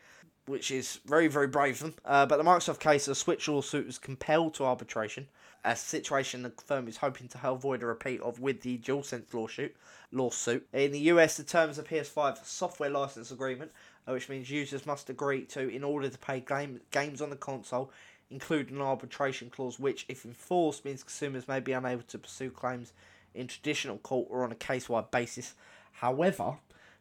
which 0.46 0.72
is 0.72 1.00
very 1.06 1.28
very 1.28 1.48
brave 1.48 1.76
of 1.76 1.82
them. 1.82 1.94
Uh, 2.04 2.26
but 2.26 2.38
the 2.38 2.44
Microsoft 2.44 2.80
case, 2.80 3.06
the 3.06 3.16
Switch 3.16 3.48
lawsuit 3.48 3.86
was 3.86 4.00
compelled 4.00 4.56
to 4.56 4.66
arbitration. 4.66 5.28
A 5.66 5.76
situation 5.76 6.43
the 6.43 6.51
firm 6.66 6.88
is 6.88 6.97
hoping 6.97 7.28
to 7.30 7.49
avoid 7.49 7.84
a 7.84 7.86
repeat 7.86 8.22
of 8.22 8.39
with 8.39 8.62
the 8.62 8.78
DualSense 8.78 9.34
lawsuit. 9.34 9.76
Lawsuit 10.12 10.68
in 10.74 10.91
the 10.91 10.99
US, 10.99 11.38
the 11.38 11.43
terms 11.43 11.78
of 11.78 11.88
PS5 11.88 12.45
software 12.45 12.89
license 12.89 13.32
agreement 13.32 13.72
uh, 14.10 14.14
which 14.14 14.30
means 14.30 14.49
users 14.49 14.86
must 14.86 15.10
agree 15.10 15.43
to, 15.45 15.68
in 15.68 15.84
order 15.84 16.10
to 16.10 16.18
pay 16.18 16.39
game, 16.39 16.82
games 16.91 17.22
on 17.22 17.30
the 17.30 17.36
console, 17.36 17.91
include 18.32 18.72
an 18.72 18.82
arbitration 18.82 19.49
clause, 19.49 19.80
which, 19.80 20.05
if 20.07 20.26
enforced, 20.26 20.86
means 20.86 21.03
consumers 21.03 21.47
may 21.47 21.60
be 21.60 21.72
unable 21.72 22.03
to 22.03 22.18
pursue 22.18 22.49
claims 22.49 22.93
in 23.34 23.47
traditional 23.47 23.97
court 23.97 24.28
or 24.30 24.43
on 24.43 24.51
a 24.51 24.55
case 24.55 24.89
wide 24.89 25.12
basis. 25.12 25.53
However, 25.93 26.57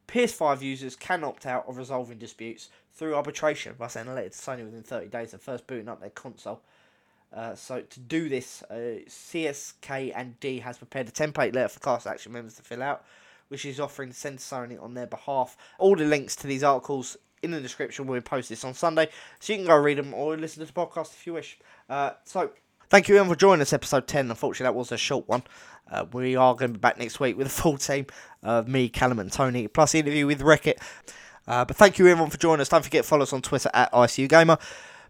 PS5 0.06 0.62
users 0.62 0.96
can 0.96 1.24
opt 1.24 1.46
out 1.46 1.68
of 1.68 1.76
resolving 1.76 2.18
disputes 2.18 2.68
through 2.94 3.14
arbitration 3.14 3.74
by 3.78 3.86
sending 3.86 4.12
a 4.12 4.16
letter 4.16 4.30
to 4.30 4.36
Sony 4.36 4.64
within 4.64 4.82
30 4.82 5.09
days 5.09 5.34
of 5.34 5.42
first 5.42 5.66
booting 5.66 5.88
up 5.88 6.00
their 6.00 6.11
console. 6.11 6.62
Uh, 7.32 7.54
so 7.54 7.82
to 7.82 8.00
do 8.00 8.28
this, 8.28 8.62
uh, 8.70 9.00
CSK 9.06 10.12
and 10.14 10.38
D 10.40 10.60
has 10.60 10.78
prepared 10.78 11.08
a 11.08 11.12
template 11.12 11.54
letter 11.54 11.68
for 11.68 11.80
class 11.80 12.06
action 12.06 12.32
members 12.32 12.54
to 12.54 12.62
fill 12.62 12.82
out, 12.82 13.04
which 13.48 13.64
is 13.64 13.78
offering 13.78 14.10
to 14.10 14.14
send 14.14 14.38
Sony 14.38 14.82
on 14.82 14.94
their 14.94 15.06
behalf. 15.06 15.56
All 15.78 15.94
the 15.94 16.04
links 16.04 16.36
to 16.36 16.46
these 16.46 16.64
articles 16.64 17.16
in 17.42 17.50
the 17.50 17.60
description 17.60 18.06
when 18.06 18.14
we 18.14 18.20
post 18.20 18.48
this 18.48 18.64
on 18.64 18.74
Sunday, 18.74 19.08
so 19.40 19.52
you 19.52 19.58
can 19.58 19.66
go 19.66 19.76
read 19.76 19.98
them 19.98 20.14
or 20.14 20.36
listen 20.36 20.64
to 20.64 20.72
the 20.72 20.72
podcast 20.72 21.12
if 21.12 21.26
you 21.26 21.34
wish. 21.34 21.58
Uh, 21.88 22.10
so, 22.24 22.50
thank 22.88 23.08
you 23.08 23.16
everyone 23.16 23.34
for 23.34 23.38
joining 23.38 23.62
us, 23.62 23.72
episode 23.72 24.06
10. 24.06 24.30
Unfortunately, 24.30 24.64
that 24.64 24.78
was 24.78 24.90
a 24.90 24.96
short 24.96 25.28
one. 25.28 25.42
Uh, 25.90 26.04
we 26.12 26.36
are 26.36 26.54
going 26.54 26.72
to 26.72 26.78
be 26.78 26.80
back 26.80 26.98
next 26.98 27.20
week 27.20 27.36
with 27.36 27.46
a 27.46 27.50
full 27.50 27.78
team 27.78 28.06
of 28.42 28.68
me, 28.68 28.88
Callum, 28.88 29.18
and 29.18 29.32
Tony, 29.32 29.68
plus 29.68 29.92
the 29.92 30.00
interview 30.00 30.26
with 30.26 30.40
Wreckit. 30.40 30.78
Uh, 31.46 31.64
but 31.64 31.76
thank 31.76 31.98
you 31.98 32.06
everyone 32.06 32.30
for 32.30 32.36
joining 32.36 32.60
us. 32.60 32.68
Don't 32.68 32.84
forget 32.84 33.04
to 33.04 33.08
follow 33.08 33.22
us 33.22 33.32
on 33.32 33.40
Twitter 33.40 33.70
at 33.72 33.90
ICU 33.92 34.28
Gamer, 34.28 34.58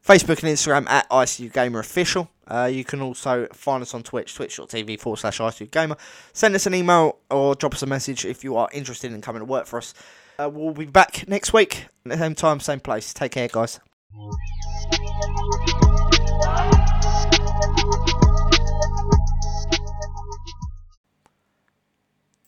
Facebook 0.06 0.42
and 0.42 0.52
Instagram 0.54 0.88
at 0.88 1.08
ICU 1.10 1.52
Gamer 1.52 1.80
Official. 1.80 2.30
Uh, 2.46 2.68
you 2.72 2.84
can 2.84 3.02
also 3.02 3.46
find 3.52 3.82
us 3.82 3.94
on 3.94 4.02
Twitch, 4.02 4.34
twitch.tv 4.34 4.98
forward 5.00 5.18
slash 5.18 5.38
ICU 5.38 5.70
Gamer. 5.70 5.96
Send 6.32 6.54
us 6.54 6.66
an 6.66 6.74
email 6.74 7.18
or 7.30 7.54
drop 7.54 7.74
us 7.74 7.82
a 7.82 7.86
message 7.86 8.24
if 8.24 8.42
you 8.42 8.56
are 8.56 8.68
interested 8.72 9.12
in 9.12 9.20
coming 9.20 9.40
to 9.40 9.46
work 9.46 9.66
for 9.66 9.78
us. 9.78 9.94
Uh, 10.38 10.48
we'll 10.48 10.72
be 10.72 10.86
back 10.86 11.26
next 11.28 11.52
week, 11.52 11.86
same 12.08 12.34
time, 12.34 12.60
same 12.60 12.80
place. 12.80 13.12
Take 13.12 13.32
care, 13.32 13.48
guys. 13.48 13.80